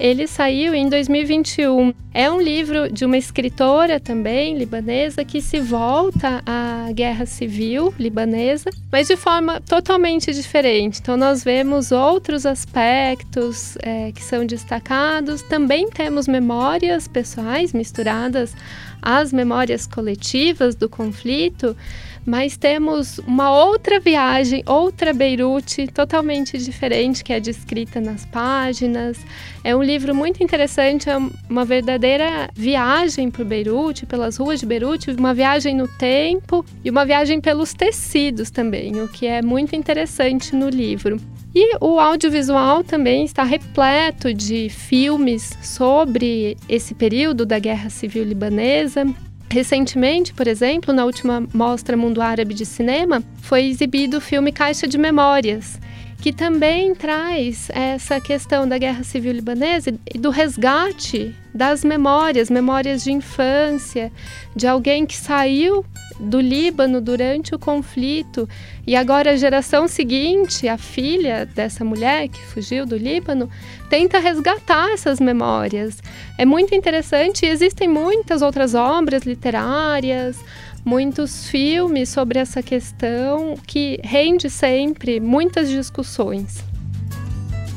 Ele 0.00 0.26
saiu 0.26 0.74
em 0.74 0.88
2021. 0.88 1.92
É 2.14 2.30
um 2.30 2.40
livro 2.40 2.90
de 2.90 3.04
uma 3.04 3.18
escritora 3.18 4.00
também 4.00 4.56
libanesa 4.56 5.26
que 5.26 5.42
se 5.42 5.60
volta 5.60 6.42
à 6.46 6.90
guerra 6.90 7.26
civil 7.26 7.92
libanesa, 7.98 8.70
mas 8.90 9.08
de 9.08 9.16
forma 9.16 9.60
totalmente 9.60 10.32
diferente. 10.32 11.00
Então, 11.02 11.18
nós 11.18 11.44
vemos 11.44 11.92
outros 11.92 12.46
aspectos 12.46 13.76
é, 13.82 14.10
que 14.10 14.24
são 14.24 14.46
destacados. 14.46 15.42
Também 15.42 15.90
temos 15.90 16.26
memórias 16.26 17.06
pessoais 17.06 17.74
misturadas 17.74 18.56
às 19.02 19.34
memórias 19.34 19.86
coletivas 19.86 20.74
do 20.74 20.88
conflito 20.88 21.76
mas 22.24 22.56
temos 22.56 23.18
uma 23.18 23.50
outra 23.50 23.98
viagem, 23.98 24.62
outra 24.66 25.12
Beirute, 25.12 25.86
totalmente 25.88 26.58
diferente, 26.58 27.24
que 27.24 27.32
é 27.32 27.40
descrita 27.40 28.00
nas 28.00 28.24
páginas. 28.26 29.18
É 29.64 29.74
um 29.74 29.82
livro 29.82 30.14
muito 30.14 30.42
interessante, 30.42 31.08
é 31.08 31.16
uma 31.48 31.64
verdadeira 31.64 32.48
viagem 32.54 33.30
por 33.30 33.44
Beirute, 33.44 34.06
pelas 34.06 34.36
ruas 34.36 34.60
de 34.60 34.66
Beirute, 34.66 35.10
uma 35.10 35.34
viagem 35.34 35.74
no 35.74 35.88
tempo 35.88 36.64
e 36.84 36.90
uma 36.90 37.04
viagem 37.04 37.40
pelos 37.40 37.72
tecidos 37.74 38.50
também, 38.50 39.00
o 39.02 39.08
que 39.08 39.26
é 39.26 39.42
muito 39.42 39.74
interessante 39.74 40.54
no 40.54 40.68
livro. 40.68 41.18
E 41.54 41.76
o 41.80 41.98
audiovisual 41.98 42.84
também 42.84 43.24
está 43.24 43.42
repleto 43.42 44.32
de 44.32 44.68
filmes 44.68 45.52
sobre 45.60 46.56
esse 46.68 46.94
período 46.94 47.44
da 47.44 47.58
Guerra 47.58 47.90
Civil 47.90 48.22
Libanesa. 48.22 49.04
Recentemente, 49.52 50.32
por 50.32 50.46
exemplo, 50.46 50.94
na 50.94 51.04
última 51.04 51.44
Mostra 51.52 51.96
Mundo 51.96 52.22
Árabe 52.22 52.54
de 52.54 52.64
Cinema, 52.64 53.20
foi 53.42 53.64
exibido 53.64 54.18
o 54.18 54.20
filme 54.20 54.52
Caixa 54.52 54.86
de 54.86 54.96
Memórias, 54.96 55.80
que 56.22 56.32
também 56.32 56.94
traz 56.94 57.68
essa 57.70 58.20
questão 58.20 58.68
da 58.68 58.78
guerra 58.78 59.02
civil 59.02 59.32
libanesa 59.32 59.92
e 60.14 60.18
do 60.18 60.30
resgate 60.30 61.34
das 61.52 61.82
memórias, 61.82 62.48
memórias 62.48 63.02
de 63.02 63.10
infância, 63.10 64.12
de 64.54 64.68
alguém 64.68 65.04
que 65.04 65.16
saiu 65.16 65.84
do 66.20 66.40
Líbano 66.40 67.00
durante 67.00 67.54
o 67.54 67.58
conflito 67.58 68.48
e 68.86 68.94
agora 68.94 69.32
a 69.32 69.36
geração 69.36 69.88
seguinte, 69.88 70.68
a 70.68 70.76
filha 70.76 71.46
dessa 71.46 71.84
mulher 71.84 72.28
que 72.28 72.40
fugiu 72.40 72.84
do 72.84 72.96
Líbano, 72.96 73.48
tenta 73.88 74.18
resgatar 74.18 74.90
essas 74.92 75.18
memórias. 75.18 76.02
É 76.38 76.44
muito 76.44 76.74
interessante 76.74 77.46
e 77.46 77.48
existem 77.48 77.88
muitas 77.88 78.42
outras 78.42 78.74
obras 78.74 79.22
literárias, 79.22 80.36
muitos 80.84 81.48
filmes 81.48 82.08
sobre 82.08 82.38
essa 82.38 82.62
questão 82.62 83.54
que 83.66 83.98
rende 84.02 84.48
sempre 84.50 85.20
muitas 85.20 85.68
discussões. 85.68 86.62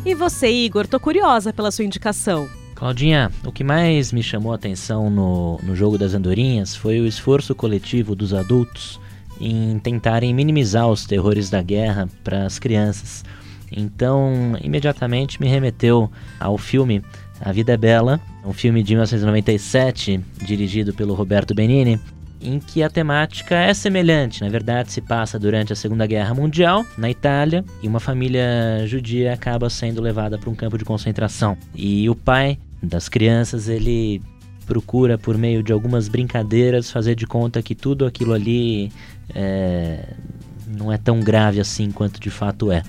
E 0.06 0.14
você, 0.14 0.50
Igor, 0.50 0.86
tô 0.86 1.00
curiosa 1.00 1.54
pela 1.54 1.72
sua 1.72 1.86
indicação. 1.86 2.63
Claudinha, 2.84 3.32
o 3.46 3.52
que 3.54 3.64
mais 3.64 4.12
me 4.12 4.22
chamou 4.22 4.52
a 4.52 4.56
atenção 4.56 5.10
no, 5.10 5.58
no 5.64 5.74
jogo 5.74 5.98
das 5.98 6.14
andorinhas 6.14 6.76
foi 6.76 7.00
o 7.00 7.08
esforço 7.08 7.56
coletivo 7.56 8.14
dos 8.14 8.34
adultos 8.34 9.00
em 9.40 9.80
tentarem 9.80 10.34
minimizar 10.34 10.90
os 10.90 11.06
terrores 11.06 11.50
da 11.50 11.62
guerra 11.62 12.10
para 12.26 12.46
as 12.46 12.60
crianças. 12.60 13.24
Então, 13.72 14.58
imediatamente 14.62 15.40
me 15.40 15.48
remeteu 15.48 16.12
ao 16.38 16.58
filme 16.58 17.02
A 17.40 17.54
Vida 17.54 17.72
é 17.72 17.78
Bela, 17.78 18.20
um 18.46 18.52
filme 18.52 18.84
de 18.84 18.96
1997, 18.96 20.20
dirigido 20.46 20.94
pelo 20.94 21.14
Roberto 21.14 21.56
Benini, 21.56 21.98
em 22.42 22.60
que 22.60 22.84
a 22.84 22.90
temática 22.90 23.56
é 23.56 23.74
semelhante. 23.74 24.42
Na 24.42 24.50
verdade, 24.50 24.92
se 24.92 25.00
passa 25.00 25.40
durante 25.40 25.72
a 25.72 25.76
Segunda 25.78 26.06
Guerra 26.06 26.34
Mundial, 26.34 26.86
na 26.98 27.10
Itália, 27.10 27.64
e 27.82 27.88
uma 27.88 28.02
família 28.02 28.44
judia 28.88 29.32
acaba 29.32 29.70
sendo 29.70 30.02
levada 30.02 30.38
para 30.38 30.50
um 30.50 30.56
campo 30.56 30.78
de 30.78 30.84
concentração. 30.84 31.58
E 31.74 32.10
o 32.10 32.16
pai 32.16 32.58
das 32.84 33.08
crianças, 33.08 33.68
ele 33.68 34.22
procura, 34.66 35.18
por 35.18 35.38
meio 35.38 35.64
de 35.64 35.72
algumas 35.72 36.08
brincadeiras, 36.08 36.92
fazer 36.92 37.16
de 37.16 37.26
conta 37.26 37.62
que 37.62 37.76
tudo 37.76 38.06
aquilo 38.06 38.34
ali 38.34 38.92
é, 39.34 40.14
não 40.68 40.92
é 40.92 40.98
tão 40.98 41.20
grave 41.20 41.60
assim 41.60 41.92
quanto 41.92 42.20
de 42.20 42.30
fato 42.30 42.72
é. 42.72 42.84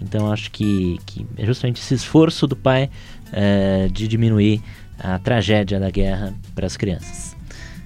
Então 0.00 0.30
acho 0.32 0.50
que, 0.50 0.98
que 1.06 1.26
é 1.36 1.44
justamente 1.44 1.80
esse 1.80 1.94
esforço 1.94 2.46
do 2.46 2.56
pai 2.56 2.90
é, 3.32 3.88
de 3.90 4.06
diminuir 4.06 4.62
a 4.98 5.18
tragédia 5.18 5.78
da 5.78 5.90
guerra 5.90 6.34
para 6.54 6.66
as 6.66 6.76
crianças. 6.76 7.36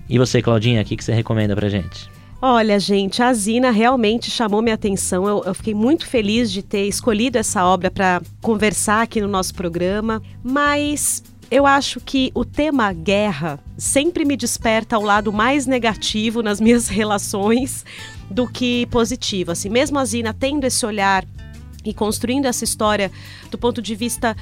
E 0.08 0.18
você, 0.18 0.42
Claudinha, 0.42 0.82
o 0.82 0.84
que, 0.84 0.96
que 0.96 1.04
você 1.04 1.12
recomenda 1.12 1.54
pra 1.54 1.68
gente? 1.68 2.10
Olha, 2.44 2.78
gente, 2.80 3.22
a 3.22 3.32
Zina 3.32 3.70
realmente 3.70 4.28
chamou 4.28 4.60
minha 4.60 4.74
atenção. 4.74 5.28
Eu, 5.28 5.44
eu 5.46 5.54
fiquei 5.54 5.74
muito 5.74 6.06
feliz 6.06 6.50
de 6.50 6.60
ter 6.60 6.86
escolhido 6.88 7.38
essa 7.38 7.64
obra 7.64 7.88
para 7.88 8.20
conversar 8.40 9.02
aqui 9.02 9.20
no 9.20 9.28
nosso 9.28 9.54
programa. 9.54 10.20
Mas 10.42 11.22
eu 11.52 11.66
acho 11.66 12.00
que 12.00 12.32
o 12.34 12.46
tema 12.46 12.90
guerra 12.94 13.60
sempre 13.76 14.24
me 14.24 14.38
desperta 14.38 14.96
ao 14.96 15.02
lado 15.02 15.30
mais 15.30 15.66
negativo 15.66 16.42
nas 16.42 16.58
minhas 16.58 16.88
relações 16.88 17.84
do 18.30 18.48
que 18.48 18.86
positivo. 18.86 19.52
Assim, 19.52 19.68
mesmo 19.68 19.98
a 19.98 20.04
Zina 20.06 20.32
tendo 20.32 20.64
esse 20.64 20.86
olhar 20.86 21.26
e 21.84 21.92
construindo 21.92 22.46
essa 22.46 22.64
história 22.64 23.12
do 23.50 23.58
ponto 23.58 23.82
de 23.82 23.94
vista 23.94 24.34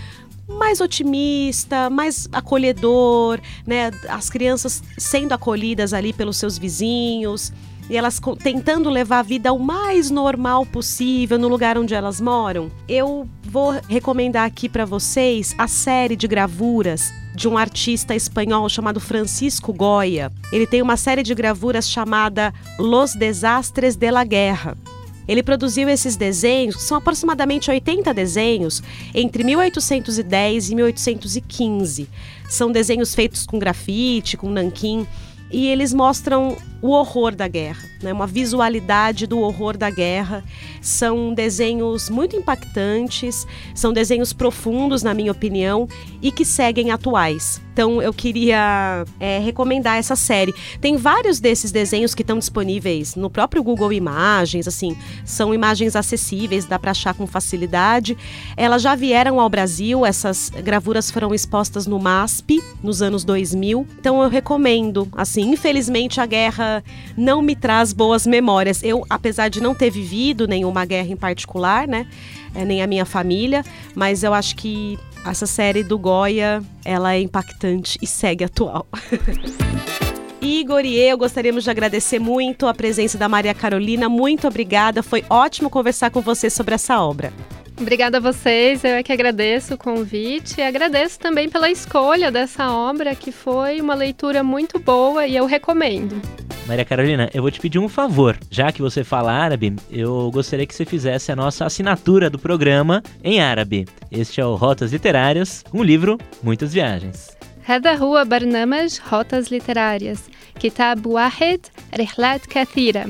mais 0.47 0.81
otimista, 0.81 1.91
mais 1.91 2.29
acolhedor, 2.31 3.41
né? 3.67 3.91
As 4.09 4.31
crianças 4.31 4.81
sendo 4.97 5.33
acolhidas 5.33 5.93
ali 5.93 6.13
pelos 6.13 6.37
seus 6.37 6.57
vizinhos 6.57 7.53
e 7.91 7.97
elas 7.97 8.21
tentando 8.41 8.89
levar 8.89 9.19
a 9.19 9.23
vida 9.23 9.53
o 9.53 9.59
mais 9.59 10.13
normal 10.13 10.65
possível 10.65 11.37
no 11.37 11.49
lugar 11.49 11.77
onde 11.77 11.93
elas 11.93 12.21
moram. 12.21 12.71
Eu 12.89 13.29
vou 13.43 13.73
recomendar 13.89 14.47
aqui 14.47 14.69
para 14.69 14.85
vocês 14.85 15.53
a 15.59 15.67
série 15.67 16.15
de 16.15 16.29
gravuras 16.29 17.13
de 17.35 17.49
um 17.49 17.59
artista 17.59 18.15
espanhol 18.15 18.69
chamado 18.69 19.01
Francisco 19.01 19.73
Goya. 19.73 20.31
Ele 20.53 20.69
tem 20.69 20.81
uma 20.81 20.97
série 20.97 21.25
de 21.25 21.35
gravuras 21.35 21.91
chamada 21.91 22.55
Los 22.79 23.15
Desastres 23.15 23.97
de 23.97 24.11
la 24.11 24.23
Guerra. 24.23 24.79
Ele 25.27 25.43
produziu 25.43 25.89
esses 25.89 26.17
desenhos, 26.17 26.77
que 26.77 26.83
são 26.83 26.97
aproximadamente 26.97 27.71
80 27.71 28.15
desenhos, 28.15 28.83
entre 29.13 29.43
1810 29.43 30.71
e 30.71 30.75
1815. 30.77 32.09
São 32.49 32.71
desenhos 32.71 33.15
feitos 33.15 33.47
com 33.47 33.59
grafite, 33.59 34.37
com 34.37 34.49
nanquim, 34.49 35.07
e 35.51 35.67
eles 35.67 35.93
mostram 35.93 36.57
o 36.83 36.91
horror 36.91 37.35
da 37.35 37.47
guerra, 37.47 37.89
né? 38.03 38.13
uma 38.13 38.27
visualidade 38.27 39.27
do 39.27 39.39
horror 39.41 39.77
da 39.77 39.91
guerra. 39.91 40.43
São 40.81 41.35
desenhos 41.35 42.09
muito 42.09 42.37
impactantes, 42.37 43.47
são 43.75 43.93
desenhos 43.93 44.33
profundos, 44.33 45.03
na 45.03 45.13
minha 45.13 45.33
opinião, 45.33 45.89
e 46.23 46.33
que 46.33 46.45
seguem 46.45 46.91
atuais. 46.91 47.61
Então 47.73 48.03
eu 48.03 48.13
queria 48.13 49.05
é, 49.19 49.39
recomendar 49.39 49.97
essa 49.97 50.17
série. 50.17 50.55
Tem 50.81 50.97
vários 50.97 51.41
desses 51.41 51.71
desenhos 51.71 52.15
que 52.15 52.23
estão 52.23 52.39
disponíveis 52.39 53.15
no 53.15 53.31
próprio 53.31 53.63
Google 53.63 53.93
Imagens, 53.93 54.67
assim, 54.69 54.97
são 55.25 55.55
imagens 55.55 55.97
acessíveis, 55.97 56.67
dá 56.67 56.79
para 56.79 56.91
achar 56.91 57.15
com 57.15 57.27
facilidade. 57.27 58.17
Elas 58.57 58.83
já 58.83 58.95
vieram 58.95 59.41
ao 59.41 59.49
Brasil, 59.49 60.05
essas 60.05 60.51
gravuras 60.51 61.11
foram 61.11 61.35
expostas 61.35 61.87
no 61.87 61.99
MASP 61.99 62.63
nos 62.83 63.01
anos 63.03 63.25
2000. 63.25 63.87
Então 63.99 64.23
eu 64.23 64.29
recomendo. 64.29 65.09
Assim, 65.13 65.51
infelizmente 65.51 66.21
a 66.21 66.27
guerra 66.27 66.70
não 67.17 67.43
me 67.43 67.55
traz 67.55 67.93
boas 67.93 68.27
memórias. 68.27 68.83
Eu, 68.83 69.05
apesar 69.09 69.49
de 69.49 69.61
não 69.61 69.75
ter 69.75 69.91
vivido 69.91 70.47
nenhuma 70.47 70.85
guerra 70.85 71.09
em 71.09 71.17
particular, 71.17 71.87
né? 71.87 72.07
É, 72.55 72.65
nem 72.65 72.83
a 72.83 72.87
minha 72.87 73.05
família, 73.05 73.65
mas 73.95 74.25
eu 74.25 74.35
acho 74.35 74.57
que 74.57 74.99
essa 75.25 75.47
série 75.47 75.85
do 75.85 75.99
Goya, 75.99 76.63
ela 76.85 77.15
é 77.15 77.21
impactante 77.21 77.99
e 78.03 78.07
segue 78.07 78.45
atual. 78.45 78.87
Igor 80.41 80.85
e 80.85 80.99
eu 80.99 81.19
gostaríamos 81.19 81.65
de 81.65 81.71
agradecer 81.71 82.19
muito 82.19 82.67
a 82.67 82.73
presença 82.73 83.19
da 83.19 83.29
Maria 83.29 83.55
Carolina. 83.55 84.09
Muito 84.09 84.49
obrigada. 84.49 85.03
Foi 85.03 85.23
ótimo 85.29 85.69
conversar 85.69 86.11
com 86.11 86.23
você 86.23 86.49
sobre 86.49 86.75
essa 86.75 87.01
obra. 87.01 87.33
Obrigada 87.79 88.19
a 88.19 88.21
vocês, 88.21 88.85
eu 88.85 88.91
é 88.91 89.03
que 89.03 89.11
agradeço 89.11 89.73
o 89.73 89.79
convite 89.79 90.61
e 90.61 90.63
agradeço 90.63 91.19
também 91.19 91.49
pela 91.49 91.71
escolha 91.71 92.31
dessa 92.31 92.71
obra, 92.71 93.15
que 93.15 93.33
foi 93.33 93.81
uma 93.81 93.95
leitura 93.95 94.43
muito 94.43 94.79
boa 94.79 95.27
e 95.27 95.35
eu 95.35 95.47
recomendo. 95.47 96.21
Maria 96.70 96.86
Carolina, 96.86 97.30
eu 97.34 97.42
vou 97.42 97.52
te 97.52 97.60
pedir 97.60 97.80
um 97.80 97.88
favor. 97.88 98.38
Já 98.50 98.72
que 98.72 98.82
você 98.82 99.04
fala 99.04 99.32
árabe, 99.32 99.76
eu 99.92 100.32
gostaria 100.32 100.66
que 100.66 100.74
você 100.74 100.86
fizesse 100.86 101.32
a 101.32 101.36
nossa 101.36 101.66
assinatura 101.66 102.30
do 102.30 102.40
programa 102.40 103.04
em 103.24 103.40
árabe. 103.40 103.88
Este 104.12 104.42
é 104.42 104.46
o 104.46 104.56
Rotas 104.56 104.92
Literárias, 104.92 105.64
um 105.74 105.84
livro, 105.84 106.18
muitas 106.44 106.74
viagens. 106.74 107.36
هذا 107.68 107.96
هو 107.96 108.26
برنامج 108.26 109.00
روtas 109.12 109.52
literárias. 109.52 110.20
كتاب 110.60 111.06
واحد 111.06 111.60
رحلات 112.00 112.46
كثيرة. 112.46 113.06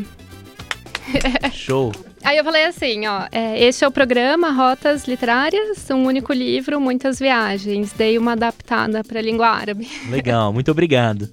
Show! 1.51 1.91
Aí 2.23 2.37
eu 2.37 2.43
falei 2.43 2.65
assim, 2.65 3.05
ó, 3.05 3.27
é, 3.31 3.63
este 3.67 3.85
é 3.85 3.87
o 3.87 3.91
programa 3.91 4.49
Rotas 4.51 5.07
Literárias, 5.07 5.87
um 5.91 6.05
único 6.05 6.33
livro, 6.33 6.81
muitas 6.81 7.19
viagens. 7.19 7.93
Dei 7.93 8.17
uma 8.17 8.31
adaptada 8.31 9.03
para 9.03 9.19
a 9.19 9.21
língua 9.21 9.47
árabe. 9.47 9.87
Legal, 10.09 10.51
muito 10.51 10.71
obrigado. 10.71 11.29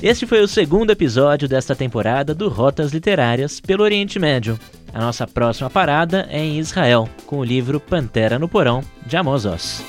Este 0.00 0.28
foi 0.28 0.40
o 0.40 0.46
segundo 0.46 0.92
episódio 0.92 1.48
desta 1.48 1.74
temporada 1.74 2.32
do 2.32 2.48
Rotas 2.48 2.92
Literárias 2.92 3.58
pelo 3.58 3.82
Oriente 3.82 4.16
Médio. 4.16 4.56
A 4.94 5.00
nossa 5.00 5.26
próxima 5.26 5.68
parada 5.68 6.28
é 6.30 6.38
em 6.38 6.56
Israel, 6.56 7.08
com 7.26 7.38
o 7.38 7.44
livro 7.44 7.80
Pantera 7.80 8.38
no 8.38 8.48
Porão, 8.48 8.80
de 9.04 9.16
Amos 9.16 9.44
Oz. 9.44 9.84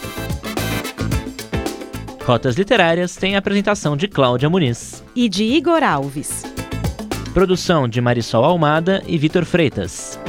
Rotas 2.25 2.55
Literárias 2.55 3.15
tem 3.15 3.35
a 3.35 3.39
apresentação 3.39 3.95
de 3.95 4.07
Cláudia 4.07 4.49
Muniz. 4.49 5.03
E 5.15 5.29
de 5.29 5.43
Igor 5.43 5.83
Alves. 5.83 6.43
Produção 7.31 7.87
de 7.87 8.01
Marisol 8.01 8.43
Almada 8.43 9.03
e 9.05 9.15
Vitor 9.15 9.45
Freitas. 9.45 10.19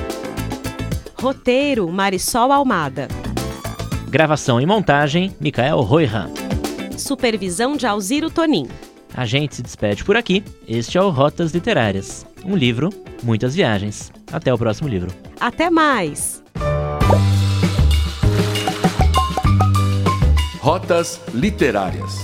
Roteiro 1.15 1.91
Marisol 1.91 2.53
Almada. 2.53 3.09
Gravação 4.11 4.61
e 4.61 4.67
montagem 4.67 5.35
Micael 5.41 5.81
Roiha. 5.81 6.31
Supervisão 6.99 7.79
de 7.79 7.87
Alziro 7.87 8.29
Tonin. 8.29 8.69
A 9.15 9.27
gente 9.27 9.57
se 9.57 9.63
despede 9.63 10.05
por 10.05 10.17
aqui. 10.17 10.43
Este 10.67 10.97
é 10.97 11.03
o 11.03 11.11
Rotas 11.11 11.53
Literárias. 11.53 12.27
Um 12.45 12.57
livro, 12.57 12.91
muitas 13.23 13.55
viagens. 13.55 14.13
Até 14.33 14.53
o 14.53 14.59
próximo 14.59 14.89
livro. 14.89 15.11
Até 15.41 15.69
mais! 15.69 16.43
Rotas 20.61 21.21
Literárias. 21.35 22.19